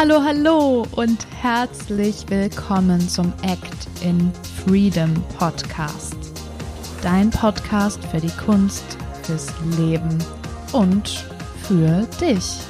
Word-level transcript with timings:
Hallo, 0.00 0.22
hallo 0.22 0.86
und 0.92 1.26
herzlich 1.42 2.24
willkommen 2.28 3.00
zum 3.08 3.32
Act 3.42 3.88
in 4.00 4.32
Freedom 4.64 5.12
Podcast. 5.36 6.14
Dein 7.02 7.30
Podcast 7.30 7.98
für 8.04 8.20
die 8.20 8.30
Kunst, 8.30 8.84
fürs 9.24 9.48
Leben 9.76 10.16
und 10.70 11.26
für 11.64 12.06
dich. 12.20 12.60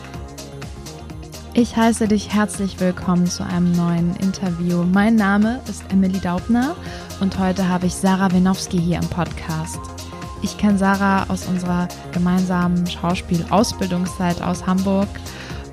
Ich 1.53 1.77
heiße 1.77 2.09
dich 2.09 2.33
herzlich 2.33 2.81
willkommen 2.81 3.27
zu 3.27 3.45
einem 3.45 3.73
neuen 3.73 4.17
Interview. 4.17 4.85
Mein 4.85 5.17
Name 5.17 5.61
ist 5.69 5.83
Emily 5.93 6.21
Daubner 6.21 6.77
und 7.21 7.39
heute 7.39 7.69
habe 7.69 7.85
ich 7.85 7.95
Sarah 7.95 8.33
Wenowski 8.33 8.79
hier 8.79 9.01
im 9.01 9.09
Podcast. 9.11 9.81
Ich 10.41 10.57
kenne 10.57 10.79
Sarah 10.79 11.27
aus 11.29 11.47
unserer 11.47 11.89
gemeinsamen 12.13 12.87
Schauspielausbildungszeit 12.87 14.41
aus 14.41 14.67
Hamburg 14.67 15.09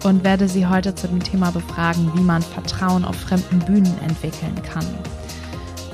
und 0.05 0.23
werde 0.23 0.48
sie 0.48 0.68
heute 0.68 0.94
zu 0.94 1.08
dem 1.08 1.22
Thema 1.23 1.52
befragen, 1.52 2.12
wie 2.16 2.22
man 2.22 2.44
Vertrauen 2.44 3.04
auf 3.04 3.16
fremden 3.16 3.59
Bühnen 3.59 3.98
entwickeln 4.08 4.62
kann. 4.62 4.86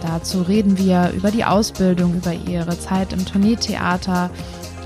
Dazu 0.01 0.41
reden 0.41 0.77
wir 0.77 1.11
über 1.15 1.31
die 1.31 1.45
Ausbildung, 1.45 2.15
über 2.15 2.33
ihre 2.33 2.77
Zeit 2.77 3.13
im 3.13 3.25
Tourneetheater 3.25 4.29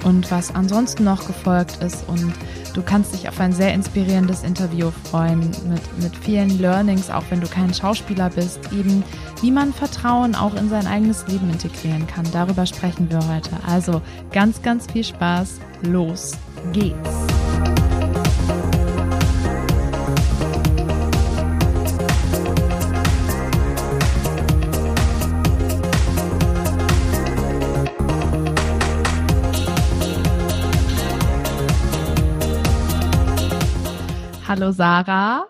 und 0.04 0.30
was 0.30 0.54
ansonsten 0.54 1.06
noch 1.06 1.26
gefolgt 1.26 1.82
ist. 1.82 2.08
Und 2.08 2.34
du 2.76 2.84
kannst 2.84 3.14
dich 3.14 3.28
auf 3.28 3.40
ein 3.40 3.52
sehr 3.52 3.74
inspirierendes 3.74 4.44
Interview 4.44 4.92
freuen 5.10 5.40
mit, 5.40 6.04
mit 6.04 6.16
vielen 6.22 6.60
Learnings, 6.60 7.10
auch 7.10 7.24
wenn 7.30 7.42
du 7.42 7.48
kein 7.48 7.74
Schauspieler 7.74 8.30
bist, 8.30 8.60
eben 8.72 9.04
wie 9.42 9.50
man 9.52 9.74
Vertrauen 9.74 10.36
auch 10.36 10.54
in 10.54 10.70
sein 10.70 10.86
eigenes 10.86 11.26
Leben 11.28 11.50
integrieren 11.50 12.06
kann. 12.06 12.26
Darüber 12.32 12.68
sprechen 12.68 13.10
wir 13.10 13.28
heute. 13.28 13.52
Also 13.66 14.02
ganz, 14.32 14.62
ganz 14.62 14.86
viel 14.92 15.04
Spaß. 15.04 15.60
Los 15.82 16.34
geht's. 16.74 17.45
Hallo 34.58 34.72
Sarah. 34.72 35.50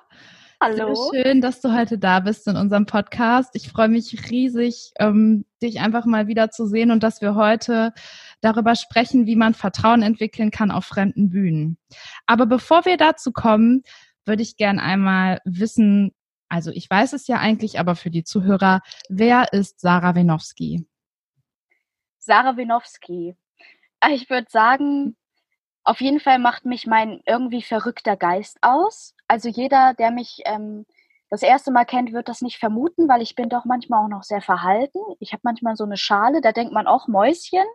Hallo. 0.60 0.96
Sehr 0.96 1.24
schön, 1.24 1.40
dass 1.40 1.62
du 1.62 1.72
heute 1.72 2.00
da 2.00 2.22
bist 2.22 2.48
in 2.48 2.58
unserem 2.58 2.88
Podcast. 2.88 3.52
Ich 3.54 3.70
freue 3.70 3.88
mich 3.88 4.32
riesig, 4.32 4.94
ähm, 4.98 5.46
dich 5.62 5.80
einfach 5.80 6.06
mal 6.06 6.26
wieder 6.26 6.50
zu 6.50 6.66
sehen 6.66 6.90
und 6.90 7.04
dass 7.04 7.22
wir 7.22 7.36
heute 7.36 7.94
darüber 8.42 8.76
sprechen, 8.76 9.28
wie 9.28 9.36
man 9.36 9.54
Vertrauen 9.54 10.02
entwickeln 10.02 10.50
kann 10.50 10.72
auf 10.72 10.86
fremden 10.86 11.30
Bühnen. 11.30 11.78
Aber 12.26 12.48
bevor 12.48 12.86
wir 12.86 12.98
dazu 12.98 13.32
kommen, 13.32 13.84
würde 14.26 14.42
ich 14.42 14.58
gern 14.58 14.80
einmal 14.80 15.40
wissen, 15.46 16.12
also 16.50 16.72
ich 16.72 16.90
weiß 16.90 17.14
es 17.14 17.28
ja 17.28 17.38
eigentlich, 17.38 17.80
aber 17.80 17.96
für 17.96 18.10
die 18.10 18.24
Zuhörer, 18.24 18.82
wer 19.08 19.54
ist 19.54 19.82
Sarah 19.82 20.16
Wenowski? 20.16 20.88
Sarah 22.18 22.58
Wenowski. 22.58 23.36
Ah, 24.00 24.10
ich 24.10 24.32
würde 24.32 24.48
sagen, 24.50 25.16
auf 25.86 26.02
jeden 26.02 26.20
Fall 26.20 26.40
macht 26.40 26.66
mich 26.66 26.88
mein 26.88 27.22
irgendwie 27.26 27.62
verrückter 27.62 28.18
Geist 28.18 28.58
aus. 28.62 29.16
Also 29.28 29.50
jeder, 29.50 29.94
der 29.94 30.12
mich 30.12 30.42
ähm, 30.46 30.86
das 31.30 31.44
erste 31.44 31.72
Mal 31.72 31.86
kennt, 31.86 32.12
wird 32.12 32.28
das 32.28 32.42
nicht 32.42 32.58
vermuten, 32.58 33.08
weil 33.08 33.22
ich 33.22 33.36
bin 33.36 33.50
doch 33.50 33.66
manchmal 33.66 34.04
auch 34.04 34.10
noch 34.10 34.24
sehr 34.24 34.42
verhalten. 34.42 35.00
Ich 35.20 35.32
habe 35.32 35.42
manchmal 35.44 35.76
so 35.76 35.84
eine 35.84 35.98
Schale, 35.98 36.42
da 36.42 36.52
denkt 36.52 36.74
man 36.74 36.88
auch 36.88 37.08
Mäuschen. 37.08 37.66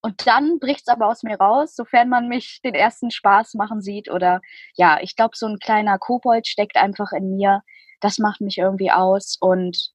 Und 0.00 0.26
dann 0.26 0.58
bricht 0.58 0.82
es 0.82 0.88
aber 0.88 1.08
aus 1.08 1.22
mir 1.22 1.36
raus, 1.36 1.74
sofern 1.76 2.08
man 2.08 2.28
mich 2.28 2.60
den 2.64 2.74
ersten 2.74 3.10
Spaß 3.10 3.54
machen 3.54 3.80
sieht. 3.80 4.10
Oder 4.10 4.40
ja, 4.74 4.98
ich 5.00 5.14
glaube, 5.16 5.36
so 5.36 5.46
ein 5.46 5.58
kleiner 5.58 5.98
Kobold 5.98 6.48
steckt 6.48 6.76
einfach 6.76 7.12
in 7.12 7.36
mir. 7.36 7.62
Das 8.00 8.18
macht 8.18 8.40
mich 8.40 8.58
irgendwie 8.58 8.90
aus. 8.90 9.36
Und 9.40 9.92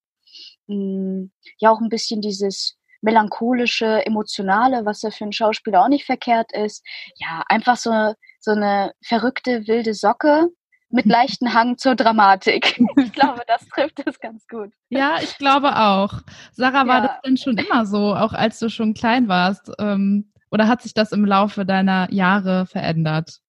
mh, 0.68 0.76
mm, 0.76 1.32
ja, 1.60 1.72
auch 1.72 1.82
ein 1.82 1.90
bisschen 1.90 2.22
dieses 2.22 2.77
melancholische, 3.02 4.06
emotionale, 4.06 4.86
was 4.86 5.02
ja 5.02 5.12
für 5.12 5.26
einen 5.26 5.34
Schauspieler 5.34 5.84
auch 5.84 5.90
nicht 5.90 6.06
verkehrt 6.06 6.52
ist. 6.54 6.86
Ja, 7.16 7.44
einfach 7.48 7.78
so, 7.78 8.14
so 8.40 8.52
eine 8.52 8.92
verrückte, 9.04 9.68
wilde 9.68 9.94
Socke 9.94 10.50
mit 10.90 11.06
leichten 11.06 11.54
Hang 11.54 11.78
zur 11.78 11.96
Dramatik. 11.96 12.80
Ich 12.98 13.14
glaube, 13.14 13.42
das 13.48 13.68
trifft 13.70 14.02
es 14.06 14.20
ganz 14.20 14.48
gut. 14.48 14.72
Ja, 14.90 15.18
ich 15.22 15.38
glaube 15.38 15.76
auch. 15.76 16.22
Sarah, 16.52 16.88
war 16.88 17.02
ja. 17.02 17.08
das 17.08 17.22
denn 17.26 17.38
schon 17.38 17.58
immer 17.58 17.86
so, 17.86 18.16
auch 18.16 18.34
als 18.34 18.60
du 18.60 18.70
schon 18.70 18.94
klein 18.94 19.28
warst? 19.28 19.72
Ähm, 19.80 20.32
oder 20.52 20.68
hat 20.68 20.82
sich 20.82 20.94
das 20.94 21.12
im 21.12 21.26
Laufe 21.26 21.66
deiner 21.66 22.12
Jahre 22.12 22.66
verändert? 22.66 23.40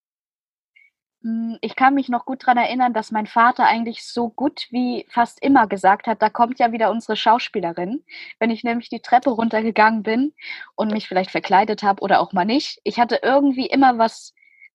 Hm, 1.22 1.58
ich 1.62 1.74
kann 1.74 1.94
mich 1.94 2.08
noch 2.08 2.24
gut 2.24 2.42
daran 2.42 2.58
erinnern, 2.58 2.92
dass 2.94 3.10
mein 3.10 3.26
Vater 3.26 3.64
eigentlich 3.66 4.06
so 4.06 4.28
gut 4.30 4.66
wie 4.70 5.04
fast 5.10 5.42
immer 5.42 5.66
gesagt 5.66 6.06
hat, 6.06 6.22
da 6.22 6.30
kommt 6.30 6.58
ja 6.60 6.70
wieder 6.72 6.90
unsere 6.90 7.16
Schauspielerin. 7.16 8.04
Wenn 8.38 8.50
ich 8.50 8.62
nämlich 8.62 8.88
die 8.88 9.00
Treppe 9.00 9.30
runtergegangen 9.30 10.02
bin 10.04 10.32
und 10.76 10.92
mich 10.92 11.08
vielleicht 11.08 11.30
verkleidet 11.32 11.82
habe 11.82 12.02
oder 12.02 12.20
auch 12.20 12.32
mal 12.32 12.44
nicht, 12.44 12.80
ich 12.84 13.00
hatte 13.00 13.18
irgendwie 13.22 13.66
immer 13.66 13.98
was, 13.98 14.32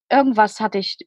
irgendwas 0.10 0.60
hatte 0.60 0.80
ich 0.80 0.98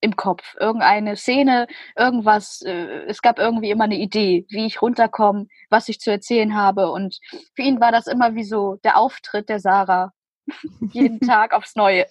im 0.00 0.16
Kopf, 0.16 0.54
irgendeine 0.60 1.16
Szene, 1.16 1.66
irgendwas, 1.96 2.60
äh, 2.62 3.04
es 3.06 3.22
gab 3.22 3.38
irgendwie 3.38 3.70
immer 3.70 3.84
eine 3.84 3.96
Idee, 3.96 4.44
wie 4.50 4.66
ich 4.66 4.82
runterkomme, 4.82 5.46
was 5.70 5.88
ich 5.88 6.00
zu 6.00 6.10
erzählen 6.10 6.54
habe 6.54 6.90
und 6.90 7.18
für 7.54 7.62
ihn 7.62 7.80
war 7.80 7.92
das 7.92 8.06
immer 8.06 8.34
wie 8.34 8.44
so 8.44 8.76
der 8.84 8.98
Auftritt 8.98 9.48
der 9.48 9.60
Sarah 9.60 10.12
jeden 10.92 11.20
Tag 11.20 11.54
aufs 11.54 11.74
Neue. 11.76 12.06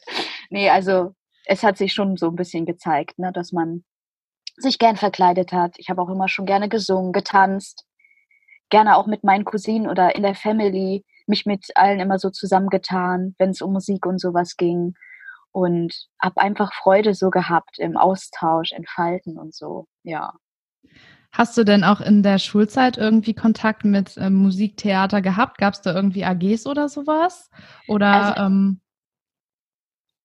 Nee, 0.49 0.69
also 0.69 1.13
es 1.45 1.63
hat 1.63 1.77
sich 1.77 1.93
schon 1.93 2.17
so 2.17 2.29
ein 2.29 2.35
bisschen 2.35 2.65
gezeigt, 2.65 3.19
ne, 3.19 3.31
dass 3.31 3.51
man 3.51 3.83
sich 4.57 4.79
gern 4.79 4.95
verkleidet 4.95 5.51
hat. 5.51 5.75
Ich 5.77 5.89
habe 5.89 6.01
auch 6.01 6.09
immer 6.09 6.27
schon 6.27 6.45
gerne 6.45 6.69
gesungen, 6.69 7.11
getanzt, 7.11 7.85
gerne 8.69 8.97
auch 8.97 9.07
mit 9.07 9.23
meinen 9.23 9.45
Cousinen 9.45 9.89
oder 9.89 10.15
in 10.15 10.23
der 10.23 10.35
Family 10.35 11.05
mich 11.27 11.45
mit 11.45 11.65
allen 11.75 11.99
immer 11.99 12.19
so 12.19 12.29
zusammengetan, 12.29 13.35
wenn 13.37 13.51
es 13.51 13.61
um 13.61 13.73
Musik 13.73 14.05
und 14.05 14.19
sowas 14.19 14.57
ging 14.57 14.93
und 15.51 15.93
habe 16.21 16.41
einfach 16.41 16.73
Freude 16.73 17.13
so 17.13 17.29
gehabt 17.29 17.79
im 17.79 17.97
Austausch, 17.97 18.71
Entfalten 18.71 19.37
und 19.37 19.53
so, 19.53 19.87
ja. 20.03 20.33
Hast 21.31 21.57
du 21.57 21.63
denn 21.63 21.83
auch 21.83 21.99
in 21.99 22.21
der 22.21 22.37
Schulzeit 22.37 22.97
irgendwie 22.97 23.33
Kontakt 23.33 23.85
mit 23.85 24.17
ähm, 24.17 24.35
Musiktheater 24.35 25.21
gehabt? 25.21 25.57
Gab 25.57 25.73
es 25.73 25.81
da 25.81 25.95
irgendwie 25.95 26.25
AGs 26.25 26.67
oder 26.67 26.89
sowas? 26.89 27.49
Oder 27.87 28.07
also, 28.07 28.41
ähm, 28.41 28.81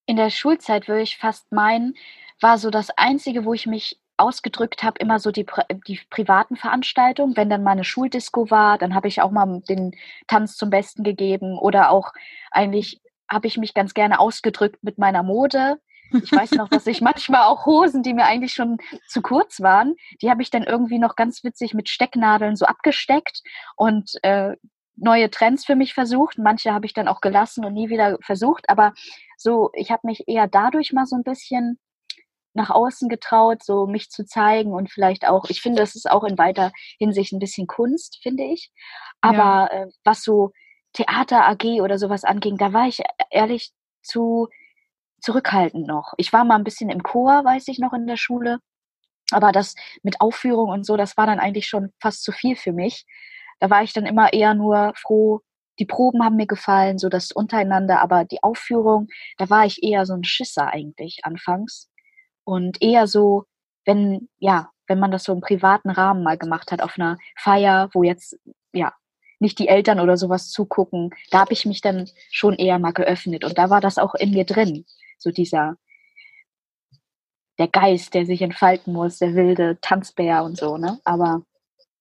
in 0.09 0.17
der 0.17 0.31
Schulzeit 0.31 0.89
würde 0.89 1.03
ich 1.03 1.19
fast 1.19 1.53
meinen, 1.53 1.95
war 2.41 2.57
so 2.57 2.71
das 2.71 2.89
Einzige, 2.97 3.45
wo 3.45 3.53
ich 3.53 3.67
mich 3.67 4.01
ausgedrückt 4.17 4.83
habe, 4.83 4.99
immer 4.99 5.19
so 5.19 5.31
die, 5.31 5.47
die 5.87 6.01
privaten 6.09 6.57
Veranstaltungen. 6.57 7.37
Wenn 7.37 7.51
dann 7.51 7.63
mal 7.63 7.73
eine 7.73 7.85
Schuldisco 7.85 8.51
war, 8.51 8.79
dann 8.79 8.95
habe 8.95 9.07
ich 9.07 9.21
auch 9.21 9.31
mal 9.31 9.61
den 9.69 9.95
Tanz 10.27 10.57
zum 10.57 10.71
Besten 10.71 11.05
gegeben 11.05 11.59
oder 11.59 11.91
auch 11.91 12.13
eigentlich 12.51 13.03
habe 13.31 13.47
ich 13.47 13.59
mich 13.59 13.75
ganz 13.75 13.93
gerne 13.93 14.19
ausgedrückt 14.19 14.83
mit 14.83 14.97
meiner 14.97 15.23
Mode. 15.23 15.77
Ich 16.11 16.33
weiß 16.33 16.53
noch, 16.53 16.71
dass 16.71 16.87
ich 16.87 17.01
manchmal 17.03 17.43
auch 17.43 17.67
Hosen, 17.67 18.03
die 18.03 18.15
mir 18.15 18.25
eigentlich 18.25 18.55
schon 18.55 18.79
zu 19.09 19.21
kurz 19.21 19.61
waren, 19.61 19.95
die 20.23 20.31
habe 20.31 20.41
ich 20.41 20.49
dann 20.49 20.63
irgendwie 20.63 20.99
noch 20.99 21.17
ganz 21.17 21.45
witzig 21.45 21.75
mit 21.75 21.91
Stecknadeln 21.91 22.57
so 22.57 22.65
abgesteckt 22.65 23.43
und 23.77 24.13
äh, 24.23 24.57
neue 25.01 25.31
Trends 25.31 25.65
für 25.65 25.77
mich 25.77 25.95
versucht. 25.95 26.39
Manche 26.39 26.73
habe 26.73 26.87
ich 26.87 26.95
dann 26.95 27.09
auch 27.09 27.21
gelassen 27.21 27.65
und 27.65 27.75
nie 27.75 27.89
wieder 27.89 28.19
versucht. 28.21 28.69
Aber 28.69 28.93
so, 29.37 29.71
ich 29.75 29.91
habe 29.91 30.07
mich 30.07 30.29
eher 30.29 30.49
dadurch 30.49 30.93
mal 30.93 31.07
so 31.07 31.17
ein 31.17 31.25
bisschen 31.25 31.79
nach 32.55 32.71
außen 32.71 33.09
getraut, 33.09 33.63
so 33.63 33.87
mich 33.87 34.11
zu 34.11 34.25
zeigen 34.25 34.73
und 34.73 34.91
vielleicht 34.91 35.27
auch, 35.29 35.49
ich 35.49 35.63
finde, 35.63 35.81
das 35.81 35.95
ist 35.95 36.11
auch 36.11 36.25
in 36.25 36.39
weiter 36.39 36.73
Hinsicht 36.99 37.33
ein 37.33 37.39
bisschen 37.39 37.67
Kunst, 37.67 38.19
finde 38.23 38.45
ich. 38.45 38.71
Aber 39.21 39.37
ja. 39.37 39.67
äh, 39.67 39.87
was 40.05 40.23
so 40.23 40.53
Theater 40.93 41.47
AG 41.47 41.81
oder 41.81 41.99
sowas 41.99 42.25
anging, 42.25 42.57
da 42.57 42.73
war 42.73 42.89
ich 42.89 43.03
ehrlich 43.31 43.71
zu 44.03 44.49
zurückhaltend 45.21 45.87
noch. 45.87 46.15
Ich 46.17 46.33
war 46.33 46.45
mal 46.45 46.57
ein 46.57 46.65
bisschen 46.65 46.91
im 46.91 47.03
Chor, 47.03 47.45
weiß 47.45 47.69
ich 47.69 47.79
noch, 47.79 47.93
in 47.93 48.07
der 48.07 48.17
Schule. 48.17 48.59
Aber 49.31 49.53
das 49.53 49.75
mit 50.03 50.21
Aufführung 50.21 50.71
und 50.71 50.87
so, 50.87 50.97
das 50.97 51.17
war 51.17 51.27
dann 51.27 51.39
eigentlich 51.39 51.67
schon 51.69 51.93
fast 52.01 52.23
zu 52.25 52.33
viel 52.33 52.57
für 52.57 52.73
mich 52.73 53.05
da 53.61 53.71
war 53.71 53.83
ich 53.83 53.93
dann 53.93 54.07
immer 54.07 54.33
eher 54.33 54.55
nur 54.55 54.93
froh, 54.97 55.41
die 55.79 55.87
Proben 55.87 56.25
haben 56.25 56.37
mir 56.37 56.47
gefallen, 56.47 56.99
so 56.99 57.09
das 57.09 57.33
untereinander, 57.33 58.01
aber 58.01 58.25
die 58.25 58.43
Aufführung, 58.43 59.09
da 59.37 59.49
war 59.49 59.65
ich 59.65 59.83
eher 59.83 60.07
so 60.07 60.15
ein 60.15 60.25
Schisser 60.25 60.69
eigentlich 60.69 61.21
anfangs. 61.23 61.89
Und 62.45 62.83
eher 62.83 63.07
so, 63.07 63.45
wenn, 63.85 64.29
ja, 64.39 64.71
wenn 64.87 64.99
man 64.99 65.11
das 65.11 65.25
so 65.25 65.33
im 65.33 65.41
privaten 65.41 65.91
Rahmen 65.91 66.23
mal 66.23 66.39
gemacht 66.39 66.73
hat, 66.73 66.83
auf 66.83 66.99
einer 66.99 67.19
Feier, 67.37 67.91
wo 67.93 68.03
jetzt, 68.03 68.39
ja, 68.73 68.93
nicht 69.39 69.59
die 69.59 69.69
Eltern 69.69 70.01
oder 70.01 70.17
sowas 70.17 70.51
zugucken, 70.51 71.11
da 71.31 71.41
habe 71.41 71.53
ich 71.53 71.65
mich 71.65 71.81
dann 71.81 72.09
schon 72.31 72.55
eher 72.55 72.79
mal 72.79 72.93
geöffnet. 72.93 73.45
Und 73.45 73.57
da 73.57 73.71
war 73.71 73.81
das 73.81 73.99
auch 73.99 74.15
in 74.15 74.33
mir 74.33 74.45
drin, 74.45 74.85
so 75.19 75.31
dieser, 75.31 75.77
der 77.59 77.69
Geist, 77.69 78.15
der 78.15 78.27
sich 78.27 78.43
entfalten 78.43 78.93
muss, 78.93 79.19
der 79.19 79.35
wilde 79.35 79.79
Tanzbär 79.81 80.45
und 80.45 80.57
so, 80.57 80.77
ne? 80.77 80.99
Aber 81.05 81.43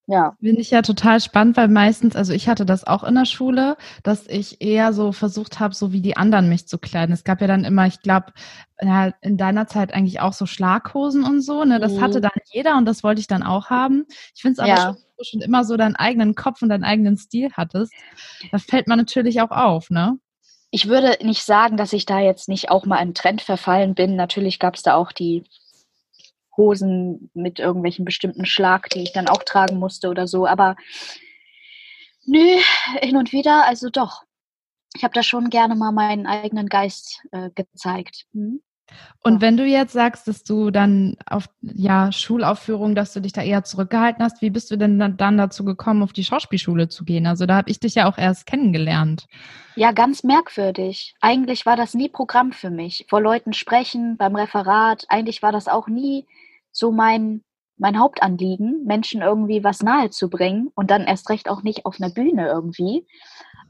ja. 0.09 0.37
Finde 0.39 0.61
ich 0.61 0.71
ja 0.71 0.81
total 0.81 1.19
spannend, 1.19 1.57
weil 1.57 1.67
meistens, 1.67 2.15
also 2.15 2.31
ich 2.31 2.47
hatte 2.47 2.65
das 2.65 2.87
auch 2.87 3.03
in 3.03 3.13
der 3.13 3.25
Schule, 3.25 3.75
dass 4.03 4.25
ich 4.25 4.61
eher 4.61 4.93
so 4.93 5.11
versucht 5.11 5.59
habe, 5.59 5.75
so 5.75 5.91
wie 5.91 5.99
die 5.99 6.15
anderen 6.15 6.47
mich 6.47 6.65
zu 6.65 6.77
kleiden. 6.77 7.13
Es 7.13 7.25
gab 7.25 7.41
ja 7.41 7.47
dann 7.47 7.65
immer, 7.65 7.87
ich 7.87 8.01
glaube, 8.01 8.31
in 9.21 9.37
deiner 9.37 9.67
Zeit 9.67 9.93
eigentlich 9.93 10.21
auch 10.21 10.31
so 10.31 10.45
Schlaghosen 10.45 11.25
und 11.25 11.41
so, 11.41 11.65
ne? 11.65 11.79
Das 11.79 11.93
mhm. 11.93 12.01
hatte 12.01 12.21
dann 12.21 12.31
jeder 12.53 12.77
und 12.77 12.85
das 12.85 13.03
wollte 13.03 13.19
ich 13.19 13.27
dann 13.27 13.43
auch 13.43 13.69
haben. 13.69 14.05
Ich 14.33 14.41
finde 14.41 14.53
es 14.53 14.59
aber 14.59 14.69
ja. 14.69 14.77
schon, 14.77 14.95
du 15.17 15.23
schon 15.25 15.41
immer 15.41 15.65
so 15.65 15.75
deinen 15.75 15.97
eigenen 15.97 16.35
Kopf 16.35 16.61
und 16.61 16.69
deinen 16.69 16.85
eigenen 16.85 17.17
Stil 17.17 17.49
hattest. 17.53 17.91
Da 18.51 18.59
fällt 18.59 18.87
man 18.87 18.99
natürlich 18.99 19.41
auch 19.41 19.51
auf, 19.51 19.89
ne? 19.89 20.17
Ich 20.71 20.87
würde 20.87 21.17
nicht 21.25 21.43
sagen, 21.43 21.75
dass 21.75 21.91
ich 21.91 22.05
da 22.05 22.19
jetzt 22.19 22.47
nicht 22.47 22.69
auch 22.69 22.85
mal 22.85 23.01
im 23.01 23.13
Trend 23.13 23.41
verfallen 23.41 23.93
bin. 23.93 24.15
Natürlich 24.15 24.59
gab 24.59 24.75
es 24.75 24.83
da 24.83 24.95
auch 24.95 25.11
die 25.11 25.43
Hosen 26.57 27.29
mit 27.33 27.59
irgendwelchen 27.59 28.03
bestimmten 28.03 28.45
Schlag, 28.45 28.89
die 28.89 29.03
ich 29.03 29.13
dann 29.13 29.27
auch 29.27 29.43
tragen 29.43 29.77
musste 29.77 30.09
oder 30.09 30.27
so. 30.27 30.47
Aber 30.47 30.75
nö, 32.25 32.57
hin 33.01 33.15
und 33.15 33.31
wieder, 33.31 33.65
also 33.65 33.89
doch. 33.89 34.23
Ich 34.95 35.03
habe 35.03 35.13
da 35.13 35.21
schon 35.21 35.49
gerne 35.49 35.75
mal 35.75 35.91
meinen 35.91 36.25
eigenen 36.25 36.67
Geist 36.67 37.21
äh, 37.31 37.51
gezeigt. 37.53 38.25
Hm? 38.33 38.61
Und 39.21 39.41
wenn 39.41 39.57
du 39.57 39.65
jetzt 39.65 39.91
sagst, 39.91 40.27
dass 40.27 40.43
du 40.43 40.71
dann 40.71 41.17
auf 41.25 41.49
ja, 41.61 42.11
Schulaufführung, 42.11 42.95
dass 42.95 43.13
du 43.13 43.19
dich 43.19 43.33
da 43.33 43.41
eher 43.41 43.63
zurückgehalten 43.63 44.23
hast, 44.23 44.41
wie 44.41 44.49
bist 44.49 44.71
du 44.71 44.77
denn 44.77 45.17
dann 45.17 45.37
dazu 45.37 45.65
gekommen, 45.65 46.03
auf 46.03 46.13
die 46.13 46.23
Schauspielschule 46.23 46.87
zu 46.87 47.03
gehen? 47.03 47.27
Also 47.27 47.45
da 47.45 47.57
habe 47.57 47.69
ich 47.69 47.79
dich 47.79 47.95
ja 47.95 48.09
auch 48.09 48.17
erst 48.17 48.45
kennengelernt. 48.45 49.27
Ja, 49.75 49.91
ganz 49.91 50.23
merkwürdig. 50.23 51.15
Eigentlich 51.19 51.65
war 51.65 51.75
das 51.75 51.93
nie 51.93 52.09
Programm 52.09 52.53
für 52.53 52.69
mich. 52.69 53.05
Vor 53.09 53.21
Leuten 53.21 53.53
sprechen, 53.53 54.15
beim 54.17 54.35
Referat, 54.35 55.05
eigentlich 55.09 55.43
war 55.43 55.51
das 55.51 55.67
auch 55.67 55.87
nie 55.87 56.25
so 56.71 56.91
mein, 56.91 57.43
mein 57.77 57.99
Hauptanliegen, 57.99 58.83
Menschen 58.85 59.21
irgendwie 59.21 59.63
was 59.63 59.81
nahe 59.81 60.09
zu 60.09 60.29
bringen 60.29 60.69
und 60.75 60.91
dann 60.91 61.03
erst 61.03 61.29
recht 61.29 61.49
auch 61.49 61.63
nicht 61.63 61.85
auf 61.85 61.99
einer 61.99 62.11
Bühne 62.11 62.47
irgendwie. 62.47 63.07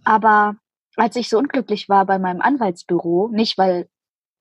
Aber 0.03 0.55
als 0.95 1.15
ich 1.15 1.29
so 1.29 1.37
unglücklich 1.37 1.89
war 1.89 2.05
bei 2.05 2.19
meinem 2.19 2.41
Anwaltsbüro, 2.41 3.29
nicht 3.31 3.57
weil 3.57 3.87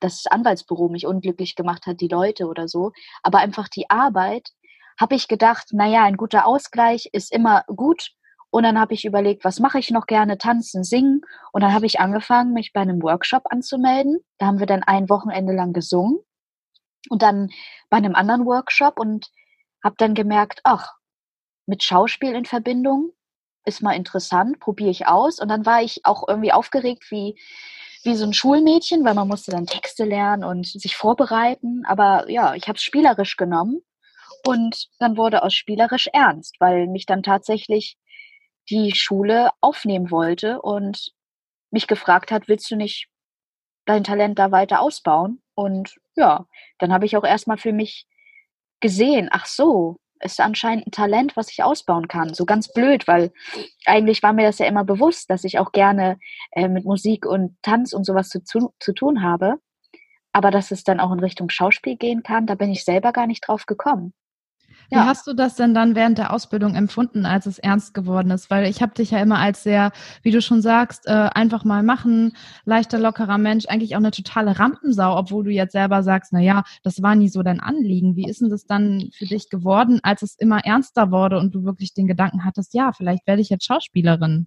das 0.00 0.26
Anwaltsbüro 0.26 0.88
mich 0.88 1.06
unglücklich 1.06 1.54
gemacht 1.54 1.86
hat, 1.86 2.00
die 2.00 2.08
Leute 2.08 2.46
oder 2.46 2.68
so, 2.68 2.92
aber 3.22 3.38
einfach 3.38 3.68
die 3.68 3.88
Arbeit, 3.90 4.50
habe 5.00 5.14
ich 5.14 5.28
gedacht, 5.28 5.68
naja, 5.72 6.04
ein 6.04 6.16
guter 6.16 6.46
Ausgleich 6.46 7.08
ist 7.12 7.32
immer 7.32 7.64
gut. 7.66 8.10
Und 8.50 8.62
dann 8.62 8.80
habe 8.80 8.94
ich 8.94 9.04
überlegt, 9.04 9.44
was 9.44 9.60
mache 9.60 9.78
ich 9.78 9.90
noch 9.90 10.06
gerne? 10.06 10.38
Tanzen, 10.38 10.84
singen. 10.84 11.20
Und 11.52 11.62
dann 11.62 11.74
habe 11.74 11.84
ich 11.84 12.00
angefangen, 12.00 12.54
mich 12.54 12.72
bei 12.72 12.80
einem 12.80 13.02
Workshop 13.02 13.42
anzumelden. 13.50 14.20
Da 14.38 14.46
haben 14.46 14.58
wir 14.58 14.66
dann 14.66 14.82
ein 14.82 15.10
Wochenende 15.10 15.52
lang 15.52 15.74
gesungen 15.74 16.20
und 17.10 17.22
dann 17.22 17.50
bei 17.90 17.96
einem 17.96 18.14
anderen 18.14 18.46
Workshop 18.46 18.98
und 18.98 19.26
habe 19.82 19.96
dann 19.98 20.14
gemerkt, 20.14 20.60
ach, 20.64 20.94
mit 21.66 21.82
Schauspiel 21.82 22.34
in 22.34 22.44
Verbindung 22.44 23.12
ist 23.64 23.82
mal 23.82 23.92
interessant, 23.92 24.60
probiere 24.60 24.90
ich 24.90 25.06
aus. 25.06 25.40
Und 25.40 25.48
dann 25.48 25.66
war 25.66 25.82
ich 25.82 26.04
auch 26.04 26.26
irgendwie 26.28 26.52
aufgeregt 26.52 27.04
wie, 27.10 27.38
wie 28.04 28.14
so 28.14 28.24
ein 28.24 28.32
Schulmädchen, 28.32 29.04
weil 29.04 29.14
man 29.14 29.28
musste 29.28 29.50
dann 29.50 29.66
Texte 29.66 30.04
lernen 30.04 30.44
und 30.44 30.66
sich 30.66 30.96
vorbereiten. 30.96 31.84
Aber 31.86 32.30
ja, 32.30 32.54
ich 32.54 32.68
habe 32.68 32.76
es 32.76 32.82
spielerisch 32.82 33.36
genommen 33.36 33.80
und 34.46 34.88
dann 35.00 35.16
wurde 35.16 35.42
aus 35.42 35.54
spielerisch 35.54 36.08
ernst, 36.12 36.56
weil 36.60 36.86
mich 36.86 37.06
dann 37.06 37.22
tatsächlich 37.22 37.98
die 38.70 38.94
Schule 38.94 39.50
aufnehmen 39.60 40.10
wollte 40.10 40.62
und 40.62 41.12
mich 41.70 41.86
gefragt 41.86 42.30
hat, 42.30 42.48
willst 42.48 42.70
du 42.70 42.76
nicht 42.76 43.08
dein 43.84 44.04
Talent 44.04 44.38
da 44.38 44.50
weiter 44.52 44.80
ausbauen? 44.80 45.42
Und 45.56 45.96
ja, 46.14 46.46
dann 46.78 46.92
habe 46.92 47.06
ich 47.06 47.16
auch 47.16 47.24
erstmal 47.24 47.56
für 47.56 47.72
mich 47.72 48.06
gesehen, 48.80 49.28
ach 49.32 49.46
so, 49.46 49.96
ist 50.20 50.40
anscheinend 50.40 50.86
ein 50.86 50.90
Talent, 50.92 51.36
was 51.36 51.50
ich 51.50 51.62
ausbauen 51.62 52.08
kann. 52.08 52.34
So 52.34 52.44
ganz 52.44 52.72
blöd, 52.72 53.08
weil 53.08 53.32
eigentlich 53.84 54.22
war 54.22 54.32
mir 54.32 54.46
das 54.46 54.58
ja 54.58 54.66
immer 54.66 54.84
bewusst, 54.84 55.30
dass 55.30 55.44
ich 55.44 55.58
auch 55.58 55.72
gerne 55.72 56.18
äh, 56.52 56.68
mit 56.68 56.84
Musik 56.84 57.26
und 57.26 57.56
Tanz 57.62 57.92
und 57.92 58.04
sowas 58.04 58.28
zu, 58.28 58.42
zu, 58.44 58.72
zu 58.80 58.92
tun 58.92 59.22
habe. 59.22 59.56
Aber 60.32 60.50
dass 60.50 60.70
es 60.70 60.84
dann 60.84 61.00
auch 61.00 61.12
in 61.12 61.20
Richtung 61.20 61.48
Schauspiel 61.48 61.96
gehen 61.96 62.22
kann, 62.22 62.46
da 62.46 62.54
bin 62.54 62.70
ich 62.70 62.84
selber 62.84 63.12
gar 63.12 63.26
nicht 63.26 63.46
drauf 63.46 63.66
gekommen. 63.66 64.12
Wie 64.90 64.96
ja. 64.96 65.06
hast 65.06 65.26
du 65.26 65.32
das 65.32 65.56
denn 65.56 65.74
dann 65.74 65.94
während 65.94 66.18
der 66.18 66.32
Ausbildung 66.32 66.74
empfunden, 66.74 67.26
als 67.26 67.46
es 67.46 67.58
ernst 67.58 67.94
geworden 67.94 68.30
ist? 68.30 68.50
Weil 68.50 68.66
ich 68.66 68.82
habe 68.82 68.94
dich 68.94 69.10
ja 69.10 69.18
immer 69.18 69.38
als 69.38 69.62
sehr, 69.62 69.92
wie 70.22 70.30
du 70.30 70.40
schon 70.40 70.62
sagst, 70.62 71.06
äh, 71.06 71.28
einfach 71.34 71.64
mal 71.64 71.82
machen, 71.82 72.36
leichter, 72.64 72.98
lockerer 72.98 73.38
Mensch, 73.38 73.66
eigentlich 73.66 73.94
auch 73.94 74.00
eine 74.00 74.10
totale 74.10 74.58
Rampensau, 74.58 75.16
obwohl 75.16 75.44
du 75.44 75.50
jetzt 75.50 75.72
selber 75.72 76.02
sagst, 76.02 76.32
na 76.32 76.40
ja, 76.40 76.64
das 76.82 77.02
war 77.02 77.14
nie 77.14 77.28
so 77.28 77.42
dein 77.42 77.60
Anliegen. 77.60 78.16
Wie 78.16 78.28
ist 78.28 78.40
denn 78.40 78.50
das 78.50 78.66
dann 78.66 79.10
für 79.12 79.26
dich 79.26 79.50
geworden, 79.50 80.00
als 80.02 80.22
es 80.22 80.36
immer 80.36 80.64
ernster 80.64 81.10
wurde 81.10 81.38
und 81.38 81.54
du 81.54 81.64
wirklich 81.64 81.94
den 81.94 82.06
Gedanken 82.06 82.44
hattest, 82.44 82.74
ja, 82.74 82.92
vielleicht 82.92 83.26
werde 83.26 83.42
ich 83.42 83.50
jetzt 83.50 83.66
Schauspielerin? 83.66 84.46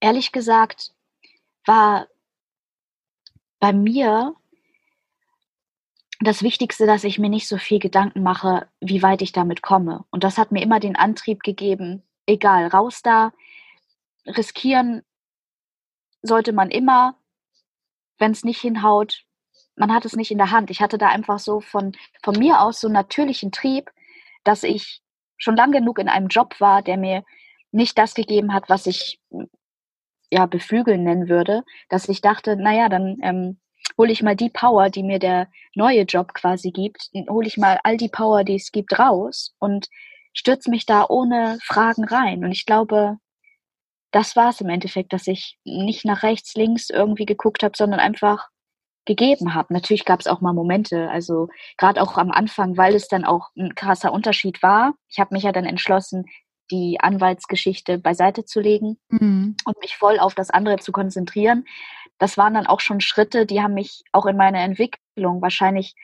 Ehrlich 0.00 0.32
gesagt, 0.32 0.92
war 1.64 2.06
bei 3.58 3.72
mir 3.72 4.34
das 6.20 6.42
Wichtigste, 6.42 6.86
dass 6.86 7.04
ich 7.04 7.18
mir 7.18 7.28
nicht 7.28 7.48
so 7.48 7.58
viel 7.58 7.78
Gedanken 7.78 8.22
mache, 8.22 8.68
wie 8.80 9.02
weit 9.02 9.22
ich 9.22 9.32
damit 9.32 9.62
komme. 9.62 10.04
Und 10.10 10.24
das 10.24 10.38
hat 10.38 10.50
mir 10.50 10.62
immer 10.62 10.80
den 10.80 10.96
Antrieb 10.96 11.42
gegeben, 11.42 12.02
egal, 12.26 12.68
raus 12.68 13.02
da, 13.02 13.32
riskieren 14.26 15.02
sollte 16.22 16.52
man 16.52 16.70
immer, 16.70 17.16
wenn 18.18 18.32
es 18.32 18.44
nicht 18.44 18.60
hinhaut, 18.60 19.24
man 19.76 19.92
hat 19.92 20.04
es 20.06 20.16
nicht 20.16 20.30
in 20.30 20.38
der 20.38 20.50
Hand. 20.50 20.70
Ich 20.70 20.80
hatte 20.80 20.98
da 20.98 21.08
einfach 21.08 21.38
so 21.38 21.60
von, 21.60 21.92
von 22.22 22.38
mir 22.38 22.60
aus 22.62 22.80
so 22.80 22.88
einen 22.88 22.94
natürlichen 22.94 23.52
Trieb, 23.52 23.90
dass 24.42 24.62
ich 24.62 25.02
schon 25.36 25.56
lang 25.56 25.70
genug 25.70 25.98
in 25.98 26.08
einem 26.08 26.28
Job 26.28 26.58
war, 26.60 26.82
der 26.82 26.96
mir 26.96 27.24
nicht 27.72 27.98
das 27.98 28.14
gegeben 28.14 28.54
hat, 28.54 28.68
was 28.68 28.86
ich 28.86 29.20
ja 30.30 30.46
beflügeln 30.46 31.04
nennen 31.04 31.28
würde, 31.28 31.62
dass 31.90 32.08
ich 32.08 32.22
dachte, 32.22 32.56
naja, 32.56 32.88
dann 32.88 33.18
ähm, 33.22 33.60
hole 33.98 34.12
ich 34.12 34.22
mal 34.22 34.36
die 34.36 34.50
Power, 34.50 34.90
die 34.90 35.02
mir 35.02 35.18
der 35.18 35.48
neue 35.74 36.02
Job 36.02 36.34
quasi 36.34 36.70
gibt, 36.70 37.10
hole 37.28 37.46
ich 37.46 37.56
mal 37.56 37.78
all 37.82 37.96
die 37.96 38.08
Power, 38.08 38.44
die 38.44 38.56
es 38.56 38.72
gibt, 38.72 38.98
raus 38.98 39.54
und 39.58 39.88
stürze 40.32 40.70
mich 40.70 40.86
da 40.86 41.06
ohne 41.08 41.58
Fragen 41.62 42.04
rein. 42.04 42.44
Und 42.44 42.52
ich 42.52 42.66
glaube, 42.66 43.16
das 44.10 44.36
war 44.36 44.50
es 44.50 44.60
im 44.60 44.68
Endeffekt, 44.68 45.12
dass 45.12 45.26
ich 45.26 45.58
nicht 45.64 46.04
nach 46.04 46.22
rechts, 46.22 46.54
links 46.54 46.90
irgendwie 46.90 47.26
geguckt 47.26 47.62
habe, 47.62 47.76
sondern 47.76 48.00
einfach 48.00 48.48
gegeben 49.04 49.54
habe. 49.54 49.72
Natürlich 49.72 50.04
gab 50.04 50.20
es 50.20 50.26
auch 50.26 50.40
mal 50.40 50.52
Momente, 50.52 51.08
also 51.10 51.48
gerade 51.76 52.02
auch 52.02 52.18
am 52.18 52.30
Anfang, 52.30 52.76
weil 52.76 52.94
es 52.94 53.08
dann 53.08 53.24
auch 53.24 53.48
ein 53.56 53.74
krasser 53.74 54.12
Unterschied 54.12 54.62
war. 54.62 54.94
Ich 55.08 55.18
habe 55.18 55.34
mich 55.34 55.44
ja 55.44 55.52
dann 55.52 55.64
entschlossen, 55.64 56.24
die 56.70 56.98
Anwaltsgeschichte 57.00 57.98
beiseite 57.98 58.44
zu 58.44 58.60
legen 58.60 58.98
mhm. 59.08 59.56
und 59.64 59.80
mich 59.80 59.96
voll 59.96 60.18
auf 60.18 60.34
das 60.34 60.50
andere 60.50 60.78
zu 60.78 60.90
konzentrieren 60.90 61.64
das 62.18 62.36
waren 62.36 62.54
dann 62.54 62.66
auch 62.66 62.80
schon 62.80 63.00
Schritte, 63.00 63.46
die 63.46 63.60
haben 63.60 63.74
mich 63.74 64.02
auch 64.12 64.26
in 64.26 64.36
meiner 64.36 64.60
Entwicklung 64.60 65.42
wahrscheinlich 65.42 65.94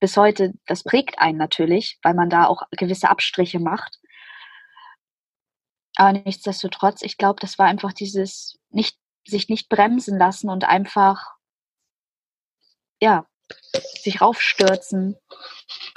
bis 0.00 0.16
heute, 0.16 0.54
das 0.66 0.82
prägt 0.82 1.18
einen 1.18 1.38
natürlich, 1.38 1.98
weil 2.02 2.14
man 2.14 2.30
da 2.30 2.46
auch 2.46 2.62
gewisse 2.72 3.10
Abstriche 3.10 3.60
macht. 3.60 3.98
Aber 5.96 6.12
nichtsdestotrotz, 6.12 7.02
ich 7.02 7.18
glaube, 7.18 7.40
das 7.40 7.58
war 7.58 7.66
einfach 7.66 7.92
dieses 7.92 8.58
nicht, 8.70 8.96
sich 9.26 9.48
nicht 9.48 9.68
bremsen 9.68 10.18
lassen 10.18 10.48
und 10.48 10.64
einfach, 10.64 11.34
ja, 13.00 13.26
sich 14.00 14.20
raufstürzen. 14.20 15.16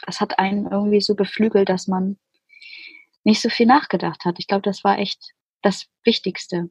Das 0.06 0.20
hat 0.20 0.40
einen 0.40 0.70
irgendwie 0.70 1.02
so 1.02 1.16
beflügelt, 1.16 1.70
dass 1.70 1.88
man 1.88 2.20
nicht 3.24 3.42
so 3.42 3.50
viel 3.50 3.68
nachgedacht 3.68 4.26
hat. 4.26 4.40
Ich 4.40 4.48
glaube, 4.48 4.64
das 4.64 4.84
war 4.84 4.98
echt 4.98 5.32
das 5.62 5.88
Wichtigste. 6.04 6.70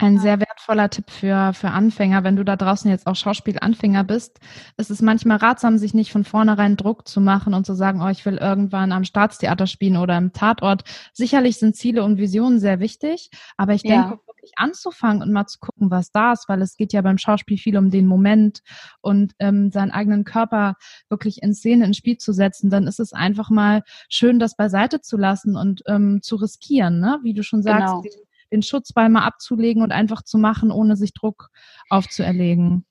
Ein 0.00 0.18
sehr 0.18 0.40
wertvoller 0.40 0.88
Tipp 0.88 1.10
für, 1.10 1.52
für 1.52 1.68
Anfänger, 1.68 2.24
wenn 2.24 2.34
du 2.34 2.42
da 2.42 2.56
draußen 2.56 2.90
jetzt 2.90 3.06
auch 3.06 3.16
Schauspielanfänger 3.16 4.02
bist. 4.02 4.40
Es 4.78 4.88
ist 4.88 5.02
manchmal 5.02 5.36
ratsam, 5.36 5.76
sich 5.76 5.92
nicht 5.92 6.10
von 6.10 6.24
vornherein 6.24 6.78
Druck 6.78 7.06
zu 7.06 7.20
machen 7.20 7.52
und 7.52 7.66
zu 7.66 7.74
sagen, 7.74 8.00
oh, 8.00 8.08
ich 8.08 8.24
will 8.24 8.38
irgendwann 8.38 8.92
am 8.92 9.04
Staatstheater 9.04 9.66
spielen 9.66 9.98
oder 9.98 10.16
im 10.16 10.32
Tatort. 10.32 10.84
Sicherlich 11.12 11.58
sind 11.58 11.76
Ziele 11.76 12.02
und 12.02 12.16
Visionen 12.16 12.60
sehr 12.60 12.80
wichtig, 12.80 13.28
aber 13.58 13.74
ich 13.74 13.82
ja. 13.82 13.90
denke, 13.90 14.20
wirklich 14.26 14.52
anzufangen 14.56 15.22
und 15.22 15.32
mal 15.32 15.46
zu 15.46 15.58
gucken, 15.58 15.90
was 15.90 16.12
da 16.12 16.32
ist, 16.32 16.48
weil 16.48 16.62
es 16.62 16.78
geht 16.78 16.94
ja 16.94 17.02
beim 17.02 17.18
Schauspiel 17.18 17.58
viel 17.58 17.76
um 17.76 17.90
den 17.90 18.06
Moment 18.06 18.62
und 19.02 19.34
ähm, 19.38 19.70
seinen 19.70 19.90
eigenen 19.90 20.24
Körper 20.24 20.76
wirklich 21.10 21.42
in 21.42 21.52
Szene, 21.52 21.84
ins 21.84 21.98
Spiel 21.98 22.16
zu 22.16 22.32
setzen, 22.32 22.70
dann 22.70 22.86
ist 22.86 23.00
es 23.00 23.12
einfach 23.12 23.50
mal 23.50 23.82
schön, 24.08 24.38
das 24.38 24.56
beiseite 24.56 25.02
zu 25.02 25.18
lassen 25.18 25.56
und 25.56 25.82
ähm, 25.86 26.20
zu 26.22 26.36
riskieren, 26.36 27.00
ne? 27.00 27.18
wie 27.22 27.34
du 27.34 27.42
schon 27.42 27.62
sagst. 27.62 28.02
Genau 28.02 28.29
den 28.52 28.62
Schutzball 28.62 29.08
mal 29.08 29.24
abzulegen 29.24 29.82
und 29.82 29.92
einfach 29.92 30.22
zu 30.22 30.38
machen, 30.38 30.70
ohne 30.70 30.96
sich 30.96 31.12
Druck 31.12 31.48
aufzuerlegen. 31.88 32.84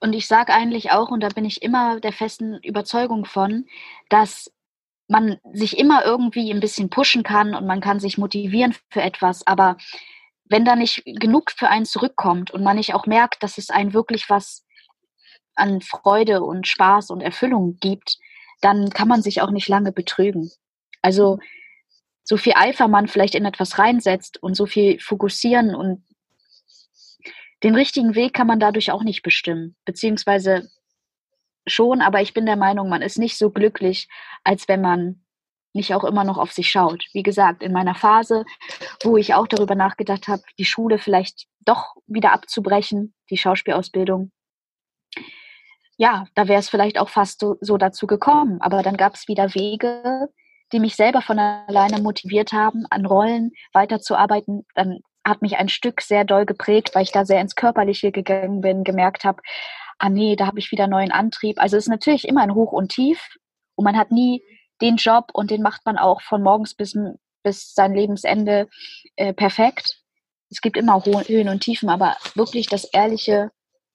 Und 0.00 0.12
ich 0.12 0.26
sage 0.26 0.52
eigentlich 0.52 0.92
auch, 0.92 1.10
und 1.10 1.20
da 1.20 1.28
bin 1.28 1.44
ich 1.44 1.62
immer 1.62 2.00
der 2.00 2.12
festen 2.12 2.58
Überzeugung 2.62 3.24
von, 3.24 3.66
dass 4.08 4.52
man 5.08 5.38
sich 5.52 5.76
immer 5.78 6.04
irgendwie 6.04 6.52
ein 6.52 6.60
bisschen 6.60 6.88
pushen 6.88 7.24
kann 7.24 7.54
und 7.54 7.66
man 7.66 7.80
kann 7.80 7.98
sich 7.98 8.16
motivieren 8.16 8.74
für 8.90 9.02
etwas, 9.02 9.44
aber 9.46 9.76
wenn 10.48 10.64
da 10.64 10.76
nicht 10.76 11.02
genug 11.04 11.52
für 11.52 11.68
einen 11.68 11.84
zurückkommt 11.84 12.50
und 12.50 12.62
man 12.62 12.76
nicht 12.76 12.94
auch 12.94 13.06
merkt, 13.06 13.42
dass 13.42 13.58
es 13.58 13.70
einen 13.70 13.92
wirklich 13.92 14.28
was 14.28 14.64
an 15.54 15.80
Freude 15.80 16.42
und 16.42 16.66
Spaß 16.66 17.10
und 17.10 17.20
Erfüllung 17.20 17.76
gibt, 17.80 18.18
dann 18.60 18.90
kann 18.90 19.08
man 19.08 19.22
sich 19.22 19.42
auch 19.42 19.50
nicht 19.50 19.68
lange 19.68 19.92
betrügen. 19.92 20.50
Also 21.02 21.38
so 22.24 22.36
viel 22.36 22.54
Eifer 22.56 22.88
man 22.88 23.08
vielleicht 23.08 23.34
in 23.34 23.44
etwas 23.44 23.78
reinsetzt 23.78 24.42
und 24.42 24.54
so 24.54 24.66
viel 24.66 25.00
fokussieren 25.00 25.74
und 25.74 26.04
den 27.62 27.74
richtigen 27.74 28.14
Weg 28.14 28.32
kann 28.32 28.46
man 28.46 28.60
dadurch 28.60 28.90
auch 28.90 29.02
nicht 29.02 29.22
bestimmen. 29.22 29.76
Beziehungsweise 29.84 30.70
schon, 31.66 32.00
aber 32.00 32.22
ich 32.22 32.32
bin 32.32 32.46
der 32.46 32.56
Meinung, 32.56 32.88
man 32.88 33.02
ist 33.02 33.18
nicht 33.18 33.36
so 33.36 33.50
glücklich, 33.50 34.08
als 34.44 34.66
wenn 34.68 34.80
man 34.80 35.22
nicht 35.72 35.94
auch 35.94 36.04
immer 36.04 36.24
noch 36.24 36.38
auf 36.38 36.52
sich 36.52 36.70
schaut. 36.70 37.04
Wie 37.12 37.22
gesagt, 37.22 37.62
in 37.62 37.72
meiner 37.72 37.94
Phase, 37.94 38.44
wo 39.02 39.16
ich 39.16 39.34
auch 39.34 39.46
darüber 39.46 39.74
nachgedacht 39.74 40.26
habe, 40.26 40.42
die 40.58 40.64
Schule 40.64 40.98
vielleicht 40.98 41.46
doch 41.60 41.94
wieder 42.06 42.32
abzubrechen, 42.32 43.14
die 43.30 43.36
Schauspielausbildung. 43.36 44.32
Ja, 45.96 46.26
da 46.34 46.48
wäre 46.48 46.60
es 46.60 46.70
vielleicht 46.70 46.98
auch 46.98 47.10
fast 47.10 47.44
so, 47.60 47.76
dazu 47.76 48.06
gekommen. 48.06 48.60
Aber 48.62 48.82
dann 48.82 48.96
gab 48.96 49.14
es 49.14 49.28
wieder 49.28 49.54
Wege, 49.54 50.30
die 50.72 50.80
mich 50.80 50.96
selber 50.96 51.22
von 51.22 51.38
alleine 51.38 52.00
motiviert 52.00 52.52
haben, 52.52 52.86
an 52.90 53.06
Rollen 53.06 53.52
weiterzuarbeiten. 53.72 54.66
Dann 54.74 55.00
hat 55.24 55.42
mich 55.42 55.56
ein 55.56 55.68
Stück 55.68 56.00
sehr 56.00 56.24
doll 56.24 56.46
geprägt, 56.46 56.94
weil 56.94 57.02
ich 57.02 57.12
da 57.12 57.24
sehr 57.24 57.40
ins 57.40 57.54
Körperliche 57.54 58.12
gegangen 58.12 58.60
bin, 58.60 58.84
gemerkt 58.84 59.24
habe, 59.24 59.42
ah 59.98 60.08
nee, 60.08 60.36
da 60.36 60.46
habe 60.46 60.58
ich 60.58 60.72
wieder 60.72 60.86
neuen 60.86 61.12
Antrieb. 61.12 61.60
Also 61.60 61.76
es 61.76 61.84
ist 61.84 61.90
natürlich 61.90 62.26
immer 62.26 62.42
ein 62.42 62.54
Hoch 62.54 62.72
und 62.72 62.90
Tief 62.90 63.20
und 63.74 63.84
man 63.84 63.96
hat 63.96 64.10
nie 64.10 64.42
den 64.80 64.96
Job 64.96 65.26
und 65.32 65.50
den 65.50 65.62
macht 65.62 65.84
man 65.84 65.98
auch 65.98 66.22
von 66.22 66.42
morgens 66.42 66.74
bis, 66.74 66.96
bis 67.42 67.74
sein 67.74 67.94
Lebensende 67.94 68.68
äh, 69.16 69.34
perfekt. 69.34 69.98
Es 70.48 70.60
gibt 70.62 70.76
immer 70.76 71.04
Höhen 71.04 71.48
und 71.48 71.60
Tiefen, 71.60 71.90
aber 71.90 72.16
wirklich 72.34 72.66
das 72.66 72.84
ehrliche 72.84 73.50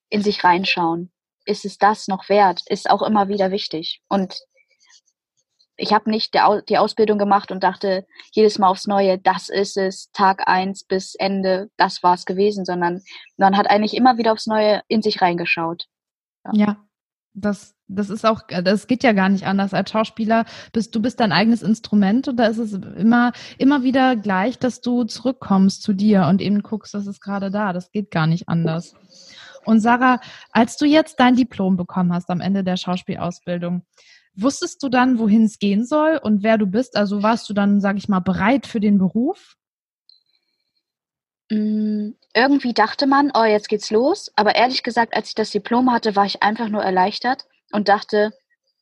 in 0.09 0.21
sich 0.21 0.43
reinschauen. 0.43 1.11
Ist 1.45 1.65
es 1.65 1.77
das 1.77 2.07
noch 2.07 2.29
wert? 2.29 2.61
Ist 2.67 2.89
auch 2.89 3.01
immer 3.01 3.27
wieder 3.27 3.51
wichtig. 3.51 4.01
Und 4.07 4.39
ich 5.77 5.93
habe 5.93 6.09
nicht 6.09 6.33
die 6.33 6.77
Ausbildung 6.77 7.17
gemacht 7.17 7.51
und 7.51 7.63
dachte 7.63 8.05
jedes 8.31 8.59
Mal 8.59 8.69
aufs 8.69 8.87
Neue, 8.87 9.17
das 9.17 9.49
ist 9.49 9.77
es, 9.77 10.09
Tag 10.11 10.47
eins 10.47 10.83
bis 10.83 11.15
Ende, 11.15 11.69
das 11.77 12.03
war 12.03 12.13
es 12.13 12.25
gewesen, 12.25 12.65
sondern 12.65 13.01
man 13.37 13.57
hat 13.57 13.69
eigentlich 13.69 13.95
immer 13.95 14.17
wieder 14.17 14.31
aufs 14.31 14.47
Neue 14.47 14.81
in 14.87 15.01
sich 15.01 15.21
reingeschaut. 15.21 15.85
Ja. 16.45 16.51
ja, 16.53 16.77
das, 17.33 17.75
das 17.87 18.09
ist 18.09 18.25
auch, 18.25 18.41
das 18.47 18.87
geht 18.87 19.03
ja 19.03 19.11
gar 19.11 19.29
nicht 19.29 19.45
anders. 19.45 19.73
Als 19.73 19.91
Schauspieler 19.91 20.45
bist 20.71 20.95
du 20.95 21.01
bist 21.01 21.19
dein 21.19 21.31
eigenes 21.31 21.61
Instrument 21.61 22.27
und 22.27 22.37
da 22.37 22.45
ist 22.45 22.57
es 22.57 22.73
immer, 22.73 23.33
immer 23.57 23.83
wieder 23.83 24.15
gleich, 24.15 24.57
dass 24.57 24.81
du 24.81 25.03
zurückkommst 25.03 25.83
zu 25.83 25.93
dir 25.93 26.27
und 26.27 26.41
eben 26.41 26.61
guckst, 26.61 26.93
das 26.93 27.07
ist 27.07 27.21
gerade 27.21 27.51
da. 27.51 27.73
Das 27.73 27.91
geht 27.91 28.11
gar 28.11 28.27
nicht 28.27 28.47
anders. 28.47 28.95
Und 29.65 29.81
Sarah, 29.81 30.19
als 30.51 30.77
du 30.77 30.85
jetzt 30.85 31.19
dein 31.19 31.35
Diplom 31.35 31.75
bekommen 31.75 32.13
hast 32.13 32.29
am 32.29 32.39
Ende 32.39 32.63
der 32.63 32.77
Schauspielausbildung, 32.77 33.83
wusstest 34.35 34.81
du 34.83 34.89
dann, 34.89 35.19
wohin 35.19 35.45
es 35.45 35.59
gehen 35.59 35.85
soll 35.85 36.19
und 36.21 36.43
wer 36.43 36.57
du 36.57 36.67
bist? 36.67 36.95
Also 36.95 37.23
warst 37.23 37.49
du 37.49 37.53
dann, 37.53 37.81
sag 37.81 37.97
ich 37.97 38.09
mal, 38.09 38.19
bereit 38.19 38.67
für 38.67 38.79
den 38.79 38.97
Beruf? 38.97 39.55
Hm, 41.51 42.15
irgendwie 42.33 42.73
dachte 42.73 43.07
man, 43.07 43.31
oh, 43.33 43.43
jetzt 43.43 43.69
geht's 43.69 43.91
los. 43.91 44.31
Aber 44.35 44.55
ehrlich 44.55 44.83
gesagt, 44.83 45.15
als 45.15 45.29
ich 45.29 45.35
das 45.35 45.51
Diplom 45.51 45.91
hatte, 45.91 46.15
war 46.15 46.25
ich 46.25 46.41
einfach 46.41 46.69
nur 46.69 46.83
erleichtert 46.83 47.45
und 47.71 47.87
dachte, 47.87 48.33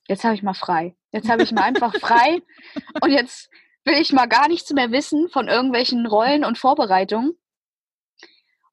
jetzt 0.08 0.24
habe 0.24 0.36
ich 0.36 0.44
mal 0.44 0.54
frei. 0.54 0.96
Jetzt 1.12 1.30
habe 1.30 1.44
ich 1.44 1.52
mal 1.52 1.64
einfach 1.64 1.94
frei 2.00 2.42
und 3.02 3.12
jetzt 3.12 3.50
will 3.86 3.96
ich 3.96 4.14
mal 4.14 4.28
gar 4.28 4.48
nichts 4.48 4.72
mehr 4.72 4.92
wissen 4.92 5.30
von 5.30 5.48
irgendwelchen 5.48 6.06
Rollen 6.06 6.46
und 6.46 6.58
Vorbereitungen. 6.58 7.38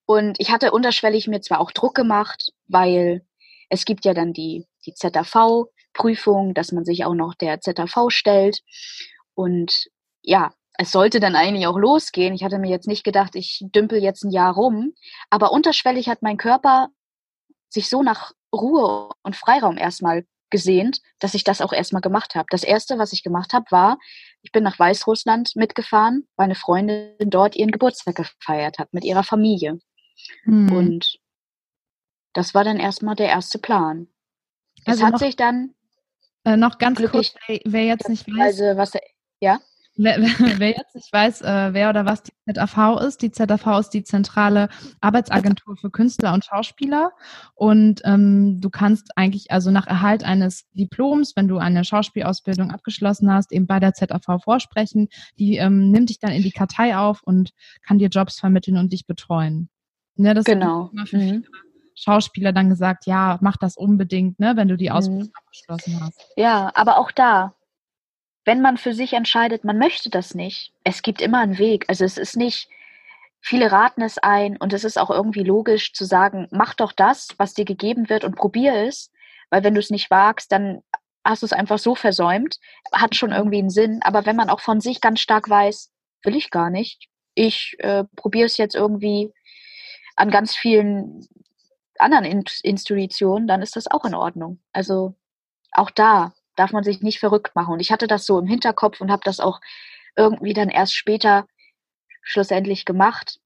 Und 0.07 0.37
ich 0.39 0.51
hatte 0.51 0.73
unterschwellig 0.73 1.29
mir 1.29 1.41
zwar 1.41 1.61
auch 1.61 1.71
Druck 1.71 1.95
gemacht, 1.95 2.53
weil 2.67 3.25
es 3.69 3.85
gibt 3.85 4.05
ja 4.05 4.15
dann 4.15 4.33
die, 4.33 4.67
die 4.87 4.95
ZAV-Prüfung, 5.95 6.55
dass 6.55 6.73
man 6.73 6.85
sich 6.85 7.05
auch 7.05 7.15
noch 7.15 7.35
der 7.35 7.61
ZAV 7.61 8.11
stellt. 8.11 8.61
Und 9.35 9.89
ja, 10.23 10.53
es 10.79 10.93
sollte 10.93 11.21
dann 11.21 11.37
eigentlich 11.37 11.67
auch 11.67 11.79
losgehen. 11.79 12.35
Ich 12.35 12.45
hatte 12.45 12.59
mir 12.59 12.71
jetzt 12.71 12.89
nicht 12.89 13.05
gedacht, 13.05 13.35
ich 13.35 13.65
dümpel 13.75 14.03
jetzt 14.03 14.25
ein 14.25 14.31
Jahr 14.31 14.55
rum. 14.55 14.95
Aber 15.29 15.53
unterschwellig 15.53 16.09
hat 16.09 16.23
mein 16.23 16.37
Körper 16.37 16.89
sich 17.69 17.89
so 17.89 18.03
nach 18.03 18.33
Ruhe 18.53 19.11
und 19.23 19.37
Freiraum 19.37 19.77
erstmal 19.77 20.25
gesehnt, 20.51 21.01
dass 21.21 21.35
ich 21.35 21.45
das 21.45 21.61
auch 21.61 21.73
erstmal 21.73 22.03
gemacht 22.03 22.35
habe. 22.35 22.47
Das 22.51 22.65
erste, 22.65 22.99
was 22.99 23.13
ich 23.13 23.23
gemacht 23.23 23.53
habe, 23.53 23.67
war, 23.71 23.99
ich 24.43 24.51
bin 24.51 24.65
nach 24.65 24.79
Weißrussland 24.79 25.55
mitgefahren, 25.55 26.27
weil 26.35 26.47
eine 26.47 26.57
Freundin 26.57 27.15
dort 27.21 27.55
ihren 27.55 27.71
Geburtstag 27.71 28.17
gefeiert 28.17 28.79
hat 28.79 28.93
mit 28.93 29.05
ihrer 29.05 29.23
Familie. 29.23 29.79
Hm. 30.45 30.73
Und 30.73 31.19
das 32.33 32.53
war 32.53 32.65
dann 32.65 32.81
erstmal 32.81 33.15
der 33.15 33.29
erste 33.29 33.59
Plan. 33.59 34.09
Also 34.87 35.05
es 35.05 35.13
hat 35.13 35.19
sich 35.21 35.37
dann 35.37 35.75
äh, 36.45 36.57
noch 36.57 36.79
ganz 36.79 37.03
kurz, 37.03 37.35
wer, 37.47 37.61
wer 37.65 37.85
jetzt 37.85 38.09
nicht 38.09 38.27
weiß, 38.27 38.77
was, 38.77 38.93
ja? 39.41 39.59
Wer, 39.97 40.19
wer, 40.59 40.71
jetzt 40.71 40.95
nicht 40.95 41.13
weiß, 41.13 41.43
äh, 41.43 41.75
wer 41.75 41.91
oder 41.91 42.07
was 42.07 42.23
die 42.23 42.33
ZAV 42.53 43.01
ist, 43.07 43.21
die 43.23 43.31
ZAV 43.31 43.81
ist 43.81 43.91
die 43.91 44.03
zentrale 44.03 44.69
Arbeitsagentur 45.01 45.77
für 45.77 45.91
Künstler 45.91 46.33
und 46.33 46.45
Schauspieler. 46.45 47.13
Und 47.55 48.01
ähm, 48.05 48.61
du 48.61 48.71
kannst 48.71 49.11
eigentlich 49.17 49.51
also 49.51 49.71
nach 49.71 49.87
Erhalt 49.87 50.25
eines 50.25 50.71
Diploms, 50.73 51.35
wenn 51.37 51.49
du 51.49 51.59
eine 51.59 51.85
Schauspielausbildung 51.85 52.71
abgeschlossen 52.71 53.33
hast, 53.33 53.53
eben 53.53 53.67
bei 53.67 53.81
der 53.81 53.93
ZAV 53.93 54.43
vorsprechen. 54.43 55.09
Die 55.39 55.57
ähm, 55.57 55.91
nimmt 55.91 56.09
dich 56.09 56.19
dann 56.19 56.33
in 56.33 56.43
die 56.43 56.53
Kartei 56.53 56.97
auf 56.97 57.23
und 57.23 57.51
kann 57.87 57.99
dir 57.99 58.09
Jobs 58.09 58.39
vermitteln 58.39 58.79
und 58.79 58.93
dich 58.93 59.07
betreuen. 59.07 59.69
Ja, 60.17 60.35
das 60.35 60.45
genau. 60.45 60.91
Immer 60.93 61.07
für 61.07 61.19
mhm. 61.19 61.45
Schauspieler 61.95 62.53
dann 62.53 62.69
gesagt, 62.69 63.07
ja, 63.07 63.39
mach 63.41 63.57
das 63.57 63.77
unbedingt, 63.77 64.39
ne, 64.39 64.57
wenn 64.57 64.69
du 64.69 64.77
die 64.77 64.91
Ausbildung 64.91 65.29
mhm. 65.29 65.33
abgeschlossen 65.35 66.01
hast. 66.01 66.27
Ja, 66.37 66.71
aber 66.75 66.99
auch 66.99 67.11
da, 67.11 67.55
wenn 68.45 68.61
man 68.61 68.77
für 68.77 68.95
sich 68.95 69.13
entscheidet, 69.13 69.65
man 69.65 69.79
möchte 69.79 70.11
das 70.11 70.35
nicht, 70.35 70.73
es 70.85 71.03
gibt 71.03 71.21
immer 71.21 71.41
einen 71.41 71.59
Weg. 71.59 71.85
Also 71.89 72.05
es 72.05 72.17
ist 72.17 72.37
nicht, 72.37 72.69
viele 73.41 73.71
raten 73.71 74.03
es 74.03 74.19
ein 74.19 74.57
und 74.57 74.73
es 74.73 74.85
ist 74.85 74.99
auch 74.99 75.11
irgendwie 75.11 75.45
logisch 75.45 75.93
zu 75.93 76.05
sagen, 76.05 76.49
mach 76.51 76.75
doch 76.75 76.93
das, 76.93 77.29
was 77.37 77.55
dir 77.55 77.65
gegeben 77.65 78.09
wird 78.09 78.25
und 78.25 78.37
probier 78.37 78.75
es, 78.75 79.11
weil 79.51 79.65
wenn 79.65 79.75
du 79.75 79.81
es 79.81 79.91
nicht 79.91 80.11
wagst, 80.11 80.53
dann 80.53 80.83
hast 81.25 81.43
du 81.43 81.47
es 81.47 81.53
einfach 81.53 81.79
so 81.79 81.95
versäumt, 81.95 82.59
hat 82.93 83.15
schon 83.15 83.33
irgendwie 83.33 83.59
einen 83.59 83.71
Sinn. 83.71 84.01
Aber 84.03 84.25
wenn 84.27 84.37
man 84.37 84.49
auch 84.49 84.61
von 84.61 84.81
sich 84.81 85.01
ganz 85.01 85.21
stark 85.21 85.49
weiß, 85.49 85.91
will 86.23 86.37
ich 86.37 86.51
gar 86.51 86.71
nicht, 86.71 87.09
ich 87.35 87.77
äh, 87.79 88.05
probiere 88.17 88.47
es 88.47 88.57
jetzt 88.57 88.75
irgendwie 88.75 89.33
an 90.17 90.31
ganz 90.31 90.55
vielen 90.55 91.27
anderen 92.01 92.25
Institutionen, 92.25 93.47
dann 93.47 93.63
ist 93.63 93.77
das 93.77 93.87
auch 93.87 94.05
in 94.05 94.15
Ordnung. 94.15 94.61
Also 94.73 95.15
auch 95.73 95.91
da 95.91 96.33
darf 96.57 96.73
man 96.73 96.85
sich 96.85 97.01
nicht 97.01 97.21
verrückt 97.21 97.55
machen. 97.55 97.75
Und 97.75 97.81
ich 97.81 97.93
hatte 97.93 98.07
das 98.07 98.27
so 98.27 98.39
im 98.39 98.47
Hinterkopf 98.47 99.01
und 99.01 99.11
habe 99.11 99.23
das 99.25 99.41
auch 99.41 99.61
irgendwie 100.17 100.53
dann 100.53 100.69
erst 100.69 100.95
später 100.95 101.47
schlussendlich 102.23 102.85
gemacht. 102.85 103.41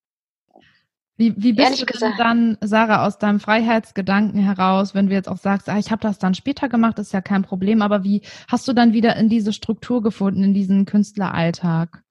Wie, 1.16 1.32
wie 1.36 1.52
bist 1.52 1.66
Ehrlich 1.66 1.80
du 1.80 1.86
gesagt, 1.86 2.18
dann, 2.18 2.58
Sarah, 2.60 3.06
aus 3.06 3.18
deinem 3.18 3.38
Freiheitsgedanken 3.38 4.40
heraus, 4.40 4.94
wenn 4.94 5.06
du 5.06 5.14
jetzt 5.14 5.28
auch 5.28 5.36
sagst, 5.36 5.68
ah, 5.68 5.78
ich 5.78 5.92
habe 5.92 6.02
das 6.02 6.18
dann 6.18 6.34
später 6.34 6.68
gemacht, 6.68 6.98
ist 6.98 7.12
ja 7.12 7.20
kein 7.20 7.42
Problem, 7.42 7.82
aber 7.82 8.02
wie 8.02 8.22
hast 8.48 8.66
du 8.66 8.72
dann 8.72 8.92
wieder 8.92 9.14
in 9.14 9.28
diese 9.28 9.52
Struktur 9.52 10.02
gefunden, 10.02 10.42
in 10.42 10.54
diesen 10.54 10.86
Künstleralltag? 10.86 12.02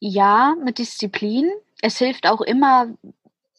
Ja, 0.00 0.54
mit 0.62 0.78
Disziplin. 0.78 1.50
Es 1.84 1.98
hilft 1.98 2.26
auch 2.26 2.40
immer, 2.40 2.94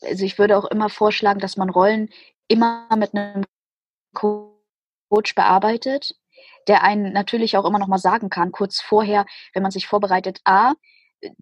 also 0.01 0.25
ich 0.25 0.39
würde 0.39 0.57
auch 0.57 0.65
immer 0.65 0.89
vorschlagen, 0.89 1.39
dass 1.39 1.57
man 1.57 1.69
Rollen 1.69 2.09
immer 2.47 2.87
mit 2.97 3.13
einem 3.13 3.43
Coach 4.15 5.35
bearbeitet, 5.35 6.15
der 6.67 6.81
einen 6.81 7.13
natürlich 7.13 7.55
auch 7.55 7.65
immer 7.65 7.77
noch 7.77 7.87
mal 7.87 7.99
sagen 7.99 8.31
kann, 8.31 8.51
kurz 8.51 8.81
vorher, 8.81 9.27
wenn 9.53 9.61
man 9.61 9.71
sich 9.71 9.85
vorbereitet, 9.85 10.39
ah, 10.43 10.73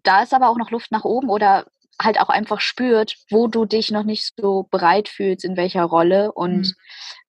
da 0.03 0.23
ist 0.23 0.33
aber 0.33 0.49
auch 0.49 0.57
noch 0.57 0.71
Luft 0.71 0.91
nach 0.91 1.05
oben 1.05 1.29
oder 1.29 1.67
halt 2.01 2.19
auch 2.19 2.27
einfach 2.27 2.59
spürt, 2.59 3.15
wo 3.29 3.47
du 3.47 3.63
dich 3.63 3.89
noch 3.89 4.03
nicht 4.03 4.33
so 4.37 4.63
bereit 4.69 5.07
fühlst, 5.07 5.45
in 5.45 5.55
welcher 5.55 5.85
Rolle 5.85 6.33
und 6.33 6.57
mhm. 6.57 6.73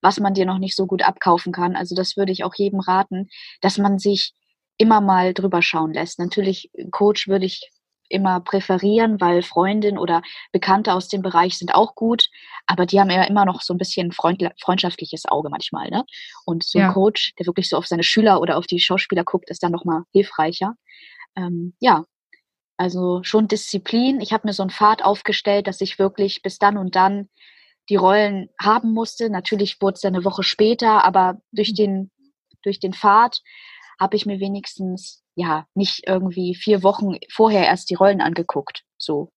was 0.01 0.19
man 0.19 0.35
dir 0.35 0.47
noch 0.47 0.59
nicht 0.59 0.75
so 0.75 0.87
gut 0.87 1.03
abkaufen 1.03 1.53
kann. 1.53 1.77
Also 1.77 1.95
das 1.95 2.17
würde 2.17 2.33
ich 2.33 2.43
auch 2.43 2.57
jedem 2.57 2.81
raten, 2.81 3.29
dass 3.61 3.79
man 3.79 4.01
sich 4.01 4.33
immer 4.79 5.01
mal 5.01 5.33
drüber 5.33 5.63
schauen 5.63 5.93
lässt. 5.93 6.19
Natürlich, 6.19 6.73
Coach 6.91 7.29
würde 7.29 7.47
ich 7.47 7.71
immer 8.15 8.41
präferieren, 8.41 9.21
weil 9.21 9.43
Freundin 9.43 9.99
oder 9.99 10.23
Bekannte 10.53 10.95
aus 10.95 11.09
dem 11.09 11.21
Bereich 11.21 11.59
sind 11.59 11.75
auch 11.75 11.95
gut, 11.95 12.29
aber 12.67 12.87
die 12.87 13.01
haben 13.01 13.11
ja 13.11 13.25
immer 13.25 13.45
noch 13.45 13.61
so 13.61 13.75
ein 13.75 13.79
bisschen 13.79 14.13
freundschaftliches 14.13 15.27
Auge 15.27 15.51
manchmal. 15.51 15.91
Ne? 15.91 16.05
Und 16.47 16.65
so 16.65 16.79
ein 16.79 16.93
Coach, 16.93 17.35
der 17.39 17.47
wirklich 17.47 17.69
so 17.69 17.77
auf 17.77 17.87
seine 17.87 18.05
Schüler 18.05 18.41
oder 18.41 18.57
auf 18.57 18.67
die 18.67 18.81
Schauspieler 18.81 19.25
guckt, 19.25 19.51
ist 19.51 19.63
dann 19.63 19.73
nochmal 19.73 20.03
hilfreicher. 20.13 20.75
Ähm, 21.37 21.75
ja, 21.81 22.05
also 22.77 23.23
schon 23.23 23.49
Disziplin. 23.49 24.21
Ich 24.21 24.33
habe 24.33 24.47
mir 24.47 24.53
so 24.53 24.63
einen 24.63 24.71
Pfad 24.71 25.05
aufgestellt, 25.05 25.67
dass 25.67 25.81
ich 25.81 25.99
wirklich 25.99 26.43
bis 26.43 26.59
dann 26.59 26.79
und 26.79 26.97
dann 26.97 27.29
die 27.89 27.97
Rollen 27.97 28.49
haben 28.61 28.93
musste. 28.93 29.31
Natürlich 29.31 29.81
wurde 29.81 29.95
es 29.95 30.01
dann 30.01 30.15
eine 30.15 30.25
Woche 30.25 30.43
später, 30.43 31.05
aber 31.05 31.39
durch 31.53 31.71
mhm. 31.73 31.77
den, 31.77 32.11
durch 32.63 32.81
den 32.81 32.95
Pfad 32.95 33.41
habe 34.01 34.17
ich 34.17 34.27
mir 34.27 34.41
wenigstens 34.41 35.23
ja 35.35 35.67
nicht 35.75 36.07
irgendwie 36.07 36.55
vier 36.55 36.83
Wochen 36.83 37.17
vorher 37.31 37.67
erst 37.67 37.91
die 37.91 37.95
Rollen 37.95 38.21
angeguckt, 38.21 38.85
so, 38.99 39.31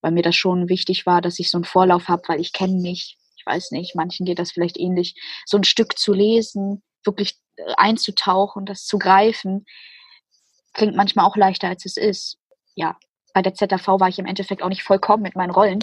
weil 0.00 0.12
mir 0.12 0.22
das 0.22 0.36
schon 0.36 0.68
wichtig 0.68 1.06
war, 1.06 1.20
dass 1.20 1.38
ich 1.38 1.50
so 1.50 1.58
einen 1.58 1.64
Vorlauf 1.64 2.08
habe, 2.08 2.22
weil 2.28 2.40
ich 2.40 2.52
kenne 2.52 2.80
mich, 2.80 3.18
ich 3.36 3.46
weiß 3.46 3.72
nicht, 3.72 3.94
manchen 3.94 4.26
geht 4.26 4.38
das 4.38 4.52
vielleicht 4.52 4.78
ähnlich, 4.78 5.14
so 5.46 5.56
ein 5.56 5.64
Stück 5.64 5.98
zu 5.98 6.12
lesen, 6.12 6.82
wirklich 7.04 7.38
einzutauchen, 7.76 8.66
das 8.66 8.84
zu 8.84 8.98
greifen, 8.98 9.66
klingt 10.72 10.96
manchmal 10.96 11.26
auch 11.26 11.36
leichter, 11.36 11.68
als 11.68 11.84
es 11.84 11.96
ist. 11.96 12.38
Ja, 12.74 12.96
bei 13.32 13.42
der 13.42 13.54
ZAV 13.54 13.86
war 13.86 14.08
ich 14.08 14.18
im 14.18 14.26
Endeffekt 14.26 14.62
auch 14.62 14.68
nicht 14.68 14.82
vollkommen 14.82 15.22
mit 15.22 15.36
meinen 15.36 15.50
Rollen. 15.50 15.80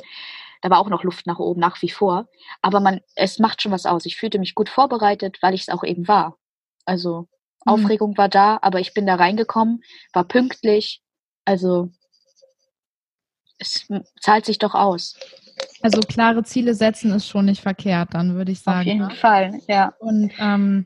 Da 0.62 0.70
war 0.70 0.80
auch 0.80 0.90
noch 0.90 1.04
Luft 1.04 1.26
nach 1.26 1.40
oben, 1.40 1.60
nach 1.60 1.82
wie 1.82 1.90
vor. 1.90 2.28
Aber 2.62 2.80
man, 2.80 3.02
es 3.16 3.40
macht 3.40 3.62
schon 3.62 3.72
was 3.72 3.86
aus. 3.86 4.06
Ich 4.06 4.18
fühlte 4.18 4.38
mich 4.38 4.54
gut 4.54 4.70
vorbereitet, 4.70 5.40
weil 5.42 5.56
ich 5.56 5.62
es 5.62 5.70
auch 5.70 5.84
eben 5.84 6.08
war. 6.08 6.38
Also. 6.86 7.28
Aufregung 7.66 8.18
war 8.18 8.30
da, 8.30 8.60
aber 8.62 8.80
ich 8.80 8.94
bin 8.94 9.06
da 9.06 9.16
reingekommen, 9.16 9.84
war 10.14 10.24
pünktlich. 10.24 11.02
Also 11.46 11.90
es 13.58 13.88
zahlt 14.20 14.46
sich 14.46 14.58
doch 14.58 14.74
aus. 14.74 15.16
Also 15.82 16.02
klare 16.02 16.44
Ziele 16.44 16.74
setzen 16.74 17.12
ist 17.12 17.28
schon 17.28 17.46
nicht 17.46 17.62
verkehrt, 17.62 18.14
dann 18.14 18.36
würde 18.36 18.52
ich 18.52 18.62
sagen. 18.62 18.80
Auf 18.80 18.86
jeden 18.86 19.08
ne? 19.08 19.16
Fall, 19.16 19.60
ja. 19.68 19.94
Und 20.00 20.32
ähm, 20.40 20.86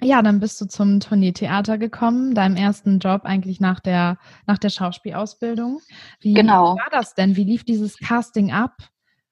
ja, 0.00 0.22
dann 0.22 0.38
bist 0.38 0.60
du 0.60 0.66
zum 0.66 1.00
Tourneetheater 1.00 1.76
gekommen, 1.76 2.34
deinem 2.34 2.56
ersten 2.56 3.00
Job 3.00 3.22
eigentlich 3.24 3.60
nach 3.60 3.80
der, 3.80 4.18
nach 4.46 4.58
der 4.58 4.70
Schauspielausbildung. 4.70 5.80
Wie 6.20 6.34
genau. 6.34 6.76
war 6.76 6.90
das 6.92 7.14
denn? 7.14 7.34
Wie 7.34 7.44
lief 7.44 7.64
dieses 7.64 7.98
Casting 7.98 8.52
ab? 8.52 8.76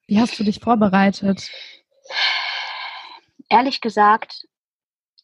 Wie 0.08 0.20
hast 0.20 0.38
du 0.38 0.44
dich 0.44 0.60
vorbereitet? 0.60 1.48
Ehrlich 3.48 3.80
gesagt, 3.80 4.46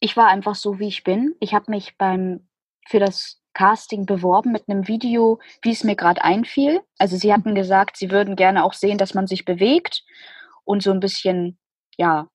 ich 0.03 0.17
war 0.17 0.27
einfach 0.27 0.57
so, 0.57 0.81
wie 0.81 0.89
ich 0.89 1.05
bin. 1.05 1.37
Ich 1.39 1.55
habe 1.55 1.71
mich 1.71 1.97
beim 1.97 2.49
für 2.89 2.99
das 2.99 3.41
Casting 3.55 4.05
beworben 4.05 4.51
mit 4.51 4.69
einem 4.69 4.89
Video, 4.89 5.39
wie 5.63 5.71
es 5.71 5.85
mir 5.85 5.95
gerade 5.95 6.25
einfiel. 6.25 6.81
Also 6.99 7.17
sie 7.17 7.33
hatten 7.33 7.55
gesagt, 7.55 7.97
sie 7.97 8.11
würden 8.11 8.35
gerne 8.35 8.65
auch 8.65 8.73
sehen, 8.73 8.99
dass 8.99 9.15
man 9.15 9.29
sich 9.29 9.45
bewegt 9.45 10.03
und 10.65 10.83
so 10.83 10.91
ein 10.91 10.99
bisschen, 10.99 11.57
ja, 11.97 12.27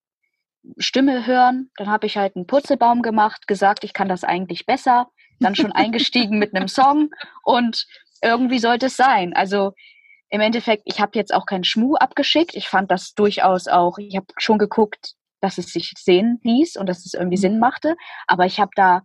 Stimme 0.78 1.28
hören. 1.28 1.70
Dann 1.76 1.90
habe 1.90 2.08
ich 2.08 2.16
halt 2.16 2.38
einen 2.38 2.48
Purzelbaum 2.48 3.02
gemacht, 3.02 3.48
gesagt, 3.48 3.84
ich 3.84 3.92
kann 3.92 4.08
das 4.08 4.24
eigentlich 4.24 4.66
besser. 4.66 5.10
Dann 5.42 5.56
schon 5.56 5.74
eingestiegen 5.74 6.40
mit 6.40 6.56
einem 6.56 6.70
Song 6.70 7.10
und 7.44 7.86
irgendwie 8.24 8.60
sollte 8.60 8.86
es 8.86 8.96
sein. 8.96 9.34
Also 9.34 9.74
im 10.30 10.40
Endeffekt, 10.40 10.84
ich 10.86 11.02
habe 11.02 11.12
jetzt 11.16 11.34
auch 11.34 11.46
keinen 11.46 11.66
Schmuh 11.66 11.96
abgeschickt. 11.96 12.56
Ich 12.56 12.70
fand 12.70 12.92
das 12.92 13.14
durchaus 13.14 13.68
auch, 13.68 13.98
ich 13.98 14.16
habe 14.16 14.28
schon 14.38 14.58
geguckt, 14.58 15.18
dass 15.42 15.58
es 15.58 15.68
sich 15.68 15.94
sehen 15.98 16.40
ließ 16.44 16.78
und 16.78 16.88
dass 16.88 17.06
es 17.06 17.14
irgendwie 17.14 17.38
Sinn 17.38 17.60
machte. 17.60 17.96
Aber 18.28 18.46
ich 18.46 18.60
habe 18.60 18.72
da 18.76 19.02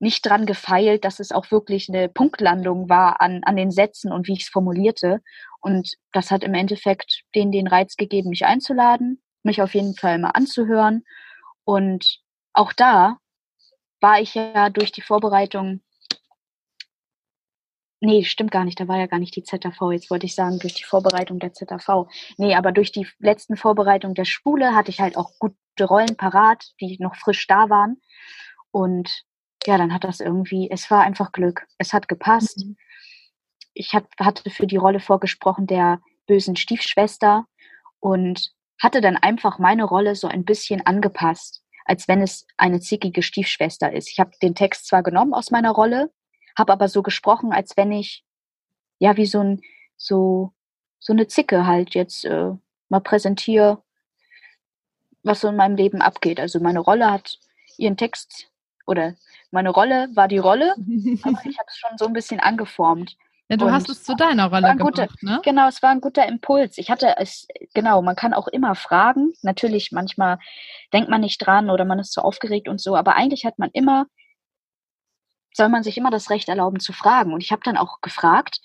nicht 0.00 0.26
dran 0.26 0.46
gefeilt, 0.46 1.04
dass 1.04 1.20
es 1.20 1.32
auch 1.32 1.50
wirklich 1.50 1.88
eine 1.88 2.08
Punktlandung 2.08 2.88
war 2.88 3.20
an, 3.20 3.42
an 3.44 3.56
den 3.56 3.70
Sätzen 3.70 4.12
und 4.12 4.26
wie 4.26 4.34
ich 4.34 4.42
es 4.42 4.48
formulierte. 4.48 5.20
Und 5.60 5.94
das 6.12 6.30
hat 6.30 6.44
im 6.44 6.54
Endeffekt 6.54 7.22
denen 7.34 7.52
den 7.52 7.66
Reiz 7.66 7.96
gegeben, 7.96 8.30
mich 8.30 8.44
einzuladen 8.44 9.20
mich 9.44 9.62
auf 9.62 9.74
jeden 9.74 9.94
Fall 9.94 10.18
mal 10.18 10.30
anzuhören. 10.30 11.04
Und 11.64 12.18
auch 12.52 12.72
da 12.72 13.18
war 14.00 14.20
ich 14.20 14.34
ja 14.34 14.70
durch 14.70 14.92
die 14.92 15.02
Vorbereitung, 15.02 15.80
nee, 18.04 18.24
stimmt 18.24 18.50
gar 18.50 18.64
nicht, 18.64 18.78
da 18.78 18.88
war 18.88 18.98
ja 18.98 19.06
gar 19.06 19.18
nicht 19.18 19.34
die 19.36 19.42
ZAV, 19.42 19.92
jetzt 19.92 20.10
wollte 20.10 20.26
ich 20.26 20.34
sagen, 20.34 20.58
durch 20.58 20.74
die 20.74 20.84
Vorbereitung 20.84 21.38
der 21.38 21.52
ZAV. 21.52 22.06
Nee, 22.36 22.54
aber 22.54 22.72
durch 22.72 22.92
die 22.92 23.06
letzten 23.18 23.56
Vorbereitungen 23.56 24.14
der 24.14 24.24
Schule 24.24 24.74
hatte 24.74 24.90
ich 24.90 25.00
halt 25.00 25.16
auch 25.16 25.32
gute 25.38 25.56
Rollen 25.80 26.16
parat, 26.16 26.72
die 26.80 26.96
noch 27.00 27.16
frisch 27.16 27.46
da 27.46 27.68
waren. 27.70 28.00
Und 28.70 29.24
ja, 29.66 29.78
dann 29.78 29.92
hat 29.92 30.04
das 30.04 30.20
irgendwie, 30.20 30.70
es 30.70 30.90
war 30.90 31.02
einfach 31.02 31.32
Glück. 31.32 31.66
Es 31.78 31.92
hat 31.92 32.08
gepasst. 32.08 32.64
Mhm. 32.64 32.76
Ich 33.72 33.94
hat, 33.94 34.06
hatte 34.20 34.50
für 34.50 34.66
die 34.66 34.76
Rolle 34.76 35.00
vorgesprochen 35.00 35.66
der 35.66 36.00
bösen 36.26 36.56
Stiefschwester 36.56 37.46
und 38.00 38.52
hatte 38.80 39.00
dann 39.00 39.16
einfach 39.16 39.58
meine 39.58 39.84
Rolle 39.84 40.14
so 40.14 40.28
ein 40.28 40.44
bisschen 40.44 40.84
angepasst, 40.84 41.62
als 41.84 42.06
wenn 42.08 42.20
es 42.20 42.46
eine 42.56 42.80
zickige 42.80 43.22
Stiefschwester 43.22 43.92
ist. 43.92 44.10
Ich 44.10 44.20
habe 44.20 44.30
den 44.42 44.54
Text 44.54 44.86
zwar 44.86 45.02
genommen 45.02 45.34
aus 45.34 45.50
meiner 45.50 45.70
Rolle, 45.70 46.10
habe 46.56 46.72
aber 46.72 46.88
so 46.88 47.02
gesprochen, 47.02 47.52
als 47.52 47.76
wenn 47.76 47.92
ich 47.92 48.24
ja 48.98 49.16
wie 49.16 49.26
so 49.26 49.40
ein 49.40 49.60
so 49.96 50.52
so 50.98 51.12
eine 51.12 51.26
Zicke 51.26 51.66
halt 51.66 51.94
jetzt 51.94 52.24
äh, 52.24 52.52
mal 52.88 53.00
präsentiere, 53.00 53.82
was 55.22 55.40
so 55.40 55.48
in 55.48 55.56
meinem 55.56 55.76
Leben 55.76 56.00
abgeht. 56.00 56.40
Also 56.40 56.60
meine 56.60 56.80
Rolle 56.80 57.10
hat 57.10 57.38
ihren 57.76 57.96
Text 57.96 58.50
oder 58.86 59.14
meine 59.50 59.70
Rolle 59.70 60.08
war 60.14 60.28
die 60.28 60.38
Rolle, 60.38 60.74
aber 61.22 61.40
ich 61.44 61.58
habe 61.58 61.68
es 61.68 61.76
schon 61.76 61.98
so 61.98 62.06
ein 62.06 62.12
bisschen 62.12 62.40
angeformt. 62.40 63.16
Ja, 63.48 63.58
du 63.58 63.66
und 63.66 63.72
hast 63.72 63.90
es 63.90 64.02
zu 64.02 64.14
deiner 64.16 64.46
Rolle 64.46 64.74
gemacht, 64.74 64.80
guter, 64.80 65.08
ne? 65.20 65.40
Genau, 65.44 65.68
es 65.68 65.82
war 65.82 65.90
ein 65.90 66.00
guter 66.00 66.26
Impuls. 66.26 66.78
Ich 66.78 66.90
hatte 66.90 67.16
es, 67.18 67.46
genau, 67.74 68.00
man 68.00 68.16
kann 68.16 68.32
auch 68.32 68.48
immer 68.48 68.74
fragen. 68.74 69.34
Natürlich, 69.42 69.92
manchmal 69.92 70.38
denkt 70.94 71.10
man 71.10 71.20
nicht 71.20 71.38
dran 71.38 71.68
oder 71.68 71.84
man 71.84 71.98
ist 71.98 72.12
zu 72.12 72.22
aufgeregt 72.22 72.68
und 72.68 72.80
so, 72.80 72.96
aber 72.96 73.16
eigentlich 73.16 73.44
hat 73.44 73.58
man 73.58 73.70
immer, 73.72 74.06
soll 75.54 75.68
man 75.68 75.82
sich 75.82 75.96
immer 75.96 76.10
das 76.10 76.30
Recht 76.30 76.48
erlauben 76.48 76.80
zu 76.80 76.92
fragen. 76.92 77.32
Und 77.32 77.42
ich 77.42 77.52
habe 77.52 77.62
dann 77.64 77.76
auch 77.76 78.00
gefragt, 78.00 78.60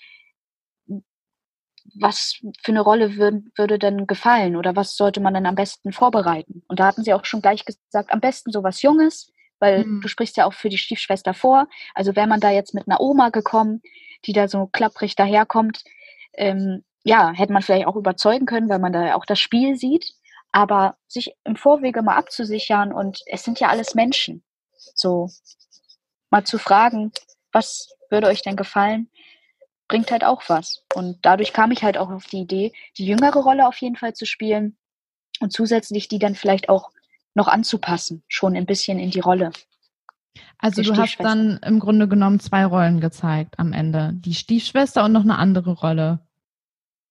was 1.98 2.38
für 2.62 2.72
eine 2.72 2.80
Rolle 2.80 3.16
würd, 3.16 3.44
würde 3.56 3.78
denn 3.78 4.06
gefallen 4.06 4.56
oder 4.56 4.76
was 4.76 4.96
sollte 4.96 5.20
man 5.20 5.34
denn 5.34 5.46
am 5.46 5.54
besten 5.54 5.92
vorbereiten? 5.92 6.62
Und 6.68 6.80
da 6.80 6.86
hatten 6.86 7.04
sie 7.04 7.14
auch 7.14 7.24
schon 7.24 7.42
gleich 7.42 7.64
gesagt, 7.64 8.12
am 8.12 8.20
besten 8.20 8.52
sowas 8.52 8.82
Junges, 8.82 9.32
weil 9.58 9.84
mhm. 9.84 10.00
du 10.00 10.08
sprichst 10.08 10.36
ja 10.36 10.46
auch 10.46 10.52
für 10.52 10.68
die 10.68 10.78
Stiefschwester 10.78 11.34
vor. 11.34 11.68
Also 11.94 12.16
wäre 12.16 12.26
man 12.26 12.40
da 12.40 12.50
jetzt 12.50 12.74
mit 12.74 12.86
einer 12.86 13.00
Oma 13.00 13.30
gekommen, 13.30 13.82
die 14.26 14.32
da 14.32 14.48
so 14.48 14.66
klapprig 14.66 15.16
daherkommt, 15.16 15.84
ähm, 16.34 16.84
ja, 17.02 17.32
hätte 17.32 17.52
man 17.52 17.62
vielleicht 17.62 17.86
auch 17.86 17.96
überzeugen 17.96 18.46
können, 18.46 18.68
weil 18.68 18.78
man 18.78 18.92
da 18.92 19.06
ja 19.06 19.14
auch 19.14 19.24
das 19.24 19.40
Spiel 19.40 19.76
sieht. 19.76 20.12
Aber 20.52 20.96
sich 21.06 21.34
im 21.44 21.56
Vorwege 21.56 22.02
mal 22.02 22.16
abzusichern 22.16 22.92
und 22.92 23.20
es 23.26 23.44
sind 23.44 23.60
ja 23.60 23.68
alles 23.68 23.94
Menschen. 23.94 24.42
So, 24.94 25.28
mal 26.30 26.44
zu 26.44 26.58
fragen, 26.58 27.12
was 27.52 27.90
würde 28.10 28.28
euch 28.28 28.42
denn 28.42 28.56
gefallen, 28.56 29.10
bringt 29.88 30.10
halt 30.10 30.24
auch 30.24 30.42
was. 30.48 30.84
Und 30.94 31.18
dadurch 31.22 31.52
kam 31.52 31.72
ich 31.72 31.82
halt 31.82 31.98
auch 31.98 32.10
auf 32.10 32.26
die 32.26 32.40
Idee, 32.40 32.72
die 32.96 33.06
jüngere 33.06 33.40
Rolle 33.40 33.66
auf 33.66 33.76
jeden 33.78 33.96
Fall 33.96 34.14
zu 34.14 34.24
spielen 34.24 34.76
und 35.40 35.52
zusätzlich 35.52 36.08
die 36.08 36.18
dann 36.18 36.34
vielleicht 36.34 36.68
auch 36.68 36.90
noch 37.34 37.48
anzupassen, 37.48 38.22
schon 38.28 38.56
ein 38.56 38.66
bisschen 38.66 38.98
in 38.98 39.10
die 39.10 39.20
Rolle. 39.20 39.52
Also 40.58 40.82
du 40.82 40.96
hast 40.96 41.18
dann 41.18 41.58
im 41.64 41.80
Grunde 41.80 42.06
genommen 42.06 42.38
zwei 42.38 42.64
Rollen 42.64 43.00
gezeigt 43.00 43.58
am 43.58 43.72
Ende. 43.72 44.12
Die 44.14 44.34
Stiefschwester 44.34 45.04
und 45.04 45.12
noch 45.12 45.22
eine 45.22 45.38
andere 45.38 45.72
Rolle. 45.72 46.20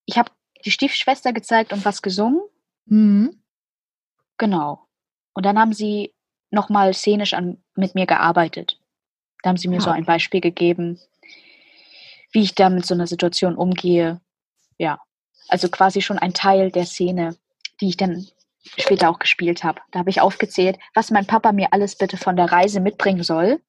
Ich 0.05 0.17
habe 0.17 0.31
die 0.65 0.71
Stiefschwester 0.71 1.33
gezeigt 1.33 1.73
und 1.73 1.83
was 1.83 2.01
gesungen. 2.01 2.41
Mhm. 2.85 3.41
Genau. 4.37 4.87
Und 5.33 5.45
dann 5.45 5.59
haben 5.59 5.73
sie 5.73 6.13
nochmal 6.51 6.93
szenisch 6.93 7.33
an, 7.33 7.61
mit 7.75 7.95
mir 7.95 8.05
gearbeitet. 8.05 8.78
Da 9.43 9.49
haben 9.49 9.57
sie 9.57 9.67
mir 9.67 9.77
ah, 9.77 9.81
so 9.81 9.89
ein 9.89 10.05
Beispiel 10.05 10.41
gegeben, 10.41 10.99
wie 12.31 12.43
ich 12.43 12.55
da 12.55 12.69
mit 12.69 12.85
so 12.85 12.93
einer 12.93 13.07
Situation 13.07 13.55
umgehe. 13.55 14.21
Ja. 14.77 14.99
Also 15.47 15.69
quasi 15.69 16.01
schon 16.01 16.19
ein 16.19 16.33
Teil 16.33 16.71
der 16.71 16.85
Szene, 16.85 17.37
die 17.81 17.89
ich 17.89 17.97
dann 17.97 18.27
später 18.77 19.09
auch 19.09 19.19
gespielt 19.19 19.63
habe. 19.63 19.81
Da 19.91 19.99
habe 19.99 20.09
ich 20.09 20.21
aufgezählt, 20.21 20.77
was 20.93 21.11
mein 21.11 21.25
Papa 21.25 21.51
mir 21.51 21.69
alles 21.71 21.97
bitte 21.97 22.17
von 22.17 22.35
der 22.35 22.51
Reise 22.51 22.79
mitbringen 22.79 23.23
soll. 23.23 23.59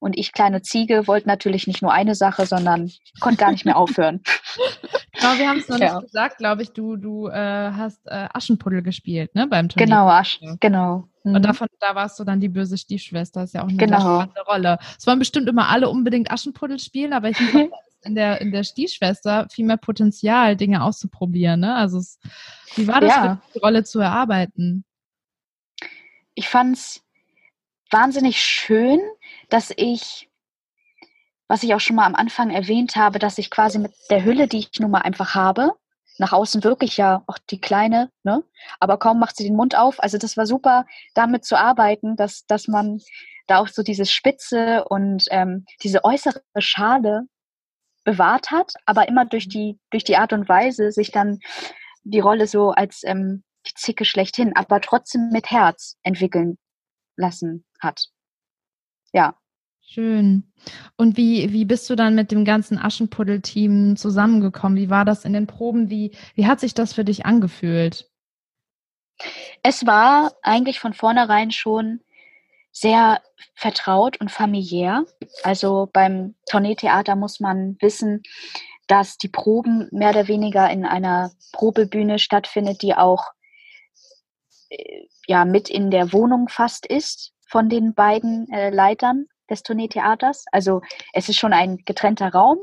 Und 0.00 0.16
ich, 0.16 0.32
kleine 0.32 0.62
Ziege, 0.62 1.08
wollte 1.08 1.26
natürlich 1.26 1.66
nicht 1.66 1.82
nur 1.82 1.92
eine 1.92 2.14
Sache, 2.14 2.46
sondern 2.46 2.92
konnte 3.20 3.38
gar 3.38 3.50
nicht 3.50 3.64
mehr 3.64 3.76
aufhören. 3.76 4.22
Genau, 5.20 5.36
wir 5.36 5.48
haben 5.48 5.58
es 5.58 5.68
noch 5.68 5.80
ja. 5.80 5.94
nicht 5.94 6.04
gesagt, 6.04 6.38
glaube 6.38 6.62
ich. 6.62 6.72
Du, 6.72 6.94
du 6.94 7.26
äh, 7.26 7.32
hast 7.32 8.06
äh, 8.06 8.28
Aschenpuddel 8.32 8.82
gespielt, 8.82 9.34
ne, 9.34 9.48
beim 9.48 9.68
Turnier. 9.68 9.86
Genau, 9.86 10.08
Asch, 10.08 10.38
genau. 10.60 11.08
Mhm. 11.30 11.36
Und 11.36 11.44
davon, 11.44 11.68
da 11.80 11.94
warst 11.94 12.18
du 12.18 12.24
dann 12.24 12.40
die 12.40 12.48
böse 12.48 12.78
Stiefschwester. 12.78 13.40
Das 13.40 13.50
ist 13.50 13.54
ja 13.54 13.62
auch 13.62 13.68
eine 13.68 13.76
genau. 13.76 13.98
spannende 13.98 14.42
Rolle. 14.46 14.78
Es 14.98 15.06
wollen 15.06 15.18
bestimmt 15.18 15.48
immer 15.48 15.68
alle 15.68 15.88
unbedingt 15.88 16.30
Aschenpuddel 16.30 16.78
spielen, 16.78 17.12
aber 17.12 17.30
ich 17.30 17.36
glaube, 17.36 17.70
in 18.02 18.14
der, 18.14 18.40
in 18.40 18.52
der 18.52 18.64
Stiefschwester 18.64 19.48
viel 19.50 19.66
mehr 19.66 19.76
Potenzial, 19.76 20.56
Dinge 20.56 20.82
auszuprobieren. 20.82 21.60
Ne? 21.60 21.74
Also 21.74 21.98
es, 21.98 22.18
wie 22.76 22.86
war 22.86 23.00
das, 23.00 23.10
ja. 23.10 23.40
die 23.54 23.58
Rolle 23.58 23.84
zu 23.84 24.00
erarbeiten? 24.00 24.84
Ich 26.34 26.48
fand 26.48 26.76
es 26.76 27.02
wahnsinnig 27.90 28.40
schön, 28.40 29.00
dass 29.48 29.72
ich, 29.76 30.28
was 31.48 31.62
ich 31.62 31.74
auch 31.74 31.80
schon 31.80 31.96
mal 31.96 32.06
am 32.06 32.14
Anfang 32.14 32.50
erwähnt 32.50 32.96
habe, 32.96 33.18
dass 33.18 33.38
ich 33.38 33.50
quasi 33.50 33.78
mit 33.78 33.92
der 34.10 34.24
Hülle, 34.24 34.46
die 34.46 34.58
ich 34.58 34.70
nun 34.78 34.90
mal 34.90 35.02
einfach 35.02 35.34
habe, 35.34 35.72
nach 36.18 36.32
außen 36.32 36.64
wirklich 36.64 36.96
ja 36.96 37.22
auch 37.26 37.38
die 37.50 37.60
kleine, 37.60 38.10
ne? 38.24 38.42
Aber 38.80 38.98
kaum 38.98 39.18
macht 39.18 39.36
sie 39.36 39.44
den 39.44 39.56
Mund 39.56 39.76
auf. 39.76 40.02
Also 40.02 40.18
das 40.18 40.36
war 40.36 40.46
super, 40.46 40.84
damit 41.14 41.44
zu 41.44 41.56
arbeiten, 41.56 42.16
dass, 42.16 42.44
dass 42.46 42.68
man 42.68 43.00
da 43.46 43.58
auch 43.58 43.68
so 43.68 43.82
dieses 43.82 44.12
Spitze 44.12 44.84
und 44.84 45.26
ähm, 45.30 45.64
diese 45.82 46.04
äußere 46.04 46.42
Schale 46.58 47.22
bewahrt 48.04 48.50
hat, 48.50 48.72
aber 48.86 49.08
immer 49.08 49.24
durch 49.24 49.46
mhm. 49.46 49.50
die, 49.50 49.78
durch 49.90 50.04
die 50.04 50.16
Art 50.16 50.32
und 50.32 50.48
Weise 50.48 50.92
sich 50.92 51.10
dann 51.10 51.38
die 52.04 52.20
Rolle 52.20 52.46
so 52.46 52.70
als 52.70 53.02
ähm, 53.04 53.44
die 53.66 53.74
Zicke 53.74 54.04
schlechthin, 54.04 54.56
aber 54.56 54.80
trotzdem 54.80 55.28
mit 55.30 55.50
Herz 55.50 55.96
entwickeln 56.02 56.58
lassen 57.16 57.64
hat. 57.80 58.06
Ja. 59.12 59.37
Schön. 59.90 60.44
Und 60.98 61.16
wie, 61.16 61.50
wie 61.54 61.64
bist 61.64 61.88
du 61.88 61.96
dann 61.96 62.14
mit 62.14 62.30
dem 62.30 62.44
ganzen 62.44 62.76
Aschenpuddel-Team 62.78 63.96
zusammengekommen? 63.96 64.76
Wie 64.76 64.90
war 64.90 65.06
das 65.06 65.24
in 65.24 65.32
den 65.32 65.46
Proben? 65.46 65.88
Wie, 65.88 66.14
wie 66.34 66.46
hat 66.46 66.60
sich 66.60 66.74
das 66.74 66.92
für 66.92 67.04
dich 67.06 67.24
angefühlt? 67.24 68.06
Es 69.62 69.86
war 69.86 70.34
eigentlich 70.42 70.78
von 70.78 70.92
vornherein 70.92 71.52
schon 71.52 72.00
sehr 72.70 73.22
vertraut 73.54 74.20
und 74.20 74.30
familiär. 74.30 75.06
Also 75.42 75.88
beim 75.90 76.34
Tourneetheater 76.50 77.16
muss 77.16 77.40
man 77.40 77.78
wissen, 77.80 78.22
dass 78.88 79.16
die 79.16 79.28
Proben 79.28 79.88
mehr 79.90 80.10
oder 80.10 80.28
weniger 80.28 80.68
in 80.68 80.84
einer 80.84 81.30
Probebühne 81.52 82.18
stattfindet, 82.18 82.82
die 82.82 82.94
auch 82.94 83.24
äh, 84.68 85.06
ja 85.26 85.46
mit 85.46 85.70
in 85.70 85.90
der 85.90 86.12
Wohnung 86.12 86.48
fast 86.48 86.84
ist 86.84 87.32
von 87.46 87.70
den 87.70 87.94
beiden 87.94 88.50
äh, 88.52 88.68
Leitern 88.68 89.28
des 89.50 89.62
Tourneetheaters. 89.62 90.44
Also 90.52 90.82
es 91.12 91.28
ist 91.28 91.38
schon 91.38 91.52
ein 91.52 91.78
getrennter 91.84 92.32
Raum, 92.32 92.58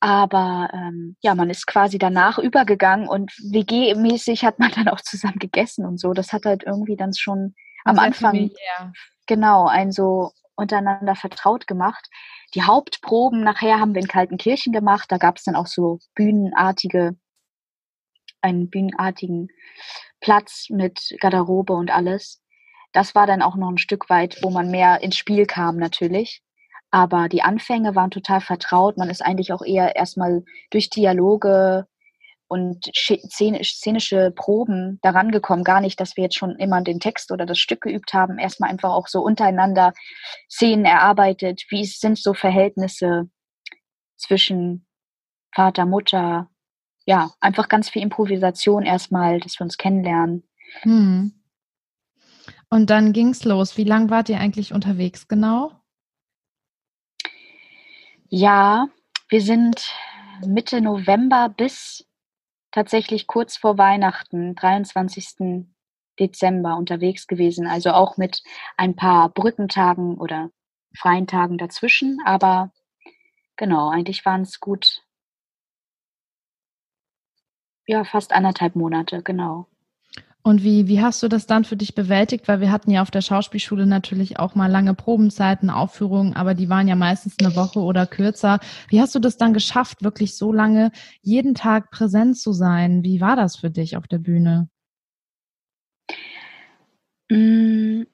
aber 0.00 0.70
ähm, 0.72 1.16
ja, 1.20 1.34
man 1.34 1.50
ist 1.50 1.66
quasi 1.66 1.98
danach 1.98 2.38
übergegangen 2.38 3.08
und 3.08 3.32
WG-mäßig 3.38 4.44
hat 4.44 4.58
man 4.58 4.70
dann 4.74 4.88
auch 4.88 5.00
zusammen 5.00 5.38
gegessen 5.38 5.84
und 5.84 5.98
so. 5.98 6.12
Das 6.12 6.32
hat 6.32 6.44
halt 6.44 6.64
irgendwie 6.64 6.96
dann 6.96 7.14
schon 7.14 7.54
am 7.84 7.98
Anfang 7.98 8.32
familiär. 8.32 8.92
genau 9.26 9.66
ein 9.66 9.92
so 9.92 10.32
untereinander 10.56 11.14
vertraut 11.14 11.66
gemacht. 11.66 12.08
Die 12.54 12.62
Hauptproben 12.62 13.42
nachher 13.42 13.78
haben 13.78 13.94
wir 13.94 14.02
in 14.02 14.08
Kaltenkirchen 14.08 14.72
gemacht. 14.72 15.10
Da 15.10 15.18
gab 15.18 15.36
es 15.36 15.44
dann 15.44 15.54
auch 15.54 15.66
so 15.66 15.98
bühnenartige, 16.14 17.16
einen 18.40 18.68
bühnenartigen 18.68 19.48
Platz 20.20 20.66
mit 20.70 21.16
Garderobe 21.20 21.74
und 21.74 21.90
alles. 21.90 22.40
Das 22.92 23.14
war 23.14 23.26
dann 23.26 23.42
auch 23.42 23.56
noch 23.56 23.70
ein 23.70 23.78
Stück 23.78 24.08
weit, 24.10 24.38
wo 24.42 24.50
man 24.50 24.70
mehr 24.70 25.02
ins 25.02 25.16
Spiel 25.16 25.46
kam 25.46 25.76
natürlich. 25.76 26.42
Aber 26.90 27.28
die 27.28 27.42
Anfänge 27.42 27.94
waren 27.94 28.10
total 28.10 28.40
vertraut. 28.40 28.96
Man 28.96 29.10
ist 29.10 29.22
eigentlich 29.22 29.52
auch 29.52 29.62
eher 29.62 29.94
erstmal 29.96 30.42
durch 30.70 30.88
Dialoge 30.88 31.86
und 32.48 32.90
szenische 32.94 34.30
Proben 34.30 34.98
daran 35.02 35.30
gekommen. 35.30 35.64
Gar 35.64 35.82
nicht, 35.82 36.00
dass 36.00 36.16
wir 36.16 36.24
jetzt 36.24 36.36
schon 36.36 36.56
immer 36.56 36.80
den 36.80 36.98
Text 36.98 37.30
oder 37.30 37.44
das 37.44 37.58
Stück 37.58 37.82
geübt 37.82 38.14
haben. 38.14 38.38
Erstmal 38.38 38.70
einfach 38.70 38.90
auch 38.90 39.06
so 39.06 39.20
untereinander 39.20 39.92
Szenen 40.50 40.86
erarbeitet. 40.86 41.64
Wie 41.68 41.84
sind 41.84 42.18
so 42.18 42.32
Verhältnisse 42.32 43.28
zwischen 44.16 44.86
Vater, 45.54 45.84
Mutter? 45.84 46.48
Ja, 47.04 47.30
einfach 47.40 47.68
ganz 47.68 47.90
viel 47.90 48.02
Improvisation 48.02 48.84
erstmal, 48.84 49.40
dass 49.40 49.60
wir 49.60 49.64
uns 49.64 49.76
kennenlernen. 49.76 50.48
Hm. 50.82 51.37
Und 52.70 52.90
dann 52.90 53.12
ging's 53.12 53.44
los. 53.44 53.76
Wie 53.76 53.84
lange 53.84 54.10
wart 54.10 54.28
ihr 54.28 54.38
eigentlich 54.38 54.72
unterwegs 54.72 55.28
genau? 55.28 55.72
Ja, 58.28 58.88
wir 59.30 59.40
sind 59.40 59.90
Mitte 60.46 60.80
November 60.80 61.48
bis 61.48 62.06
tatsächlich 62.70 63.26
kurz 63.26 63.56
vor 63.56 63.78
Weihnachten, 63.78 64.54
23. 64.54 65.66
Dezember 66.18 66.76
unterwegs 66.76 67.26
gewesen. 67.26 67.66
Also 67.66 67.92
auch 67.92 68.16
mit 68.16 68.42
ein 68.76 68.96
paar 68.96 69.30
Brückentagen 69.30 70.18
oder 70.18 70.50
freien 70.96 71.26
Tagen 71.26 71.58
dazwischen. 71.58 72.18
Aber 72.24 72.72
genau, 73.56 73.88
eigentlich 73.88 74.24
waren 74.26 74.42
es 74.42 74.60
gut, 74.60 75.02
ja, 77.86 78.04
fast 78.04 78.32
anderthalb 78.32 78.76
Monate, 78.76 79.22
genau. 79.22 79.66
Und 80.48 80.64
wie, 80.64 80.88
wie 80.88 81.02
hast 81.02 81.22
du 81.22 81.28
das 81.28 81.44
dann 81.44 81.64
für 81.64 81.76
dich 81.76 81.94
bewältigt? 81.94 82.48
Weil 82.48 82.62
wir 82.62 82.72
hatten 82.72 82.90
ja 82.90 83.02
auf 83.02 83.10
der 83.10 83.20
Schauspielschule 83.20 83.84
natürlich 83.84 84.38
auch 84.38 84.54
mal 84.54 84.70
lange 84.70 84.94
Probenzeiten, 84.94 85.68
Aufführungen, 85.68 86.34
aber 86.34 86.54
die 86.54 86.70
waren 86.70 86.88
ja 86.88 86.96
meistens 86.96 87.36
eine 87.38 87.54
Woche 87.54 87.80
oder 87.80 88.06
kürzer. 88.06 88.58
Wie 88.88 88.98
hast 88.98 89.14
du 89.14 89.18
das 89.18 89.36
dann 89.36 89.52
geschafft, 89.52 90.02
wirklich 90.02 90.38
so 90.38 90.50
lange 90.50 90.90
jeden 91.20 91.54
Tag 91.54 91.90
präsent 91.90 92.38
zu 92.38 92.54
sein? 92.54 93.04
Wie 93.04 93.20
war 93.20 93.36
das 93.36 93.56
für 93.56 93.68
dich 93.68 93.98
auf 93.98 94.08
der 94.08 94.16
Bühne? 94.20 94.70
Mm, 97.28 98.04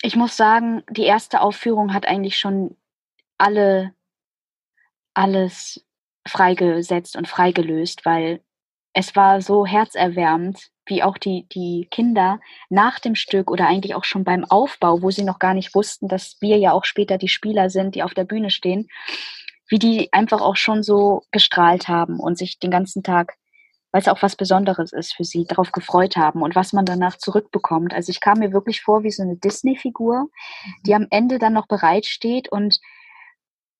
ich 0.00 0.16
muss 0.16 0.38
sagen, 0.38 0.84
die 0.88 1.04
erste 1.04 1.42
Aufführung 1.42 1.92
hat 1.92 2.08
eigentlich 2.08 2.38
schon 2.38 2.78
alle, 3.36 3.92
alles 5.12 5.84
freigesetzt 6.26 7.14
und 7.14 7.28
freigelöst, 7.28 8.06
weil 8.06 8.42
es 8.94 9.14
war 9.14 9.42
so 9.42 9.66
herzerwärmend, 9.66 10.70
wie 10.86 11.02
auch 11.02 11.18
die, 11.18 11.46
die 11.48 11.88
Kinder 11.90 12.40
nach 12.68 12.98
dem 12.98 13.14
Stück 13.14 13.50
oder 13.50 13.66
eigentlich 13.66 13.94
auch 13.94 14.04
schon 14.04 14.24
beim 14.24 14.44
Aufbau, 14.44 15.02
wo 15.02 15.10
sie 15.10 15.24
noch 15.24 15.38
gar 15.38 15.54
nicht 15.54 15.74
wussten, 15.74 16.08
dass 16.08 16.36
wir 16.40 16.58
ja 16.58 16.72
auch 16.72 16.84
später 16.84 17.18
die 17.18 17.28
Spieler 17.28 17.70
sind, 17.70 17.94
die 17.94 18.02
auf 18.02 18.14
der 18.14 18.24
Bühne 18.24 18.50
stehen, 18.50 18.88
wie 19.68 19.78
die 19.78 20.12
einfach 20.12 20.40
auch 20.40 20.56
schon 20.56 20.82
so 20.82 21.22
gestrahlt 21.30 21.88
haben 21.88 22.20
und 22.20 22.36
sich 22.36 22.58
den 22.58 22.70
ganzen 22.70 23.02
Tag, 23.02 23.34
weil 23.92 24.02
es 24.02 24.08
auch 24.08 24.22
was 24.22 24.36
Besonderes 24.36 24.92
ist 24.92 25.14
für 25.14 25.24
sie, 25.24 25.46
darauf 25.46 25.72
gefreut 25.72 26.16
haben 26.16 26.42
und 26.42 26.54
was 26.54 26.72
man 26.72 26.84
danach 26.84 27.16
zurückbekommt. 27.16 27.94
Also 27.94 28.10
ich 28.10 28.20
kam 28.20 28.38
mir 28.38 28.52
wirklich 28.52 28.82
vor 28.82 29.02
wie 29.04 29.10
so 29.10 29.22
eine 29.22 29.36
Disney-Figur, 29.36 30.28
die 30.86 30.90
mhm. 30.90 30.96
am 30.96 31.06
Ende 31.10 31.38
dann 31.38 31.54
noch 31.54 31.66
bereitsteht 31.66 32.50
und 32.50 32.78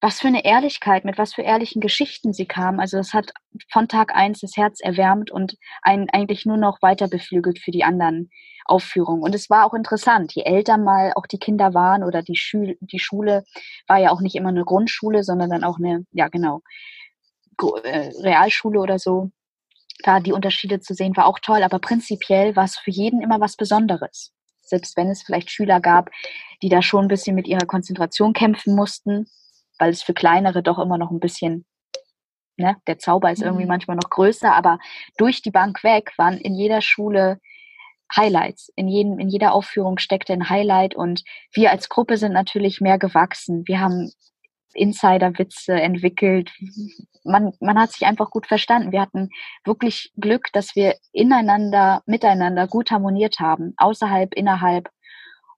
was 0.01 0.19
für 0.19 0.27
eine 0.27 0.45
Ehrlichkeit, 0.45 1.05
mit 1.05 1.17
was 1.17 1.33
für 1.33 1.41
ehrlichen 1.41 1.81
Geschichten 1.81 2.33
sie 2.33 2.45
kam. 2.45 2.79
Also 2.79 2.97
es 2.97 3.13
hat 3.13 3.31
von 3.71 3.87
Tag 3.87 4.15
eins 4.15 4.41
das 4.41 4.57
Herz 4.57 4.79
erwärmt 4.81 5.31
und 5.31 5.57
einen 5.81 6.09
eigentlich 6.09 6.45
nur 6.45 6.57
noch 6.57 6.81
weiter 6.81 7.07
beflügelt 7.07 7.59
für 7.59 7.71
die 7.71 7.83
anderen 7.83 8.29
Aufführungen. 8.65 9.23
Und 9.23 9.33
es 9.35 9.49
war 9.49 9.65
auch 9.65 9.73
interessant, 9.73 10.33
je 10.33 10.43
älter 10.43 10.77
mal 10.77 11.13
auch 11.15 11.27
die 11.27 11.39
Kinder 11.39 11.73
waren 11.73 12.03
oder 12.03 12.21
die, 12.21 12.35
Schül 12.35 12.77
die 12.81 12.99
Schule 12.99 13.43
war 13.87 13.97
ja 13.97 14.11
auch 14.11 14.21
nicht 14.21 14.35
immer 14.35 14.49
eine 14.49 14.65
Grundschule, 14.65 15.23
sondern 15.23 15.49
dann 15.49 15.63
auch 15.63 15.77
eine, 15.77 16.05
ja 16.11 16.27
genau, 16.27 16.61
äh, 17.83 18.09
Realschule 18.21 18.79
oder 18.79 18.99
so. 18.99 19.31
Da 20.03 20.19
die 20.19 20.33
Unterschiede 20.33 20.81
zu 20.81 20.93
sehen, 20.93 21.15
war 21.15 21.25
auch 21.25 21.39
toll, 21.39 21.63
aber 21.63 21.79
prinzipiell 21.79 22.55
war 22.55 22.65
es 22.65 22.77
für 22.77 22.91
jeden 22.91 23.21
immer 23.21 23.39
was 23.39 23.55
Besonderes. 23.55 24.33
Selbst 24.61 24.97
wenn 24.97 25.09
es 25.09 25.23
vielleicht 25.23 25.51
Schüler 25.51 25.79
gab, 25.79 26.09
die 26.61 26.69
da 26.69 26.81
schon 26.81 27.05
ein 27.05 27.07
bisschen 27.07 27.35
mit 27.35 27.47
ihrer 27.47 27.65
Konzentration 27.65 28.33
kämpfen 28.33 28.75
mussten, 28.75 29.27
weil 29.79 29.91
es 29.91 30.03
für 30.03 30.13
kleinere 30.13 30.63
doch 30.63 30.79
immer 30.79 30.97
noch 30.97 31.11
ein 31.11 31.19
bisschen, 31.19 31.65
ne, 32.57 32.77
der 32.87 32.99
Zauber 32.99 33.31
ist 33.31 33.41
irgendwie 33.41 33.65
mhm. 33.65 33.69
manchmal 33.69 33.97
noch 33.97 34.09
größer, 34.09 34.53
aber 34.53 34.79
durch 35.17 35.41
die 35.41 35.51
Bank 35.51 35.83
weg 35.83 36.13
waren 36.17 36.37
in 36.37 36.53
jeder 36.53 36.81
Schule 36.81 37.39
Highlights. 38.15 38.71
In, 38.75 38.87
jedem, 38.87 39.19
in 39.19 39.29
jeder 39.29 39.53
Aufführung 39.53 39.97
steckte 39.97 40.33
ein 40.33 40.49
Highlight 40.49 40.95
und 40.95 41.23
wir 41.53 41.71
als 41.71 41.89
Gruppe 41.89 42.17
sind 42.17 42.33
natürlich 42.33 42.81
mehr 42.81 42.99
gewachsen. 42.99 43.63
Wir 43.65 43.79
haben 43.79 44.11
Insider-Witze 44.75 45.73
entwickelt. 45.73 46.51
Man, 47.23 47.53
man 47.59 47.79
hat 47.79 47.91
sich 47.91 48.05
einfach 48.05 48.29
gut 48.29 48.45
verstanden. 48.45 48.91
Wir 48.91 49.01
hatten 49.01 49.29
wirklich 49.63 50.11
Glück, 50.17 50.51
dass 50.53 50.75
wir 50.75 50.95
ineinander, 51.11 52.03
miteinander 52.05 52.67
gut 52.67 52.91
harmoniert 52.91 53.39
haben, 53.39 53.73
außerhalb, 53.77 54.33
innerhalb. 54.33 54.89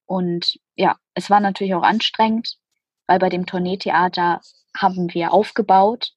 Und 0.05 0.57
ja, 0.75 0.95
es 1.15 1.29
war 1.29 1.39
natürlich 1.39 1.75
auch 1.75 1.83
anstrengend, 1.83 2.57
weil 3.07 3.19
bei 3.19 3.29
dem 3.29 3.45
Tourneetheater 3.45 4.41
haben 4.75 5.13
wir 5.13 5.33
aufgebaut. 5.33 6.11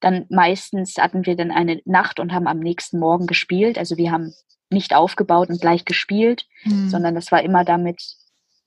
Dann 0.00 0.26
meistens 0.30 0.96
hatten 0.96 1.26
wir 1.26 1.36
dann 1.36 1.52
eine 1.52 1.80
Nacht 1.84 2.18
und 2.18 2.32
haben 2.32 2.48
am 2.48 2.58
nächsten 2.58 2.98
Morgen 2.98 3.26
gespielt. 3.26 3.78
Also 3.78 3.96
wir 3.96 4.10
haben 4.10 4.34
nicht 4.70 4.94
aufgebaut 4.94 5.50
und 5.50 5.60
gleich 5.60 5.84
gespielt, 5.84 6.46
mhm. 6.64 6.88
sondern 6.88 7.14
das 7.14 7.30
war 7.30 7.42
immer 7.42 7.64
damit 7.64 8.02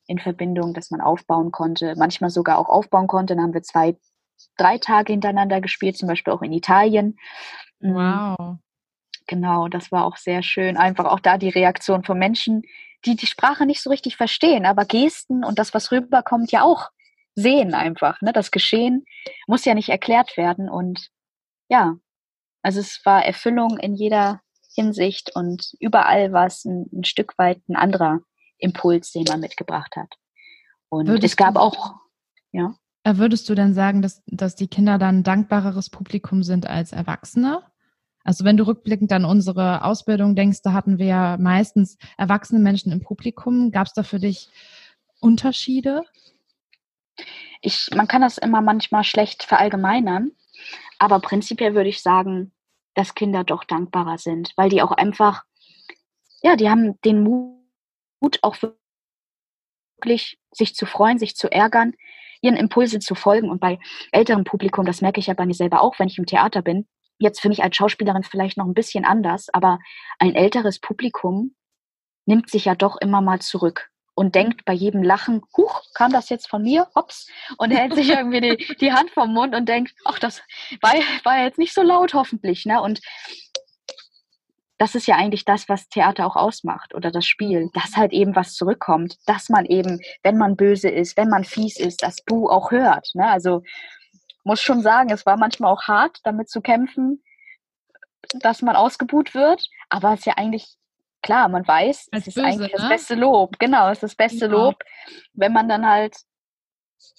in 0.07 0.19
Verbindung, 0.19 0.73
dass 0.73 0.91
man 0.91 1.01
aufbauen 1.01 1.51
konnte, 1.51 1.95
manchmal 1.97 2.29
sogar 2.29 2.59
auch 2.59 2.69
aufbauen 2.69 3.07
konnte. 3.07 3.35
Dann 3.35 3.43
haben 3.43 3.53
wir 3.53 3.63
zwei, 3.63 3.97
drei 4.55 4.77
Tage 4.77 5.13
hintereinander 5.13 5.61
gespielt, 5.61 5.97
zum 5.97 6.07
Beispiel 6.07 6.31
auch 6.31 6.43
in 6.43 6.53
Italien. 6.53 7.17
Mhm. 7.79 7.95
Wow. 7.95 8.57
Genau, 9.27 9.67
das 9.67 9.91
war 9.91 10.05
auch 10.05 10.17
sehr 10.17 10.43
schön. 10.43 10.77
Einfach 10.77 11.05
auch 11.05 11.19
da 11.19 11.37
die 11.37 11.49
Reaktion 11.49 12.03
von 12.03 12.19
Menschen, 12.19 12.61
die 13.05 13.15
die 13.15 13.27
Sprache 13.27 13.65
nicht 13.65 13.81
so 13.81 13.89
richtig 13.89 14.17
verstehen, 14.17 14.65
aber 14.65 14.85
Gesten 14.85 15.43
und 15.43 15.59
das, 15.59 15.73
was 15.73 15.91
rüberkommt, 15.91 16.51
ja 16.51 16.63
auch 16.63 16.89
sehen 17.35 17.73
einfach. 17.73 18.21
Ne? 18.21 18.33
Das 18.33 18.51
Geschehen 18.51 19.05
muss 19.47 19.65
ja 19.65 19.73
nicht 19.73 19.89
erklärt 19.89 20.37
werden. 20.37 20.69
Und 20.69 21.09
ja, 21.69 21.95
also 22.61 22.79
es 22.79 23.01
war 23.03 23.25
Erfüllung 23.25 23.77
in 23.77 23.93
jeder 23.93 24.41
Hinsicht 24.73 25.31
und 25.35 25.73
überall 25.79 26.31
war 26.33 26.47
es 26.47 26.65
ein, 26.65 26.89
ein 26.93 27.03
Stück 27.03 27.37
weit 27.37 27.61
ein 27.69 27.75
anderer 27.75 28.19
Impuls, 28.57 29.11
den 29.11 29.25
man 29.27 29.39
mitgebracht 29.39 29.95
hat. 29.95 30.13
Und 30.89 31.07
würdest 31.07 31.33
es 31.33 31.37
gab 31.37 31.55
auch, 31.55 31.95
ja. 32.51 32.75
Äh, 33.03 33.17
würdest 33.17 33.47
du 33.49 33.55
denn 33.55 33.73
sagen, 33.73 34.01
dass, 34.01 34.23
dass 34.27 34.55
die 34.55 34.67
Kinder 34.67 34.97
dann 34.97 35.19
ein 35.19 35.23
dankbareres 35.23 35.89
Publikum 35.89 36.43
sind 36.43 36.67
als 36.67 36.91
Erwachsene? 36.91 37.63
Also 38.25 38.43
wenn 38.43 38.57
du 38.57 38.65
rückblickend 38.65 39.13
an 39.13 39.23
unsere 39.23 39.83
Ausbildung 39.83 40.35
denkst, 40.35 40.63
da 40.63 40.73
hatten 40.73 40.97
wir 40.97 41.05
ja 41.05 41.37
meistens 41.39 41.97
erwachsene 42.17 42.59
Menschen 42.59 42.91
im 42.91 43.01
Publikum. 43.01 43.71
Gab 43.71 43.85
es 43.85 43.93
da 43.93 44.01
für 44.01 44.19
dich 44.19 44.49
Unterschiede? 45.21 46.03
Ich, 47.61 47.87
man 47.95 48.07
kann 48.07 48.23
das 48.23 48.39
immer 48.39 48.61
manchmal 48.61 49.03
schlecht 49.03 49.43
verallgemeinern, 49.43 50.31
aber 50.97 51.19
prinzipiell 51.19 51.75
würde 51.75 51.89
ich 51.89 52.01
sagen, 52.01 52.51
dass 52.95 53.13
Kinder 53.13 53.43
doch 53.43 53.63
dankbarer 53.63 54.17
sind, 54.17 54.53
weil 54.55 54.69
die 54.69 54.81
auch 54.81 54.91
einfach, 54.91 55.43
ja, 56.41 56.55
die 56.55 56.69
haben 56.69 56.99
den 57.01 57.23
Mut 57.23 58.39
auch 58.41 58.57
wirklich 59.97 60.39
sich 60.51 60.75
zu 60.75 60.87
freuen, 60.87 61.19
sich 61.19 61.35
zu 61.35 61.51
ärgern, 61.51 61.93
ihren 62.41 62.57
Impulse 62.57 62.99
zu 62.99 63.13
folgen. 63.13 63.51
Und 63.51 63.59
bei 63.59 63.77
älterem 64.11 64.45
Publikum, 64.45 64.85
das 64.85 65.01
merke 65.01 65.19
ich 65.19 65.27
ja 65.27 65.35
bei 65.35 65.45
mir 65.45 65.53
selber 65.53 65.81
auch, 65.81 65.99
wenn 65.99 66.07
ich 66.07 66.17
im 66.17 66.25
Theater 66.25 66.63
bin, 66.63 66.87
jetzt 67.17 67.41
für 67.41 67.49
mich 67.49 67.63
als 67.63 67.75
Schauspielerin 67.75 68.23
vielleicht 68.23 68.57
noch 68.57 68.65
ein 68.65 68.73
bisschen 68.73 69.05
anders, 69.05 69.47
aber 69.53 69.79
ein 70.19 70.35
älteres 70.35 70.79
Publikum 70.79 71.55
nimmt 72.25 72.49
sich 72.49 72.65
ja 72.65 72.75
doch 72.75 72.97
immer 72.97 73.21
mal 73.21 73.39
zurück. 73.39 73.89
und 74.17 74.33
denkt 74.33 74.63
bei 74.63 74.71
jedem 74.71 75.03
Lachen, 75.03 75.41
huch, 75.57 75.81
kam 75.93 76.09
das 76.13 76.29
jetzt 76.29 76.47
von 76.49 76.61
mir? 76.61 76.87
Hops. 76.95 77.27
Und 77.57 77.71
hält 77.71 77.95
sich 77.95 78.09
irgendwie 78.17 78.39
die, 78.39 78.75
die 78.77 78.93
Hand 78.93 79.11
vom 79.11 79.33
Mund 79.33 79.53
und 79.53 79.67
denkt, 79.67 79.93
ach, 80.05 80.19
das 80.19 80.41
war, 80.81 80.93
war 81.25 81.43
jetzt 81.43 81.57
nicht 81.57 81.73
so 81.73 81.81
laut, 81.81 82.13
hoffentlich. 82.13 82.65
Ne? 82.65 82.81
Und 82.81 83.01
das 84.77 84.95
ist 84.95 85.07
ja 85.07 85.15
eigentlich 85.15 85.45
das, 85.45 85.69
was 85.69 85.89
Theater 85.89 86.25
auch 86.25 86.35
ausmacht 86.35 86.95
oder 86.95 87.11
das 87.11 87.25
Spiel, 87.25 87.69
dass 87.73 87.97
halt 87.97 88.13
eben 88.13 88.35
was 88.35 88.55
zurückkommt, 88.55 89.17
dass 89.25 89.49
man 89.49 89.65
eben, 89.65 89.99
wenn 90.23 90.37
man 90.37 90.55
böse 90.55 90.89
ist, 90.89 91.17
wenn 91.17 91.29
man 91.29 91.43
fies 91.43 91.77
ist, 91.77 92.01
das 92.01 92.17
Bu 92.25 92.49
auch 92.49 92.71
hört. 92.71 93.09
Ne? 93.15 93.27
Also 93.27 93.63
muss 94.45 94.61
schon 94.61 94.81
sagen, 94.81 95.09
es 95.09 95.25
war 95.25 95.37
manchmal 95.37 95.71
auch 95.71 95.83
hart, 95.83 96.19
damit 96.23 96.49
zu 96.49 96.61
kämpfen, 96.61 97.23
dass 98.39 98.61
man 98.61 98.75
ausgebuht 98.75 99.33
wird, 99.33 99.67
aber 99.89 100.13
es 100.13 100.19
ist 100.19 100.25
ja 100.25 100.33
eigentlich 100.37 100.77
klar, 101.21 101.49
man 101.49 101.67
weiß, 101.67 102.09
es 102.11 102.27
ist 102.27 102.35
böse, 102.35 102.47
eigentlich 102.47 102.71
ne? 102.71 102.77
das 102.77 102.89
beste 102.89 103.15
Lob. 103.15 103.57
Genau, 103.59 103.87
es 103.89 103.97
ist 103.97 104.03
das 104.03 104.15
beste 104.15 104.45
ja. 104.45 104.51
Lob, 104.51 104.75
wenn 105.33 105.51
man 105.51 105.67
dann 105.67 105.87
halt 105.87 106.15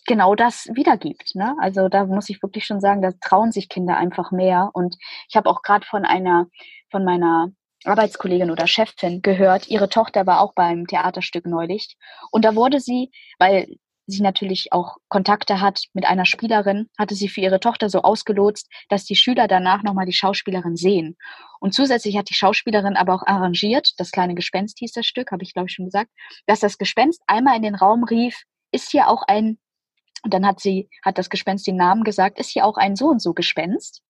genau 0.06 0.34
das 0.34 0.68
wiedergibt. 0.72 1.34
Ne? 1.34 1.54
Also 1.60 1.88
da 1.88 2.06
muss 2.06 2.28
ich 2.28 2.42
wirklich 2.42 2.64
schon 2.64 2.80
sagen, 2.80 3.02
da 3.02 3.10
trauen 3.20 3.52
sich 3.52 3.68
Kinder 3.68 3.96
einfach 3.96 4.30
mehr. 4.30 4.70
Und 4.72 4.96
ich 5.28 5.36
habe 5.36 5.50
auch 5.50 5.62
gerade 5.62 5.84
von 5.84 6.04
einer, 6.04 6.46
von 6.90 7.04
meiner 7.04 7.48
Arbeitskollegin 7.84 8.50
oder 8.50 8.66
Chefin 8.66 9.22
gehört, 9.22 9.68
ihre 9.68 9.88
Tochter 9.88 10.26
war 10.26 10.40
auch 10.40 10.54
beim 10.54 10.86
Theaterstück 10.86 11.46
neulich. 11.46 11.96
Und 12.30 12.44
da 12.44 12.54
wurde 12.54 12.80
sie, 12.80 13.10
weil 13.38 13.76
sie 14.06 14.22
natürlich 14.22 14.72
auch 14.72 14.96
Kontakte 15.08 15.60
hat 15.60 15.84
mit 15.92 16.06
einer 16.06 16.26
Spielerin, 16.26 16.88
hatte 16.98 17.14
sie 17.14 17.28
für 17.28 17.40
ihre 17.40 17.60
Tochter 17.60 17.90
so 17.90 18.02
ausgelotst, 18.02 18.68
dass 18.88 19.04
die 19.04 19.16
Schüler 19.16 19.48
danach 19.48 19.82
nochmal 19.82 20.06
die 20.06 20.12
Schauspielerin 20.12 20.76
sehen. 20.76 21.16
Und 21.60 21.74
zusätzlich 21.74 22.16
hat 22.16 22.30
die 22.30 22.34
Schauspielerin 22.34 22.96
aber 22.96 23.14
auch 23.14 23.26
arrangiert, 23.26 23.92
das 23.98 24.12
kleine 24.12 24.34
Gespenst 24.34 24.78
hieß 24.78 24.92
das 24.92 25.06
Stück, 25.06 25.32
habe 25.32 25.42
ich 25.42 25.52
glaube 25.52 25.68
ich 25.68 25.74
schon 25.74 25.86
gesagt, 25.86 26.10
dass 26.46 26.60
das 26.60 26.78
Gespenst 26.78 27.22
einmal 27.26 27.56
in 27.56 27.62
den 27.62 27.74
Raum 27.74 28.04
rief, 28.04 28.42
ist 28.72 28.90
hier 28.90 29.08
auch 29.08 29.22
ein 29.26 29.58
und 30.26 30.34
dann 30.34 30.44
hat 30.44 30.58
sie, 30.58 30.90
hat 31.04 31.18
das 31.18 31.30
Gespenst 31.30 31.68
den 31.68 31.76
Namen 31.76 32.02
gesagt, 32.02 32.40
ist 32.40 32.50
hier 32.50 32.64
auch 32.64 32.76
ein 32.76 32.96
so 32.96 33.06
und 33.06 33.22
so 33.22 33.32
Gespenst. 33.32 34.02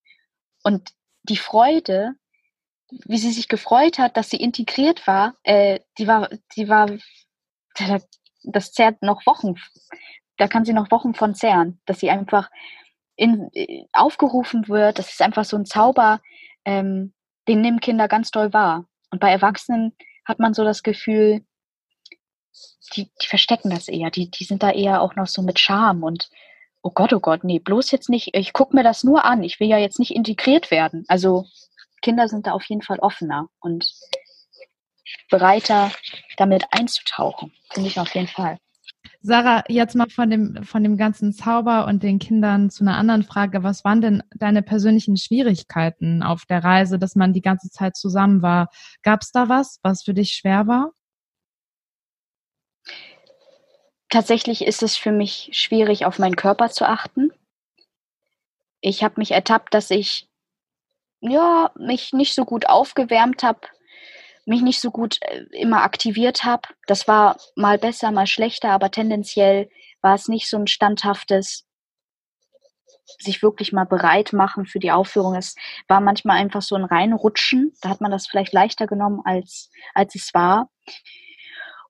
Und 0.62 0.90
die 1.24 1.36
Freude, 1.36 2.14
wie 2.88 3.18
sie 3.18 3.32
sich 3.32 3.48
gefreut 3.48 3.98
hat, 3.98 4.16
dass 4.16 4.30
sie 4.30 4.38
integriert 4.38 5.06
war, 5.06 5.34
äh, 5.42 5.80
die 5.98 6.06
war, 6.06 6.30
die 6.56 6.70
war, 6.70 6.88
das 8.46 8.72
zehrt 8.72 9.02
noch 9.02 9.26
Wochen. 9.26 9.54
Da 10.36 10.48
kann 10.48 10.64
sie 10.64 10.72
noch 10.72 10.90
Wochen 10.90 11.14
von 11.14 11.34
zehren, 11.34 11.80
dass 11.86 12.00
sie 12.00 12.10
einfach 12.10 12.50
in, 13.16 13.50
äh, 13.54 13.84
aufgerufen 13.92 14.68
wird. 14.68 14.98
Das 14.98 15.10
ist 15.10 15.22
einfach 15.22 15.44
so 15.44 15.56
ein 15.56 15.66
Zauber, 15.66 16.20
ähm, 16.64 17.12
den 17.48 17.60
nehmen 17.60 17.80
Kinder 17.80 18.08
ganz 18.08 18.30
doll 18.30 18.52
wahr. 18.52 18.86
Und 19.10 19.20
bei 19.20 19.30
Erwachsenen 19.30 19.96
hat 20.24 20.38
man 20.38 20.54
so 20.54 20.64
das 20.64 20.82
Gefühl, 20.82 21.44
die, 22.94 23.10
die 23.22 23.26
verstecken 23.26 23.70
das 23.70 23.88
eher. 23.88 24.10
Die, 24.10 24.30
die 24.30 24.44
sind 24.44 24.62
da 24.62 24.70
eher 24.70 25.00
auch 25.00 25.14
noch 25.16 25.26
so 25.26 25.42
mit 25.42 25.58
Scham 25.58 26.02
und 26.02 26.28
oh 26.82 26.90
Gott, 26.90 27.12
oh 27.12 27.20
Gott, 27.20 27.42
nee, 27.42 27.58
bloß 27.58 27.90
jetzt 27.90 28.08
nicht, 28.08 28.34
ich 28.34 28.52
gucke 28.52 28.76
mir 28.76 28.84
das 28.84 29.02
nur 29.02 29.24
an. 29.24 29.42
Ich 29.42 29.58
will 29.58 29.68
ja 29.68 29.78
jetzt 29.78 29.98
nicht 29.98 30.14
integriert 30.14 30.70
werden. 30.70 31.04
Also 31.08 31.44
Kinder 32.00 32.28
sind 32.28 32.46
da 32.46 32.52
auf 32.52 32.64
jeden 32.64 32.82
Fall 32.82 33.00
offener 33.00 33.48
und 33.60 33.84
bereiter, 35.30 35.90
damit 36.36 36.64
einzutauchen. 36.70 37.52
Finde 37.72 37.88
ich 37.88 37.98
auf 37.98 38.14
jeden 38.14 38.28
Fall. 38.28 38.58
Sarah, 39.20 39.64
jetzt 39.68 39.94
mal 39.94 40.08
von 40.08 40.30
dem, 40.30 40.62
von 40.64 40.82
dem 40.82 40.96
ganzen 40.96 41.32
Zauber 41.32 41.86
und 41.86 42.02
den 42.02 42.18
Kindern 42.18 42.70
zu 42.70 42.84
einer 42.84 42.96
anderen 42.96 43.24
Frage. 43.24 43.62
Was 43.62 43.84
waren 43.84 44.00
denn 44.00 44.22
deine 44.34 44.62
persönlichen 44.62 45.16
Schwierigkeiten 45.16 46.22
auf 46.22 46.44
der 46.44 46.62
Reise, 46.62 46.98
dass 46.98 47.16
man 47.16 47.32
die 47.32 47.40
ganze 47.40 47.70
Zeit 47.70 47.96
zusammen 47.96 48.42
war? 48.42 48.68
Gab 49.02 49.22
es 49.22 49.32
da 49.32 49.48
was, 49.48 49.80
was 49.82 50.04
für 50.04 50.14
dich 50.14 50.32
schwer 50.32 50.66
war? 50.66 50.92
Tatsächlich 54.08 54.64
ist 54.64 54.82
es 54.82 54.96
für 54.96 55.12
mich 55.12 55.50
schwierig, 55.52 56.06
auf 56.06 56.18
meinen 56.18 56.36
Körper 56.36 56.70
zu 56.70 56.88
achten. 56.88 57.32
Ich 58.80 59.02
habe 59.02 59.14
mich 59.18 59.32
ertappt, 59.32 59.74
dass 59.74 59.90
ich 59.90 60.28
ja, 61.20 61.72
mich 61.76 62.12
nicht 62.12 62.34
so 62.34 62.44
gut 62.44 62.68
aufgewärmt 62.68 63.42
habe, 63.42 63.60
mich 64.46 64.62
nicht 64.62 64.80
so 64.80 64.90
gut 64.90 65.18
äh, 65.22 65.44
immer 65.50 65.82
aktiviert 65.82 66.44
habe. 66.44 66.68
Das 66.86 67.06
war 67.06 67.36
mal 67.54 67.78
besser, 67.78 68.10
mal 68.12 68.26
schlechter, 68.26 68.70
aber 68.70 68.90
tendenziell 68.90 69.68
war 70.00 70.14
es 70.14 70.28
nicht 70.28 70.48
so 70.48 70.56
ein 70.56 70.66
standhaftes 70.66 71.66
sich 73.18 73.42
wirklich 73.42 73.72
mal 73.72 73.84
bereit 73.84 74.32
machen 74.32 74.66
für 74.66 74.78
die 74.78 74.90
Aufführung. 74.90 75.34
Es 75.36 75.54
war 75.88 76.00
manchmal 76.00 76.38
einfach 76.38 76.62
so 76.62 76.74
ein 76.74 76.84
Reinrutschen. 76.84 77.72
Da 77.80 77.88
hat 77.88 78.00
man 78.00 78.10
das 78.10 78.26
vielleicht 78.26 78.52
leichter 78.52 78.86
genommen, 78.86 79.20
als, 79.24 79.70
als 79.94 80.14
es 80.14 80.34
war. 80.34 80.70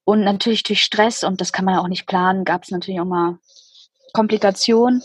Und 0.04 0.20
natürlich 0.20 0.62
durch 0.62 0.82
Stress, 0.82 1.24
und 1.24 1.40
das 1.40 1.52
kann 1.52 1.64
man 1.64 1.74
ja 1.74 1.80
auch 1.80 1.88
nicht 1.88 2.06
planen, 2.06 2.44
gab 2.44 2.64
es 2.64 2.70
natürlich 2.70 3.00
auch 3.00 3.06
mal 3.06 3.38
Komplikationen. 4.12 5.02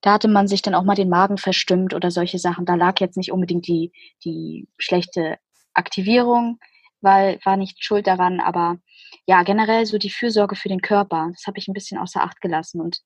Da 0.00 0.12
hatte 0.12 0.28
man 0.28 0.48
sich 0.48 0.62
dann 0.62 0.74
auch 0.74 0.84
mal 0.84 0.94
den 0.94 1.08
Magen 1.08 1.38
verstimmt 1.38 1.94
oder 1.94 2.10
solche 2.10 2.38
Sachen. 2.38 2.66
Da 2.66 2.74
lag 2.74 3.00
jetzt 3.00 3.16
nicht 3.16 3.32
unbedingt 3.32 3.66
die, 3.66 3.92
die 4.24 4.68
schlechte 4.76 5.38
Aktivierung, 5.74 6.58
weil 7.00 7.38
war 7.44 7.56
nicht 7.56 7.82
schuld 7.84 8.06
daran, 8.06 8.40
aber 8.40 8.78
ja, 9.26 9.42
generell 9.42 9.86
so 9.86 9.98
die 9.98 10.10
Fürsorge 10.10 10.56
für 10.56 10.68
den 10.68 10.82
Körper, 10.82 11.30
das 11.32 11.46
habe 11.46 11.58
ich 11.58 11.68
ein 11.68 11.74
bisschen 11.74 11.98
außer 11.98 12.22
Acht 12.22 12.40
gelassen 12.40 12.80
und 12.80 13.00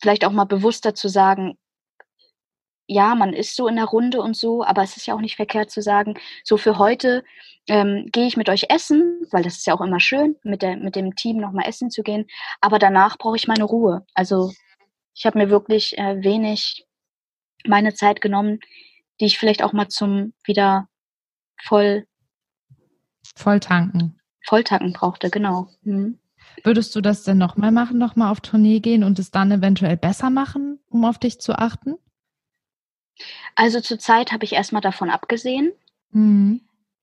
vielleicht 0.00 0.24
auch 0.24 0.32
mal 0.32 0.44
bewusster 0.44 0.94
zu 0.94 1.08
sagen, 1.08 1.58
ja, 2.86 3.14
man 3.14 3.32
ist 3.32 3.56
so 3.56 3.66
in 3.66 3.76
der 3.76 3.86
Runde 3.86 4.20
und 4.20 4.36
so, 4.36 4.62
aber 4.64 4.82
es 4.82 4.96
ist 4.96 5.06
ja 5.06 5.14
auch 5.14 5.20
nicht 5.20 5.36
verkehrt 5.36 5.70
zu 5.70 5.80
sagen, 5.80 6.14
so 6.44 6.58
für 6.58 6.78
heute 6.78 7.24
ähm, 7.66 8.08
gehe 8.12 8.26
ich 8.26 8.36
mit 8.36 8.50
euch 8.50 8.66
essen, 8.68 9.26
weil 9.30 9.42
das 9.42 9.56
ist 9.56 9.66
ja 9.66 9.74
auch 9.74 9.80
immer 9.80 10.00
schön, 10.00 10.36
mit, 10.42 10.60
der, 10.60 10.76
mit 10.76 10.94
dem 10.94 11.16
Team 11.16 11.38
nochmal 11.38 11.66
essen 11.66 11.90
zu 11.90 12.02
gehen, 12.02 12.26
aber 12.60 12.78
danach 12.78 13.16
brauche 13.16 13.36
ich 13.36 13.48
meine 13.48 13.64
Ruhe. 13.64 14.04
Also 14.14 14.52
ich 15.14 15.24
habe 15.24 15.38
mir 15.38 15.48
wirklich 15.48 15.96
äh, 15.96 16.22
wenig 16.22 16.86
meine 17.66 17.94
Zeit 17.94 18.20
genommen, 18.20 18.60
die 19.20 19.26
ich 19.26 19.38
vielleicht 19.38 19.62
auch 19.62 19.72
mal 19.72 19.88
zum 19.88 20.34
wieder 20.44 20.88
voll 21.62 22.06
Volltanken. 23.36 24.20
Volltanken 24.46 24.92
brauchte, 24.92 25.30
genau. 25.30 25.68
Mhm. 25.82 26.18
Würdest 26.62 26.94
du 26.94 27.00
das 27.00 27.24
denn 27.24 27.38
nochmal 27.38 27.72
machen, 27.72 27.98
nochmal 27.98 28.30
auf 28.30 28.40
Tournee 28.40 28.80
gehen 28.80 29.02
und 29.02 29.18
es 29.18 29.30
dann 29.30 29.50
eventuell 29.50 29.96
besser 29.96 30.30
machen, 30.30 30.78
um 30.88 31.04
auf 31.04 31.18
dich 31.18 31.40
zu 31.40 31.58
achten? 31.58 31.96
Also 33.54 33.80
zurzeit 33.80 34.32
habe 34.32 34.44
ich 34.44 34.52
erstmal 34.52 34.82
davon 34.82 35.10
abgesehen, 35.10 35.72
mhm. 36.10 36.60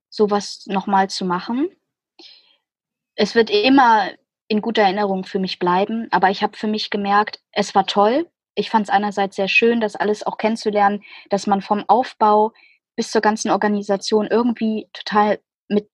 sowas 0.09 0.65
nochmal 0.67 1.09
zu 1.09 1.25
machen. 1.25 1.69
Es 3.15 3.35
wird 3.35 3.49
immer 3.49 4.11
in 4.47 4.61
guter 4.61 4.83
Erinnerung 4.83 5.23
für 5.23 5.39
mich 5.39 5.59
bleiben, 5.59 6.07
aber 6.11 6.29
ich 6.29 6.43
habe 6.43 6.57
für 6.57 6.67
mich 6.67 6.89
gemerkt, 6.89 7.41
es 7.51 7.73
war 7.73 7.85
toll. 7.85 8.29
Ich 8.53 8.69
fand 8.69 8.87
es 8.87 8.89
einerseits 8.89 9.37
sehr 9.37 9.47
schön, 9.47 9.79
das 9.79 9.95
alles 9.95 10.23
auch 10.23 10.37
kennenzulernen, 10.37 11.01
dass 11.29 11.47
man 11.47 11.61
vom 11.61 11.85
Aufbau 11.87 12.51
bis 13.01 13.09
zur 13.09 13.21
ganzen 13.21 13.49
Organisation 13.49 14.27
irgendwie 14.27 14.87
total 14.93 15.39
mit 15.67 15.89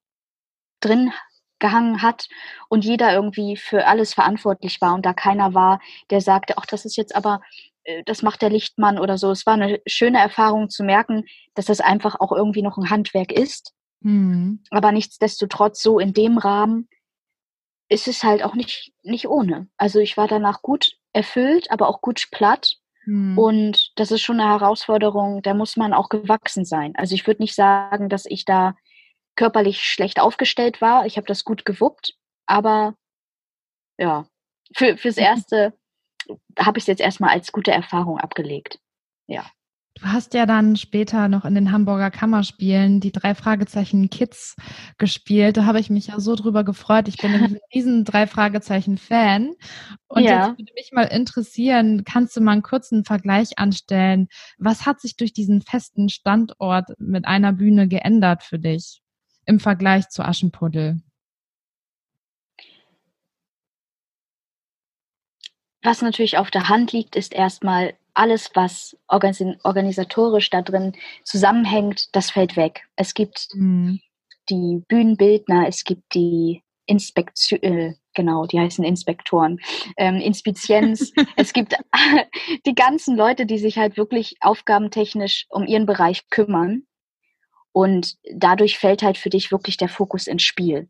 drin 0.82 1.14
gehangen 1.58 2.02
hat 2.02 2.28
und 2.68 2.84
jeder 2.84 3.14
irgendwie 3.14 3.56
für 3.56 3.88
alles 3.88 4.14
verantwortlich 4.14 4.82
war 4.82 4.94
und 4.94 5.06
da 5.06 5.14
keiner 5.14 5.54
war, 5.54 5.80
der 6.10 6.20
sagte, 6.20 6.58
ach, 6.58 6.66
das 6.66 6.84
ist 6.84 6.98
jetzt 6.98 7.16
aber 7.16 7.40
äh, 7.86 8.04
das 8.04 8.24
macht 8.24 8.42
der 8.42 8.50
Lichtmann 8.50 9.00
oder 9.00 9.18
so. 9.18 9.32
Es 9.32 9.46
war 9.46 9.54
eine 9.54 9.80
schöne 9.88 10.20
Erfahrung 10.20 10.70
zu 10.70 10.84
merken, 10.84 11.24
dass 11.54 11.68
das 11.68 11.80
einfach 11.80 12.20
auch 12.20 12.34
irgendwie 12.34 12.62
noch 12.62 12.78
ein 12.78 12.90
Handwerk 12.90 13.32
ist. 13.32 13.74
Mhm. 14.02 14.62
Aber 14.70 14.92
nichtsdestotrotz 14.92 15.82
so 15.82 16.00
in 16.00 16.12
dem 16.12 16.38
Rahmen 16.38 16.90
ist 17.88 18.10
es 18.10 18.22
halt 18.26 18.44
auch 18.44 18.54
nicht, 18.54 18.92
nicht 19.04 19.30
ohne. 19.30 19.70
Also 19.78 20.00
ich 20.00 20.18
war 20.18 20.28
danach 20.28 20.62
gut 20.62 20.98
erfüllt, 21.14 21.72
aber 21.72 21.88
auch 21.88 22.02
gut 22.02 22.28
platt. 22.32 22.76
Mhm. 23.08 23.38
Und 23.38 23.92
das 23.96 24.12
ist 24.12 24.22
schon 24.22 24.40
eine 24.40 24.50
Herausforderung, 24.50 25.42
da 25.42 25.54
muss 25.54 25.78
man 25.78 25.94
auch 25.94 26.10
gewachsen 26.10 26.66
sein. 26.66 26.94
Also 26.98 27.16
ich 27.16 27.26
würde 27.26 27.42
nicht 27.42 27.56
sagen, 27.56 28.10
dass 28.10 28.26
ich 28.26 28.44
da 28.44 28.76
körperlich 29.36 29.82
schlecht 29.84 30.20
aufgestellt 30.20 30.82
war. 30.82 31.06
Ich 31.06 31.16
habe 31.16 31.26
das 31.26 31.46
gut 31.46 31.64
gewuppt, 31.64 32.16
aber 32.46 32.96
ja, 33.98 34.28
für, 34.76 34.98
fürs 34.98 35.18
Erste 35.18 35.74
habe 36.60 36.78
ich 36.78 36.84
es 36.84 36.88
jetzt 36.88 37.02
erstmal 37.02 37.30
als 37.30 37.54
gute 37.54 37.72
Erfahrung 37.72 38.20
abgelegt. 38.20 38.80
Ja. 39.28 39.50
Du 40.00 40.06
hast 40.06 40.36
ja 40.36 40.46
dann 40.46 40.76
später 40.76 41.28
noch 41.28 41.44
in 41.44 41.56
den 41.56 41.72
Hamburger 41.72 42.12
Kammerspielen 42.12 43.00
die 43.00 43.12
drei 43.12 43.34
Fragezeichen 43.34 44.12
Kids 44.12 44.56
gespielt. 45.00 45.58
Da 45.58 45.66
habe 45.66 45.80
ich 45.80 45.90
mich 45.90 46.08
ja 46.08 46.20
so 46.20 46.36
drüber 46.36 46.64
gefreut. 46.64 47.08
Ich 47.08 47.18
bin 47.18 47.34
ein 47.34 47.58
riesen 47.74 48.06
drei 48.06 48.28
Fragezeichen 48.28 49.00
Fan. 49.00 49.54
Und 50.08 50.24
ja. 50.24 50.50
jetzt 50.50 50.60
würde 50.60 50.74
mich 50.76 50.92
mal 50.92 51.06
interessieren, 51.06 52.04
kannst 52.04 52.38
du 52.38 52.42
mal 52.42 52.52
einen 52.52 52.62
kurzen 52.62 53.06
Vergleich 53.06 53.58
anstellen? 53.58 54.28
Was 54.60 54.86
hat 54.86 55.02
sich 55.02 55.16
durch 55.18 55.34
diesen 55.34 55.64
festen 55.64 56.10
Standort 56.10 56.90
mit 57.00 57.26
einer 57.26 57.54
Bühne 57.54 57.88
geändert 57.88 58.44
für 58.44 58.60
dich 58.60 59.02
im 59.46 59.60
Vergleich 59.60 60.10
zu 60.10 60.24
Aschenpuddel? 60.24 61.02
Was 65.82 66.04
natürlich 66.04 66.38
auf 66.38 66.52
der 66.52 66.70
Hand 66.70 66.92
liegt, 66.92 67.16
ist 67.16 67.34
erstmal 67.34 67.96
alles, 68.18 68.52
was 68.56 68.98
organisatorisch 69.08 70.50
da 70.50 70.62
drin 70.62 70.94
zusammenhängt, 71.24 72.16
das 72.16 72.32
fällt 72.32 72.58
weg. 72.58 72.88
Es 72.96 73.14
gibt 73.14 73.48
mhm. 73.54 74.00
die 74.50 74.84
Bühnenbildner, 74.88 75.68
es 75.68 75.84
gibt 75.84 76.14
die 76.16 76.64
Inspektion, 76.88 77.62
äh, 77.62 77.96
genau, 78.16 78.46
die 78.46 78.60
heißen 78.60 78.84
Inspektoren, 78.84 79.60
ähm, 79.98 80.16
Inspizienz. 80.16 81.12
es 81.36 81.54
gibt 81.54 81.76
die 82.66 82.76
ganzen 82.76 83.16
Leute, 83.16 83.46
die 83.46 83.60
sich 83.60 83.78
halt 83.78 83.98
wirklich 83.98 84.36
aufgabentechnisch 84.42 85.46
um 85.50 85.68
ihren 85.68 85.86
Bereich 85.86 86.30
kümmern. 86.30 86.84
Und 87.72 88.16
dadurch 88.34 88.80
fällt 88.80 89.04
halt 89.04 89.20
für 89.20 89.30
dich 89.30 89.52
wirklich 89.52 89.78
der 89.78 89.90
Fokus 89.90 90.26
ins 90.26 90.42
Spiel. 90.42 90.90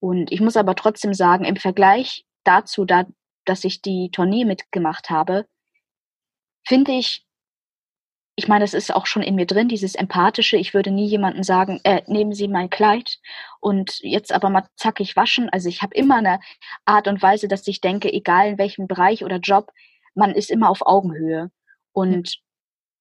Und 0.00 0.32
ich 0.32 0.40
muss 0.40 0.56
aber 0.56 0.74
trotzdem 0.74 1.14
sagen, 1.14 1.44
im 1.44 1.56
Vergleich 1.56 2.24
dazu, 2.42 2.84
da, 2.84 3.06
dass 3.44 3.62
ich 3.62 3.82
die 3.82 4.10
Tournee 4.10 4.44
mitgemacht 4.44 5.10
habe, 5.10 5.46
finde 6.68 6.92
ich, 6.92 7.24
ich 8.36 8.46
meine, 8.46 8.62
das 8.62 8.74
ist 8.74 8.94
auch 8.94 9.06
schon 9.06 9.22
in 9.22 9.34
mir 9.34 9.46
drin, 9.46 9.68
dieses 9.68 9.96
Empathische. 9.96 10.56
Ich 10.58 10.72
würde 10.72 10.92
nie 10.92 11.06
jemandem 11.06 11.42
sagen, 11.42 11.80
äh, 11.82 12.02
nehmen 12.06 12.32
Sie 12.32 12.46
mein 12.46 12.70
Kleid 12.70 13.18
und 13.58 13.98
jetzt 14.02 14.32
aber 14.32 14.48
mal 14.48 14.68
zackig 14.76 15.16
waschen. 15.16 15.48
Also 15.48 15.68
ich 15.68 15.82
habe 15.82 15.94
immer 15.96 16.16
eine 16.16 16.38
Art 16.84 17.08
und 17.08 17.20
Weise, 17.20 17.48
dass 17.48 17.66
ich 17.66 17.80
denke, 17.80 18.12
egal 18.12 18.50
in 18.50 18.58
welchem 18.58 18.86
Bereich 18.86 19.24
oder 19.24 19.38
Job, 19.38 19.72
man 20.14 20.32
ist 20.32 20.50
immer 20.50 20.70
auf 20.70 20.86
Augenhöhe. 20.86 21.50
Und 21.92 22.38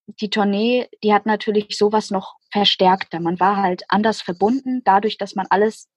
die 0.08 0.32
Tournee, 0.32 0.88
die 1.04 1.14
hat 1.14 1.28
natürlich 1.28 1.78
sowas 1.78 2.10
noch 2.10 2.38
verstärkter. 2.52 3.20
Man 3.20 3.40
war 3.40 3.58
halt 3.58 3.84
anders 3.90 4.22
verbunden, 4.22 4.82
dadurch, 4.86 5.18
dass 5.18 5.36
man 5.36 5.46
alles 5.52 5.88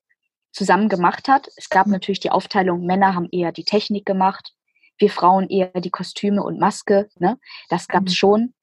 zusammen 0.52 0.88
gemacht 0.90 1.28
hat. 1.28 1.48
Es 1.56 1.70
gab 1.70 1.86
natürlich 1.86 2.20
die 2.20 2.30
Aufteilung, 2.30 2.84
Männer 2.84 3.14
haben 3.14 3.28
eher 3.30 3.52
die 3.52 3.64
Technik 3.64 4.04
gemacht, 4.04 4.52
wir 5.00 5.10
Frauen 5.10 5.48
eher 5.48 5.72
die 5.80 5.90
Kostüme 5.90 6.42
und 6.42 6.58
Maske. 6.58 7.08
Ne? 7.18 7.38
Das 7.68 7.88
gab 7.88 8.06
es 8.06 8.12
mhm. 8.12 8.16
schon. 8.16 8.54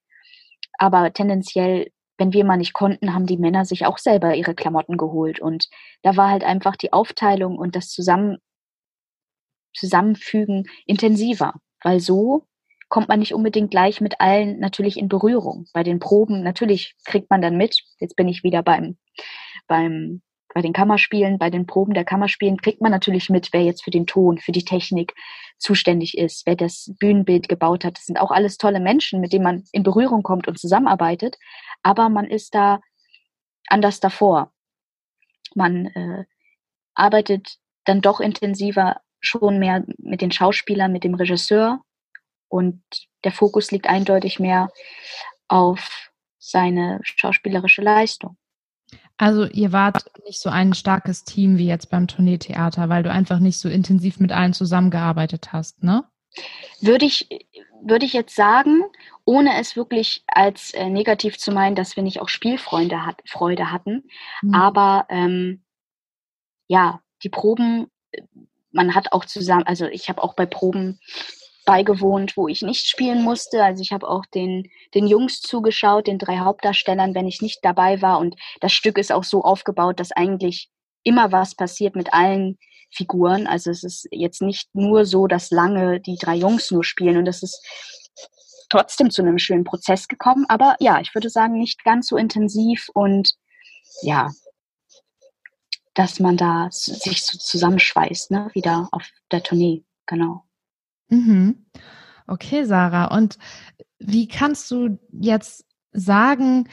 Aber 0.78 1.12
tendenziell, 1.12 1.92
wenn 2.18 2.34
wir 2.34 2.46
mal 2.46 2.58
nicht 2.58 2.74
konnten, 2.74 3.14
haben 3.14 3.26
die 3.26 3.38
Männer 3.38 3.66
sich 3.66 3.86
auch 3.86 3.98
selber 3.98 4.36
ihre 4.36 4.56
Klamotten 4.56 4.98
geholt. 4.98 5.40
Und 5.40 5.68
da 6.04 6.16
war 6.16 6.30
halt 6.30 6.44
einfach 6.44 6.76
die 6.76 6.94
Aufteilung 6.94 7.58
und 7.58 7.76
das 7.76 7.90
Zusammen 7.90 8.38
Zusammenfügen 9.74 10.66
intensiver. 10.86 11.54
Weil 11.84 12.00
so 12.00 12.48
kommt 12.90 13.10
man 13.10 13.20
nicht 13.20 13.34
unbedingt 13.34 13.72
gleich 13.72 14.02
mit 14.02 14.20
allen 14.22 14.60
natürlich 14.60 14.98
in 14.98 15.10
Berührung. 15.10 15.66
Bei 15.74 15.84
den 15.84 16.00
Proben, 16.00 16.42
natürlich 16.42 16.96
kriegt 17.06 17.30
man 17.30 17.42
dann 17.42 17.58
mit, 17.58 17.84
jetzt 18.00 18.16
bin 18.16 18.28
ich 18.28 18.44
wieder 18.44 18.64
beim, 18.64 18.98
beim 19.68 20.22
bei 20.58 20.64
den 20.64 20.74
Kammerspielen, 20.74 21.38
bei 21.38 21.52
den 21.52 21.68
Proben 21.68 21.94
der 21.94 22.04
Kammerspielen 22.04 22.60
kriegt 22.60 22.82
man 22.82 22.90
natürlich 22.90 23.30
mit, 23.30 23.54
wer 23.54 23.62
jetzt 23.62 23.84
für 23.84 23.92
den 23.92 24.08
Ton, 24.08 24.40
für 24.40 24.52
die 24.52 24.66
Technik 24.66 25.14
zuständig 25.60 26.18
ist, 26.18 26.48
wer 26.48 26.56
das 26.56 26.92
Bühnenbild 26.98 27.48
gebaut 27.48 27.86
hat. 27.86 28.00
Das 28.00 28.08
sind 28.08 28.18
auch 28.18 28.32
alles 28.32 28.58
tolle 28.58 28.80
Menschen, 28.80 29.22
mit 29.22 29.34
denen 29.34 29.44
man 29.44 29.66
in 29.72 29.84
Berührung 29.84 30.24
kommt 30.24 30.48
und 30.48 30.58
zusammenarbeitet. 30.58 31.38
Aber 31.84 32.10
man 32.10 32.26
ist 32.26 32.56
da 32.56 32.82
anders 33.68 34.00
davor. 34.00 34.52
Man 35.54 35.86
äh, 35.86 36.26
arbeitet 36.96 37.58
dann 37.86 38.02
doch 38.02 38.20
intensiver 38.20 39.00
schon 39.20 39.60
mehr 39.60 39.86
mit 40.00 40.22
den 40.22 40.32
Schauspielern, 40.32 40.92
mit 40.92 41.04
dem 41.04 41.14
Regisseur 41.14 41.82
und 42.48 42.82
der 43.24 43.32
Fokus 43.32 43.70
liegt 43.70 43.86
eindeutig 43.86 44.40
mehr 44.40 44.70
auf 45.50 46.10
seine 46.40 47.00
schauspielerische 47.04 47.84
Leistung. 47.84 48.38
Also 49.18 49.46
ihr 49.46 49.72
wart 49.72 50.06
nicht 50.26 50.40
so 50.40 50.50
ein 50.50 50.74
starkes 50.74 51.24
Team 51.24 51.58
wie 51.58 51.68
jetzt 51.68 51.90
beim 51.90 52.08
Tourneetheater, 52.08 52.90
weil 52.90 53.04
du 53.04 53.12
einfach 53.12 53.40
nicht 53.40 53.58
so 53.58 53.68
intensiv 53.68 54.20
mit 54.20 54.32
allen 54.32 54.54
zusammengearbeitet 54.54 55.54
hast, 55.54 55.84
ne? 55.84 56.04
Würde 56.82 57.06
ich, 57.06 57.28
würde 57.82 58.06
ich 58.06 58.14
jetzt 58.14 58.36
sagen, 58.36 58.84
ohne 59.26 59.60
es 59.60 59.76
wirklich 59.76 60.24
als 60.28 60.72
äh, 60.74 60.90
negativ 60.90 61.40
zu 61.40 61.52
meinen, 61.52 61.76
dass 61.76 61.96
wir 61.96 62.04
nicht 62.04 62.22
auch 62.22 62.30
Spielfreunde 62.30 63.06
hat, 63.06 63.22
Freude 63.26 63.72
hatten. 63.72 64.04
Mhm. 64.44 64.54
Aber 64.54 65.08
ähm, 65.10 65.64
ja, 66.68 67.02
die 67.24 67.30
Proben, 67.30 67.88
man 68.72 68.94
hat 68.94 69.14
auch 69.14 69.26
zusammen, 69.26 69.64
also 69.64 69.88
ich 69.88 70.10
habe 70.10 70.24
auch 70.24 70.36
bei 70.36 70.46
Proben 70.46 71.00
beigewohnt, 71.68 72.38
wo 72.38 72.48
ich 72.48 72.62
nicht 72.62 72.88
spielen 72.88 73.22
musste. 73.24 73.64
Also 73.64 73.82
ich 73.84 73.92
habe 73.92 74.08
auch 74.08 74.26
den, 74.26 74.72
den 74.96 75.06
Jungs 75.06 75.42
zugeschaut, 75.42 76.08
den 76.08 76.18
drei 76.18 76.40
Hauptdarstellern, 76.40 77.14
wenn 77.14 77.28
ich 77.28 77.42
nicht 77.42 77.60
dabei 77.62 78.02
war. 78.02 78.20
Und 78.20 78.36
das 78.62 78.72
Stück 78.72 78.98
ist 78.98 79.12
auch 79.12 79.26
so 79.26 79.44
aufgebaut, 79.44 80.00
dass 80.00 80.14
eigentlich 80.14 80.70
immer 81.04 81.32
was 81.34 81.56
passiert 81.56 81.96
mit 81.96 82.14
allen 82.14 82.58
Figuren. 82.90 83.48
Also 83.48 83.70
es 83.70 83.84
ist 83.84 84.08
jetzt 84.12 84.42
nicht 84.42 84.70
nur 84.74 85.06
so, 85.06 85.28
dass 85.28 85.52
lange 85.52 86.00
die 86.00 86.18
drei 86.18 86.36
Jungs 86.36 86.72
nur 86.72 86.86
spielen 86.86 87.18
und 87.18 87.26
das 87.26 87.44
ist 87.44 87.62
trotzdem 88.70 89.12
zu 89.12 89.22
einem 89.22 89.38
schönen 89.38 89.66
Prozess 89.66 90.08
gekommen. 90.08 90.46
Aber 90.48 90.78
ja, 90.80 91.02
ich 91.02 91.14
würde 91.14 91.30
sagen, 91.30 91.60
nicht 91.60 91.84
ganz 91.84 92.08
so 92.08 92.16
intensiv 92.16 92.88
und 92.94 93.34
ja, 94.04 94.32
dass 95.94 96.22
man 96.22 96.38
da 96.38 96.70
sich 96.72 97.26
so 97.26 97.38
zusammenschweißt, 97.38 98.32
ne, 98.32 98.50
wieder 98.54 98.88
auf 98.92 99.10
der 99.32 99.44
Tournee, 99.44 99.84
genau. 100.06 100.47
Mhm. 101.10 101.66
Okay, 102.28 102.66
Sarah. 102.66 103.06
Und 103.16 103.38
wie 104.00 104.28
kannst 104.28 104.70
du 104.72 105.00
jetzt 105.12 105.66
sagen, 105.92 106.68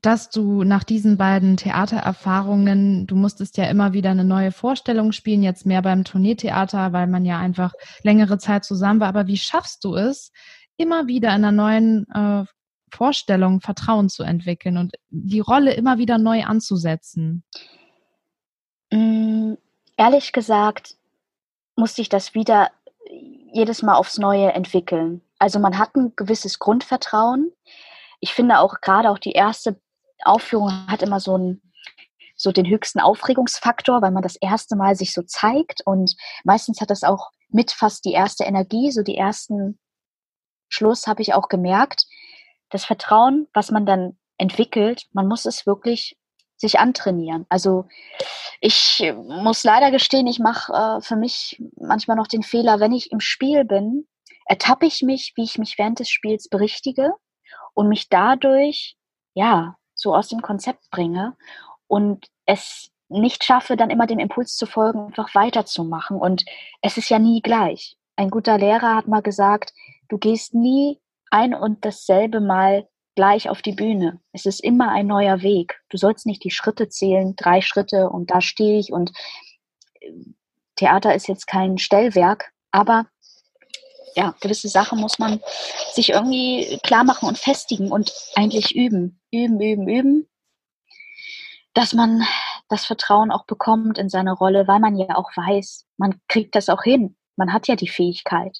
dass 0.00 0.30
du 0.30 0.62
nach 0.62 0.84
diesen 0.84 1.16
beiden 1.16 1.56
Theatererfahrungen, 1.56 3.06
du 3.06 3.16
musstest 3.16 3.56
ja 3.56 3.64
immer 3.64 3.92
wieder 3.92 4.10
eine 4.10 4.24
neue 4.24 4.52
Vorstellung 4.52 5.12
spielen, 5.12 5.42
jetzt 5.42 5.66
mehr 5.66 5.82
beim 5.82 6.04
Tourneetheater, 6.04 6.92
weil 6.92 7.08
man 7.08 7.24
ja 7.24 7.38
einfach 7.38 7.72
längere 8.02 8.38
Zeit 8.38 8.64
zusammen 8.64 9.00
war. 9.00 9.08
Aber 9.08 9.26
wie 9.26 9.36
schaffst 9.36 9.84
du 9.84 9.96
es, 9.96 10.30
immer 10.76 11.08
wieder 11.08 11.30
in 11.30 11.44
einer 11.44 11.52
neuen 11.52 12.06
äh, 12.14 12.44
Vorstellung 12.90 13.60
Vertrauen 13.60 14.08
zu 14.08 14.22
entwickeln 14.22 14.76
und 14.76 14.94
die 15.10 15.40
Rolle 15.40 15.74
immer 15.74 15.98
wieder 15.98 16.16
neu 16.16 16.44
anzusetzen? 16.44 17.42
Mm, 18.90 19.54
ehrlich 19.96 20.32
gesagt 20.32 20.94
musste 21.76 22.02
ich 22.02 22.08
das 22.08 22.34
wieder 22.34 22.70
jedes 23.52 23.82
Mal 23.82 23.94
aufs 23.94 24.18
Neue 24.18 24.52
entwickeln. 24.52 25.22
Also 25.38 25.58
man 25.58 25.78
hat 25.78 25.94
ein 25.96 26.14
gewisses 26.16 26.58
Grundvertrauen. 26.58 27.52
Ich 28.20 28.34
finde 28.34 28.58
auch 28.58 28.80
gerade 28.80 29.10
auch 29.10 29.18
die 29.18 29.32
erste 29.32 29.80
Aufführung 30.24 30.86
hat 30.88 31.02
immer 31.02 31.20
so 31.20 31.34
einen 31.34 31.62
so 32.38 32.52
den 32.52 32.66
höchsten 32.66 33.00
Aufregungsfaktor, 33.00 34.00
weil 34.00 34.12
man 34.12 34.22
das 34.22 34.36
erste 34.36 34.76
Mal 34.76 34.94
sich 34.94 35.12
so 35.12 35.22
zeigt 35.22 35.82
und 35.84 36.14
meistens 36.44 36.80
hat 36.80 36.90
das 36.90 37.02
auch 37.02 37.30
mit 37.48 37.72
fast 37.72 38.04
die 38.04 38.12
erste 38.12 38.44
Energie, 38.44 38.92
so 38.92 39.02
die 39.02 39.16
ersten 39.16 39.78
Schluss 40.68 41.06
habe 41.08 41.20
ich 41.22 41.34
auch 41.34 41.48
gemerkt, 41.48 42.06
das 42.70 42.84
Vertrauen, 42.84 43.48
was 43.54 43.72
man 43.72 43.86
dann 43.86 44.18
entwickelt, 44.36 45.06
man 45.12 45.26
muss 45.26 45.46
es 45.46 45.66
wirklich 45.66 46.16
sich 46.58 46.78
antrainieren. 46.78 47.46
Also 47.48 47.86
ich 48.60 49.12
muss 49.26 49.64
leider 49.64 49.90
gestehen, 49.90 50.26
ich 50.26 50.40
mache 50.40 50.72
äh, 50.72 51.00
für 51.00 51.16
mich 51.16 51.62
manchmal 51.76 52.16
noch 52.16 52.26
den 52.26 52.42
Fehler, 52.42 52.80
wenn 52.80 52.92
ich 52.92 53.12
im 53.12 53.20
Spiel 53.20 53.64
bin, 53.64 54.06
ertappe 54.44 54.86
ich 54.86 55.02
mich, 55.02 55.32
wie 55.36 55.44
ich 55.44 55.58
mich 55.58 55.78
während 55.78 56.00
des 56.00 56.10
Spiels 56.10 56.48
berichtige 56.48 57.12
und 57.74 57.88
mich 57.88 58.08
dadurch, 58.08 58.96
ja, 59.34 59.76
so 59.94 60.14
aus 60.14 60.28
dem 60.28 60.42
Konzept 60.42 60.90
bringe 60.90 61.36
und 61.86 62.26
es 62.44 62.90
nicht 63.08 63.44
schaffe, 63.44 63.76
dann 63.76 63.90
immer 63.90 64.06
dem 64.06 64.18
Impuls 64.18 64.56
zu 64.56 64.66
folgen, 64.66 65.06
einfach 65.06 65.34
weiterzumachen. 65.34 66.18
Und 66.18 66.44
es 66.82 66.96
ist 66.96 67.08
ja 67.08 67.18
nie 67.18 67.40
gleich. 67.40 67.96
Ein 68.16 68.30
guter 68.30 68.58
Lehrer 68.58 68.96
hat 68.96 69.08
mal 69.08 69.22
gesagt, 69.22 69.72
du 70.08 70.18
gehst 70.18 70.54
nie 70.54 71.00
ein 71.30 71.54
und 71.54 71.84
dasselbe 71.84 72.40
Mal 72.40 72.88
gleich 73.18 73.48
auf 73.48 73.62
die 73.62 73.72
Bühne. 73.72 74.20
Es 74.32 74.46
ist 74.46 74.62
immer 74.62 74.92
ein 74.92 75.08
neuer 75.08 75.42
Weg. 75.42 75.80
Du 75.88 75.96
sollst 75.96 76.24
nicht 76.24 76.44
die 76.44 76.52
Schritte 76.52 76.88
zählen, 76.88 77.34
drei 77.34 77.62
Schritte 77.62 78.10
und 78.10 78.30
da 78.30 78.40
stehe 78.40 78.78
ich 78.78 78.92
und 78.92 79.10
äh, 79.98 80.12
Theater 80.76 81.16
ist 81.16 81.26
jetzt 81.26 81.48
kein 81.48 81.78
Stellwerk, 81.78 82.52
aber 82.70 83.06
ja, 84.14 84.36
gewisse 84.40 84.68
Sachen 84.68 85.00
muss 85.00 85.18
man 85.18 85.40
sich 85.94 86.10
irgendwie 86.10 86.78
klar 86.84 87.02
machen 87.02 87.28
und 87.28 87.38
festigen 87.38 87.90
und 87.90 88.12
eigentlich 88.36 88.76
üben, 88.76 89.20
üben, 89.32 89.60
üben, 89.60 89.88
üben, 89.88 90.28
dass 91.74 91.94
man 91.94 92.24
das 92.68 92.86
Vertrauen 92.86 93.32
auch 93.32 93.46
bekommt 93.46 93.98
in 93.98 94.08
seine 94.08 94.32
Rolle, 94.32 94.68
weil 94.68 94.78
man 94.78 94.96
ja 94.96 95.16
auch 95.16 95.36
weiß, 95.36 95.86
man 95.96 96.20
kriegt 96.28 96.54
das 96.54 96.68
auch 96.68 96.84
hin. 96.84 97.16
Man 97.34 97.52
hat 97.52 97.66
ja 97.66 97.74
die 97.74 97.88
Fähigkeit. 97.88 98.58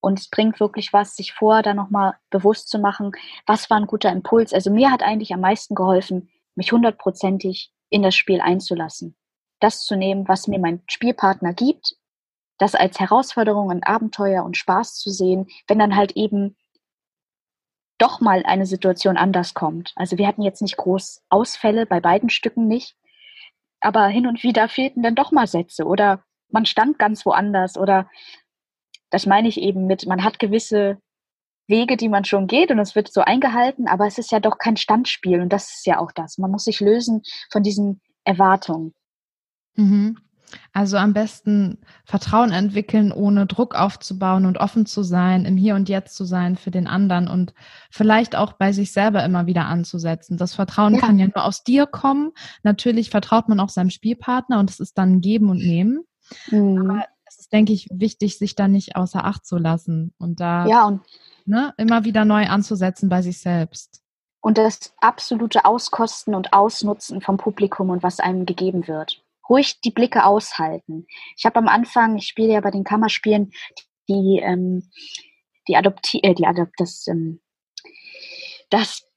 Und 0.00 0.20
es 0.20 0.28
bringt 0.28 0.60
wirklich 0.60 0.92
was, 0.92 1.16
sich 1.16 1.32
vorher 1.32 1.62
da 1.62 1.74
nochmal 1.74 2.14
bewusst 2.30 2.68
zu 2.68 2.78
machen, 2.78 3.12
was 3.46 3.70
war 3.70 3.78
ein 3.78 3.86
guter 3.86 4.12
Impuls. 4.12 4.52
Also 4.52 4.70
mir 4.70 4.90
hat 4.90 5.02
eigentlich 5.02 5.32
am 5.32 5.40
meisten 5.40 5.74
geholfen, 5.74 6.30
mich 6.54 6.72
hundertprozentig 6.72 7.72
in 7.88 8.02
das 8.02 8.14
Spiel 8.14 8.40
einzulassen. 8.40 9.16
Das 9.60 9.84
zu 9.84 9.96
nehmen, 9.96 10.28
was 10.28 10.48
mir 10.48 10.58
mein 10.58 10.82
Spielpartner 10.86 11.54
gibt, 11.54 11.96
das 12.58 12.74
als 12.74 12.98
Herausforderung 12.98 13.68
und 13.68 13.86
Abenteuer 13.86 14.44
und 14.44 14.56
Spaß 14.56 14.98
zu 14.98 15.10
sehen, 15.10 15.46
wenn 15.66 15.78
dann 15.78 15.96
halt 15.96 16.12
eben 16.12 16.56
doch 17.98 18.20
mal 18.20 18.42
eine 18.44 18.66
Situation 18.66 19.16
anders 19.16 19.54
kommt. 19.54 19.92
Also 19.96 20.18
wir 20.18 20.26
hatten 20.26 20.42
jetzt 20.42 20.62
nicht 20.62 20.76
groß 20.76 21.22
Ausfälle, 21.28 21.86
bei 21.86 22.00
beiden 22.00 22.28
Stücken 22.28 22.66
nicht, 22.66 22.96
aber 23.80 24.06
hin 24.06 24.26
und 24.26 24.42
wieder 24.42 24.68
fehlten 24.68 25.02
dann 25.02 25.14
doch 25.14 25.32
mal 25.32 25.46
Sätze 25.46 25.84
oder 25.84 26.22
man 26.50 26.66
stand 26.66 26.98
ganz 26.98 27.24
woanders 27.26 27.76
oder 27.76 28.08
das 29.10 29.26
meine 29.26 29.48
ich 29.48 29.60
eben 29.60 29.86
mit, 29.86 30.06
man 30.06 30.24
hat 30.24 30.38
gewisse 30.38 30.98
Wege, 31.68 31.96
die 31.96 32.08
man 32.08 32.24
schon 32.24 32.46
geht 32.46 32.70
und 32.70 32.78
es 32.78 32.94
wird 32.94 33.12
so 33.12 33.20
eingehalten, 33.20 33.88
aber 33.88 34.06
es 34.06 34.18
ist 34.18 34.30
ja 34.30 34.40
doch 34.40 34.58
kein 34.58 34.76
Standspiel 34.76 35.40
und 35.40 35.52
das 35.52 35.76
ist 35.76 35.86
ja 35.86 35.98
auch 35.98 36.12
das. 36.12 36.38
Man 36.38 36.50
muss 36.50 36.64
sich 36.64 36.80
lösen 36.80 37.22
von 37.50 37.62
diesen 37.62 38.00
Erwartungen. 38.24 38.94
Mhm. 39.74 40.18
Also 40.72 40.96
am 40.96 41.12
besten 41.12 41.78
Vertrauen 42.04 42.52
entwickeln, 42.52 43.10
ohne 43.10 43.46
Druck 43.46 43.74
aufzubauen 43.74 44.46
und 44.46 44.58
offen 44.58 44.86
zu 44.86 45.02
sein, 45.02 45.44
im 45.44 45.56
Hier 45.56 45.74
und 45.74 45.88
Jetzt 45.88 46.16
zu 46.16 46.24
sein 46.24 46.56
für 46.56 46.70
den 46.70 46.86
anderen 46.86 47.28
und 47.28 47.52
vielleicht 47.90 48.36
auch 48.36 48.52
bei 48.52 48.72
sich 48.72 48.92
selber 48.92 49.24
immer 49.24 49.46
wieder 49.46 49.66
anzusetzen. 49.66 50.36
Das 50.36 50.54
Vertrauen 50.54 50.94
ja. 50.94 51.00
kann 51.00 51.18
ja 51.18 51.26
nur 51.26 51.44
aus 51.44 51.64
dir 51.64 51.86
kommen. 51.86 52.30
Natürlich 52.62 53.10
vertraut 53.10 53.48
man 53.48 53.58
auch 53.58 53.70
seinem 53.70 53.90
Spielpartner 53.90 54.60
und 54.60 54.70
es 54.70 54.78
ist 54.78 54.96
dann 54.98 55.20
Geben 55.20 55.50
und 55.50 55.58
Nehmen. 55.58 56.04
Mhm. 56.50 56.78
Aber 56.78 57.04
ist, 57.46 57.52
denke 57.52 57.72
ich, 57.72 57.88
wichtig, 57.92 58.38
sich 58.38 58.54
da 58.54 58.68
nicht 58.68 58.96
außer 58.96 59.24
Acht 59.24 59.46
zu 59.46 59.56
lassen 59.56 60.12
und 60.18 60.40
da 60.40 60.66
ja, 60.66 60.86
und 60.86 61.00
ne, 61.44 61.72
immer 61.76 62.04
wieder 62.04 62.24
neu 62.24 62.46
anzusetzen 62.46 63.08
bei 63.08 63.22
sich 63.22 63.40
selbst. 63.40 64.02
Und 64.40 64.58
das 64.58 64.94
absolute 65.00 65.64
Auskosten 65.64 66.34
und 66.34 66.52
Ausnutzen 66.52 67.20
vom 67.20 67.36
Publikum 67.36 67.90
und 67.90 68.02
was 68.02 68.20
einem 68.20 68.46
gegeben 68.46 68.86
wird 68.86 69.22
ruhig 69.48 69.80
die 69.80 69.92
Blicke 69.92 70.24
aushalten. 70.24 71.06
Ich 71.36 71.46
habe 71.46 71.60
am 71.60 71.68
Anfang, 71.68 72.16
ich 72.16 72.26
spiele 72.26 72.54
ja 72.54 72.60
bei 72.60 72.72
den 72.72 72.82
Kammerspielen, 72.82 73.52
die, 74.08 74.40
ähm, 74.42 74.90
die 75.68 75.76
Adopti 75.76 76.18
äh, 76.24 76.34
die 76.34 76.48
Adopt, 76.48 76.74
das, 76.78 77.06
ähm, 77.06 77.40
das, 78.70 79.08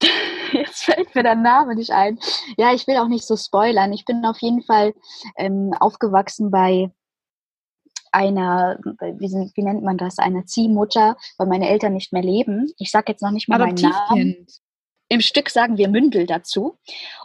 jetzt 0.52 0.84
fällt 0.84 1.12
mir 1.16 1.24
der 1.24 1.34
Name 1.34 1.74
nicht 1.74 1.90
ein. 1.90 2.20
Ja, 2.56 2.72
ich 2.72 2.86
will 2.86 2.96
auch 2.98 3.08
nicht 3.08 3.26
so 3.26 3.36
spoilern. 3.36 3.92
Ich 3.92 4.04
bin 4.04 4.24
auf 4.24 4.40
jeden 4.40 4.62
Fall 4.62 4.94
ähm, 5.36 5.74
aufgewachsen 5.80 6.52
bei 6.52 6.92
einer, 8.12 8.78
wie, 8.82 9.50
wie, 9.54 9.62
nennt 9.62 9.82
man 9.82 9.98
das, 9.98 10.18
einer 10.18 10.46
Ziehmutter, 10.46 11.16
weil 11.38 11.46
meine 11.46 11.68
Eltern 11.68 11.94
nicht 11.94 12.12
mehr 12.12 12.22
leben. 12.22 12.72
Ich 12.78 12.90
sage 12.90 13.12
jetzt 13.12 13.22
noch 13.22 13.30
nicht 13.30 13.48
mal 13.48 13.58
meinen 13.58 13.74
Namen. 13.74 14.46
Im 15.08 15.20
Stück 15.20 15.50
sagen 15.50 15.76
wir 15.76 15.88
Mündel 15.88 16.26
dazu. 16.26 16.78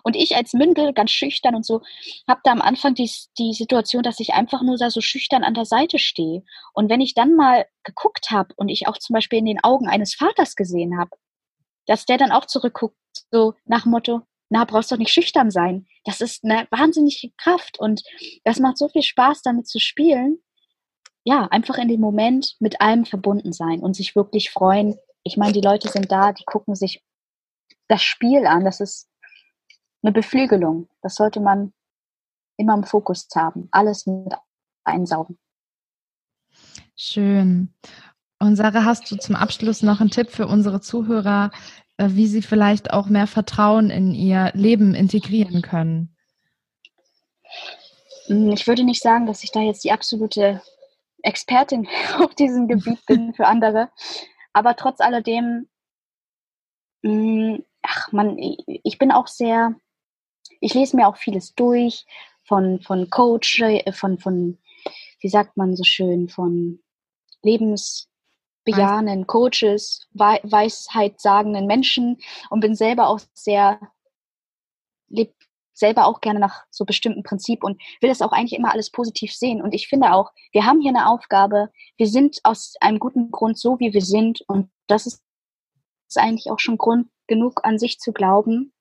Und 0.04 0.18
ich 0.18 0.36
als 0.36 0.52
Mündel, 0.52 0.92
ganz 0.92 1.12
schüchtern 1.12 1.56
und 1.56 1.66
so, 1.66 1.82
habe 2.28 2.42
da 2.44 2.52
am 2.52 2.62
Anfang 2.62 2.96
die, 2.96 3.10
die 3.38 3.54
Situation, 3.54 4.04
dass 4.04 4.20
ich 4.20 4.34
einfach 4.34 4.62
nur 4.62 4.78
da 4.78 4.90
so 4.90 5.00
schüchtern 5.00 5.46
an 5.46 5.54
der 5.54 5.64
Seite 5.64 5.98
stehe. 5.98 6.44
Und 6.74 6.90
wenn 6.90 7.00
ich 7.00 7.14
dann 7.14 7.36
mal 7.36 7.66
geguckt 7.84 8.30
habe 8.30 8.54
und 8.58 8.68
ich 8.68 8.90
auch 8.90 8.98
zum 8.98 9.14
Beispiel 9.14 9.40
in 9.40 9.46
den 9.46 9.64
Augen 9.64 9.88
eines 9.88 10.16
Vaters 10.16 10.56
gesehen 10.56 11.00
habe, 11.00 11.12
dass 11.86 12.06
der 12.06 12.18
dann 12.18 12.32
auch 12.32 12.46
zurückguckt, 12.46 12.98
so 13.32 13.54
nach 13.64 13.86
Motto, 13.86 14.22
na, 14.50 14.66
brauchst 14.66 14.92
doch 14.92 14.98
nicht 14.98 15.14
schüchtern 15.14 15.52
sein. 15.52 15.88
Das 16.04 16.22
ist 16.22 16.44
eine 16.44 16.68
wahnsinnige 16.72 17.32
Kraft 17.38 17.80
und 17.80 18.04
das 18.44 18.60
macht 18.60 18.78
so 18.78 18.88
viel 18.90 19.04
Spaß, 19.04 19.42
damit 19.42 19.68
zu 19.68 19.80
spielen. 19.80 20.40
Ja, 21.28 21.46
einfach 21.52 21.78
in 21.78 21.90
dem 21.90 22.00
Moment 22.00 22.56
mit 22.62 22.80
allem 22.80 23.04
verbunden 23.04 23.52
sein 23.52 23.82
und 23.82 23.98
sich 23.98 24.16
wirklich 24.16 24.50
freuen. 24.50 24.96
Ich 25.24 25.36
meine, 25.36 25.52
die 25.52 25.60
Leute 25.60 25.90
sind 25.90 26.10
da, 26.10 26.32
die 26.32 26.46
gucken 26.46 26.74
sich 26.74 27.04
das 27.90 28.02
Spiel 28.02 28.46
an. 28.46 28.64
Das 28.64 28.80
ist 28.80 29.10
eine 30.02 30.14
Beflügelung. 30.14 30.88
Das 31.02 31.16
sollte 31.16 31.42
man 31.42 31.74
immer 32.56 32.76
im 32.76 32.86
Fokus 32.86 33.28
haben. 33.36 33.68
Alles 33.72 34.06
mit 34.06 34.36
einsaugen. 34.86 35.38
Schön. 36.96 37.74
Und 38.40 38.56
Sarah, 38.56 38.86
hast 38.86 39.12
du 39.12 39.18
zum 39.18 39.36
Abschluss 39.36 39.84
noch 39.84 40.00
einen 40.00 40.12
Tipp 40.12 40.32
für 40.32 40.48
unsere 40.48 40.80
Zuhörer, 40.80 41.52
äh, 41.98 42.08
wie 42.12 42.28
sie 42.28 42.42
vielleicht 42.42 42.94
auch 42.94 43.08
mehr 43.08 43.28
Vertrauen 43.28 43.90
in 43.90 44.14
ihr 44.14 44.54
Leben 44.54 44.96
integrieren 44.96 45.62
können? 45.62 46.16
Hm, 48.28 48.52
ich 48.52 48.66
würde 48.66 48.86
nicht 48.86 49.04
sagen, 49.04 49.26
dass 49.26 49.44
ich 49.44 49.52
da 49.52 49.60
jetzt 49.60 49.84
die 49.84 49.92
absolute 49.92 50.62
Expertin 51.24 51.88
auf 52.20 52.36
diesem 52.36 52.68
Gebiet 52.68 53.06
bin 53.06 53.34
für 53.34 53.48
andere. 53.48 53.90
Aber 54.54 54.76
trotz 54.76 55.00
alledem 55.00 55.68
hm, 57.04 57.64
ach 57.82 58.12
man, 58.12 58.38
ich 58.38 58.98
bin 58.98 59.12
auch 59.12 59.28
sehr, 59.28 59.76
ich 60.60 60.74
lese 60.74 60.96
mir 60.96 61.08
auch 61.08 61.18
vieles 61.18 61.54
durch 61.56 62.06
von, 62.44 62.82
von 62.82 63.10
Coach, 63.10 63.62
äh, 63.62 63.92
von, 63.92 64.18
von, 64.18 64.58
wie 65.20 65.30
sagt 65.30 65.58
man 65.58 65.76
so 65.76 65.84
schön, 65.84 66.30
von 66.30 66.80
lebensbejahenden 67.44 69.28
Coaches, 69.28 70.08
weisheitssagenden 70.14 71.68
Menschen 71.68 72.18
und 72.50 72.60
bin 72.60 72.76
selber 72.76 73.08
auch 73.08 73.22
sehr, 73.34 73.80
lebe 75.10 75.34
selber 75.78 76.06
auch 76.06 76.22
gerne 76.22 76.40
nach 76.40 76.64
so 76.70 76.86
bestimmten 76.86 77.24
Prinzip 77.24 77.64
und 77.64 77.82
will 78.02 78.10
das 78.10 78.22
auch 78.22 78.32
eigentlich 78.32 78.58
immer 78.58 78.72
alles 78.72 78.90
positiv 78.90 79.34
sehen. 79.34 79.62
Und 79.62 79.74
ich 79.74 79.88
finde 79.88 80.14
auch, 80.14 80.32
wir 80.52 80.66
haben 80.66 80.82
hier 80.82 80.90
eine 80.90 81.08
Aufgabe, 81.08 81.70
wir 81.98 82.08
sind 82.08 82.40
aus 82.44 82.76
einem 82.82 83.00
guten 83.00 83.32
Grund 83.32 83.58
so, 83.58 83.80
wie 83.80 83.94
wir 83.94 84.02
sind 84.02 84.42
und 84.48 84.70
das 84.88 85.06
ist 85.06 85.22
eigentlich 86.16 86.50
auch 86.50 86.60
schon 86.60 86.78
Grund 86.78 87.10
genug 87.28 87.64
an 87.64 87.78
sich 87.78 88.00
zu 88.00 88.14
glauben 88.14 88.74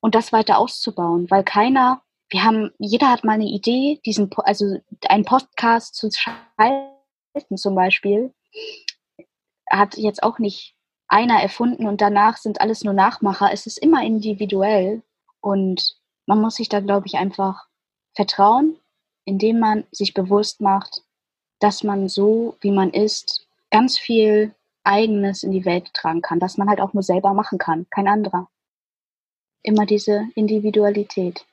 und 0.00 0.14
das 0.14 0.32
weiter 0.32 0.58
auszubauen, 0.58 1.30
weil 1.30 1.42
keiner, 1.42 2.02
wir 2.28 2.44
haben, 2.44 2.70
jeder 2.78 3.10
hat 3.10 3.24
mal 3.24 3.32
eine 3.32 3.46
Idee, 3.46 4.00
diesen, 4.04 4.30
also 4.36 4.76
einen 5.08 5.24
Podcast 5.24 5.94
zu 5.94 6.10
schalten 6.10 7.56
zum 7.56 7.74
Beispiel, 7.74 8.34
hat 9.70 9.96
jetzt 9.96 10.22
auch 10.22 10.38
nicht 10.38 10.76
einer 11.08 11.40
erfunden 11.40 11.86
und 11.86 12.00
danach 12.00 12.36
sind 12.36 12.60
alles 12.60 12.84
nur 12.84 12.94
Nachmacher. 12.94 13.50
Es 13.52 13.66
ist 13.66 13.78
immer 13.78 14.04
individuell 14.04 15.02
und 15.40 15.96
man 16.26 16.40
muss 16.40 16.56
sich 16.56 16.68
da, 16.68 16.80
glaube 16.80 17.06
ich, 17.06 17.16
einfach 17.16 17.66
vertrauen, 18.14 18.76
indem 19.24 19.58
man 19.60 19.84
sich 19.90 20.14
bewusst 20.14 20.60
macht, 20.60 21.02
dass 21.60 21.82
man 21.82 22.08
so, 22.08 22.56
wie 22.60 22.70
man 22.70 22.90
ist, 22.90 23.46
ganz 23.70 23.98
viel 23.98 24.54
Eigenes 24.84 25.42
in 25.42 25.50
die 25.50 25.64
Welt 25.64 25.92
tragen 25.94 26.22
kann, 26.22 26.38
das 26.38 26.58
man 26.58 26.68
halt 26.68 26.80
auch 26.80 26.92
nur 26.92 27.02
selber 27.02 27.32
machen 27.34 27.58
kann, 27.58 27.86
kein 27.90 28.08
anderer. 28.08 28.48
Immer 29.62 29.86
diese 29.86 30.28
Individualität. 30.34 31.44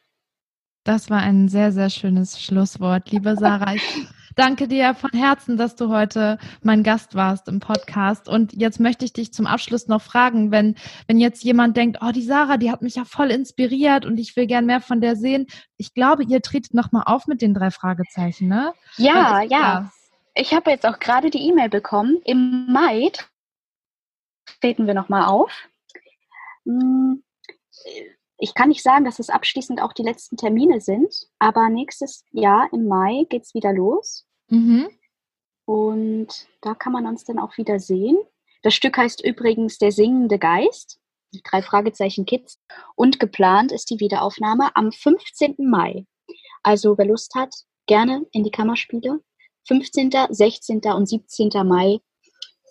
Das 0.84 1.09
war 1.09 1.19
ein 1.19 1.47
sehr, 1.47 1.71
sehr 1.71 1.89
schönes 1.89 2.41
Schlusswort, 2.41 3.09
liebe 3.11 3.36
Sarah. 3.36 3.76
Ich 3.76 4.07
danke 4.36 4.68
dir 4.68 4.94
von 4.96 5.12
Herzen, 5.12 5.58
dass 5.58 5.76
du 5.76 5.90
heute 5.90 6.38
mein 6.62 6.84
Gast 6.84 7.16
warst 7.16 7.48
im 7.48 7.60
Podcast. 7.60 8.28
Und 8.28 8.54
jetzt 8.54 8.80
möchte 8.80 9.06
ich 9.06 9.14
dich 9.14 9.34
zum 9.34 9.48
Abschluss 9.48 9.88
noch 9.88 10.02
fragen, 10.02 10.52
wenn, 10.52 10.76
wenn 11.08 11.20
jetzt 11.20 11.44
jemand 11.44 11.78
denkt, 11.78 12.00
oh, 12.02 12.12
die 12.12 12.24
Sarah, 12.24 12.58
die 12.58 12.72
hat 12.72 12.82
mich 12.82 12.96
ja 12.96 13.06
voll 13.06 13.32
inspiriert 13.32 14.06
und 14.06 14.18
ich 14.18 14.36
will 14.36 14.48
gern 14.48 14.66
mehr 14.66 14.82
von 14.82 15.02
der 15.02 15.16
sehen. 15.16 15.48
Ich 15.78 15.94
glaube, 15.94 16.24
ihr 16.24 16.42
tretet 16.42 16.74
nochmal 16.74 17.04
auf 17.06 17.28
mit 17.28 17.42
den 17.42 17.54
drei 17.54 17.72
Fragezeichen, 17.72 18.48
ne? 18.48 18.74
Ja, 18.98 19.42
ja. 19.42 19.92
Ich 20.36 20.54
habe 20.54 20.72
jetzt 20.72 20.86
auch 20.86 21.00
gerade 21.00 21.30
die 21.30 21.48
E-Mail 21.48 21.70
bekommen. 21.70 22.20
Im 22.26 22.68
Mai 22.72 23.12
treten 24.62 24.88
wir 24.88 24.94
nochmal 24.94 25.26
auf. 25.26 25.52
Hm, 26.66 27.24
ich 28.44 28.56
kann 28.56 28.68
nicht 28.68 28.84
sagen, 28.84 29.06
dass 29.06 29.20
es 29.20 29.30
abschließend 29.30 29.82
auch 29.82 29.94
die 29.94 30.04
letzten 30.04 30.36
Termine 30.36 30.82
sind, 30.82 31.16
aber 31.39 31.70
nächstes 31.70 32.26
Jahr 32.32 32.68
im 32.74 32.89
Mai 32.89 33.26
geht 33.30 33.44
es 33.44 33.54
wieder 33.54 33.72
los. 33.72 34.26
Mhm. 34.50 34.89
Und 35.64 36.28
da 36.60 36.74
kann 36.74 36.91
man 36.91 37.08
uns 37.08 37.24
dann 37.24 37.39
auch 37.39 37.58
wieder 37.58 37.80
sehen. 37.80 38.18
Das 38.62 38.74
Stück 38.74 38.98
heißt 38.98 39.24
übrigens 39.24 39.78
Der 39.78 39.94
singende 39.94 40.39
Geist, 40.39 41.00
die 41.34 41.41
drei 41.41 41.62
Fragezeichen 41.62 42.26
Kids. 42.26 42.60
Und 42.96 43.18
geplant 43.18 43.72
ist 43.72 43.89
die 43.89 44.02
Wiederaufnahme 44.02 44.76
am 44.76 44.91
15. 44.91 45.56
Mai. 45.60 46.06
Also 46.64 46.98
wer 46.98 47.06
Lust 47.06 47.36
hat, 47.36 47.56
gerne 47.88 48.26
in 48.34 48.44
die 48.44 48.52
Kammerspiele. 48.52 49.22
15., 49.70 50.12
16. 50.30 50.82
und 50.94 51.08
17. 51.08 51.50
Mai 51.66 52.00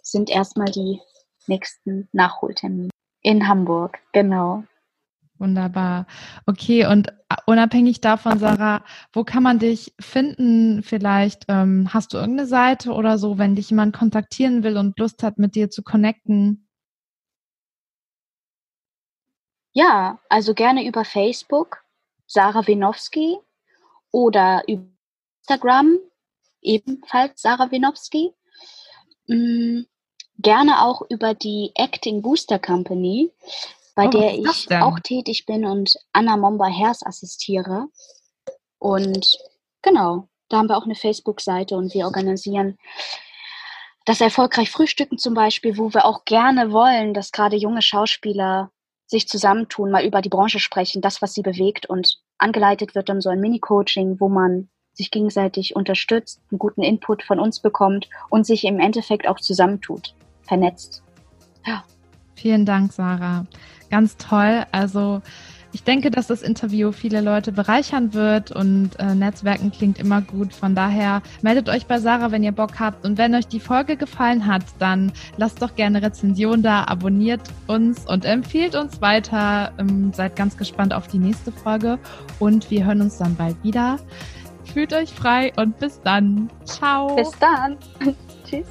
sind 0.02 0.28
erstmal 0.28 0.70
die 0.70 1.00
nächsten 1.46 2.10
Nachholtermin. 2.12 2.90
In 3.22 3.48
Hamburg, 3.48 4.00
genau. 4.12 4.64
Wunderbar. 5.42 6.06
Okay, 6.46 6.86
und 6.86 7.08
äh, 7.08 7.36
unabhängig 7.46 8.00
davon, 8.00 8.38
Sarah, 8.38 8.84
wo 9.12 9.24
kann 9.24 9.42
man 9.42 9.58
dich 9.58 9.92
finden? 9.98 10.84
Vielleicht 10.84 11.46
ähm, 11.48 11.92
hast 11.92 12.12
du 12.12 12.18
irgendeine 12.18 12.46
Seite 12.46 12.92
oder 12.92 13.18
so, 13.18 13.38
wenn 13.38 13.56
dich 13.56 13.68
jemand 13.70 13.92
kontaktieren 13.92 14.62
will 14.62 14.76
und 14.76 14.96
Lust 15.00 15.24
hat, 15.24 15.38
mit 15.38 15.56
dir 15.56 15.68
zu 15.68 15.82
connecten? 15.82 16.68
Ja, 19.72 20.20
also 20.28 20.54
gerne 20.54 20.86
über 20.86 21.04
Facebook, 21.04 21.82
Sarah 22.28 22.64
Winowski, 22.68 23.36
oder 24.12 24.62
über 24.68 24.86
Instagram, 25.40 25.98
ebenfalls 26.60 27.42
Sarah 27.42 27.68
Winowski. 27.72 28.32
Mm, 29.26 29.80
gerne 30.38 30.84
auch 30.84 31.02
über 31.10 31.34
die 31.34 31.72
Acting 31.74 32.22
Booster 32.22 32.60
Company, 32.60 33.32
bei 33.94 34.06
oh, 34.06 34.10
der 34.10 34.34
ich 34.34 34.70
auch 34.72 34.98
tätig 35.00 35.46
bin 35.46 35.64
und 35.64 35.94
Anna 36.12 36.36
Momba 36.36 36.66
Hers 36.66 37.04
assistiere. 37.04 37.86
Und 38.78 39.26
genau, 39.82 40.28
da 40.48 40.58
haben 40.58 40.68
wir 40.68 40.76
auch 40.76 40.84
eine 40.84 40.94
Facebook-Seite 40.94 41.76
und 41.76 41.94
wir 41.94 42.06
organisieren 42.06 42.76
das 44.04 44.20
erfolgreich 44.20 44.70
Frühstücken 44.70 45.18
zum 45.18 45.34
Beispiel, 45.34 45.78
wo 45.78 45.92
wir 45.94 46.04
auch 46.04 46.24
gerne 46.24 46.72
wollen, 46.72 47.14
dass 47.14 47.32
gerade 47.32 47.56
junge 47.56 47.82
Schauspieler 47.82 48.70
sich 49.06 49.28
zusammentun, 49.28 49.90
mal 49.90 50.04
über 50.04 50.22
die 50.22 50.28
Branche 50.28 50.58
sprechen, 50.58 51.02
das, 51.02 51.22
was 51.22 51.34
sie 51.34 51.42
bewegt 51.42 51.86
und 51.86 52.18
angeleitet 52.38 52.94
wird 52.94 53.08
dann 53.08 53.20
so 53.20 53.28
ein 53.28 53.40
Mini-Coaching, 53.40 54.18
wo 54.18 54.28
man 54.28 54.68
sich 54.94 55.10
gegenseitig 55.10 55.76
unterstützt, 55.76 56.40
einen 56.50 56.58
guten 56.58 56.82
Input 56.82 57.22
von 57.22 57.38
uns 57.38 57.60
bekommt 57.60 58.08
und 58.30 58.46
sich 58.46 58.64
im 58.64 58.80
Endeffekt 58.80 59.28
auch 59.28 59.38
zusammentut, 59.38 60.14
vernetzt. 60.42 61.02
Ja. 61.64 61.84
Vielen 62.34 62.66
Dank, 62.66 62.92
Sarah. 62.92 63.46
Ganz 63.92 64.16
toll. 64.16 64.64
Also 64.72 65.20
Ich 65.74 65.84
denke, 65.84 66.10
dass 66.10 66.26
das 66.26 66.42
Interview 66.42 66.92
viele 66.92 67.22
Leute 67.22 67.50
bereichern 67.50 68.12
wird 68.12 68.52
und 68.52 68.90
äh, 68.98 69.14
Netzwerken 69.14 69.72
klingt 69.72 69.98
immer 69.98 70.20
gut. 70.20 70.52
Von 70.52 70.74
daher 70.74 71.22
meldet 71.40 71.70
euch 71.70 71.86
bei 71.86 71.98
Sarah, 71.98 72.30
wenn 72.30 72.42
ihr 72.42 72.52
Bock 72.52 72.78
habt. 72.78 73.06
Und 73.06 73.16
wenn 73.16 73.34
euch 73.34 73.48
die 73.48 73.58
Folge 73.58 73.96
gefallen 73.96 74.46
hat, 74.46 74.64
dann 74.78 75.12
lasst 75.38 75.62
doch 75.62 75.74
gerne 75.74 76.02
Rezension 76.02 76.62
da, 76.62 76.84
abonniert 76.84 77.40
uns 77.68 78.06
und 78.06 78.26
empfiehlt 78.26 78.74
uns 78.74 79.00
weiter. 79.00 79.72
Ähm, 79.78 80.12
seid 80.12 80.36
ganz 80.36 80.58
gespannt 80.58 80.92
auf 80.92 81.08
die 81.08 81.18
nächste 81.18 81.50
Folge 81.52 81.98
und 82.38 82.70
wir 82.70 82.84
hören 82.84 83.00
uns 83.00 83.16
dann 83.16 83.34
bald 83.34 83.56
wieder. 83.64 83.98
Fühlt 84.74 84.92
euch 84.92 85.10
frei 85.10 85.52
und 85.56 85.78
bis 85.78 86.02
dann. 86.02 86.50
Ciao. 86.66 87.16
Bis 87.16 87.30
dann. 87.40 87.78
Tschüss. 88.44 88.66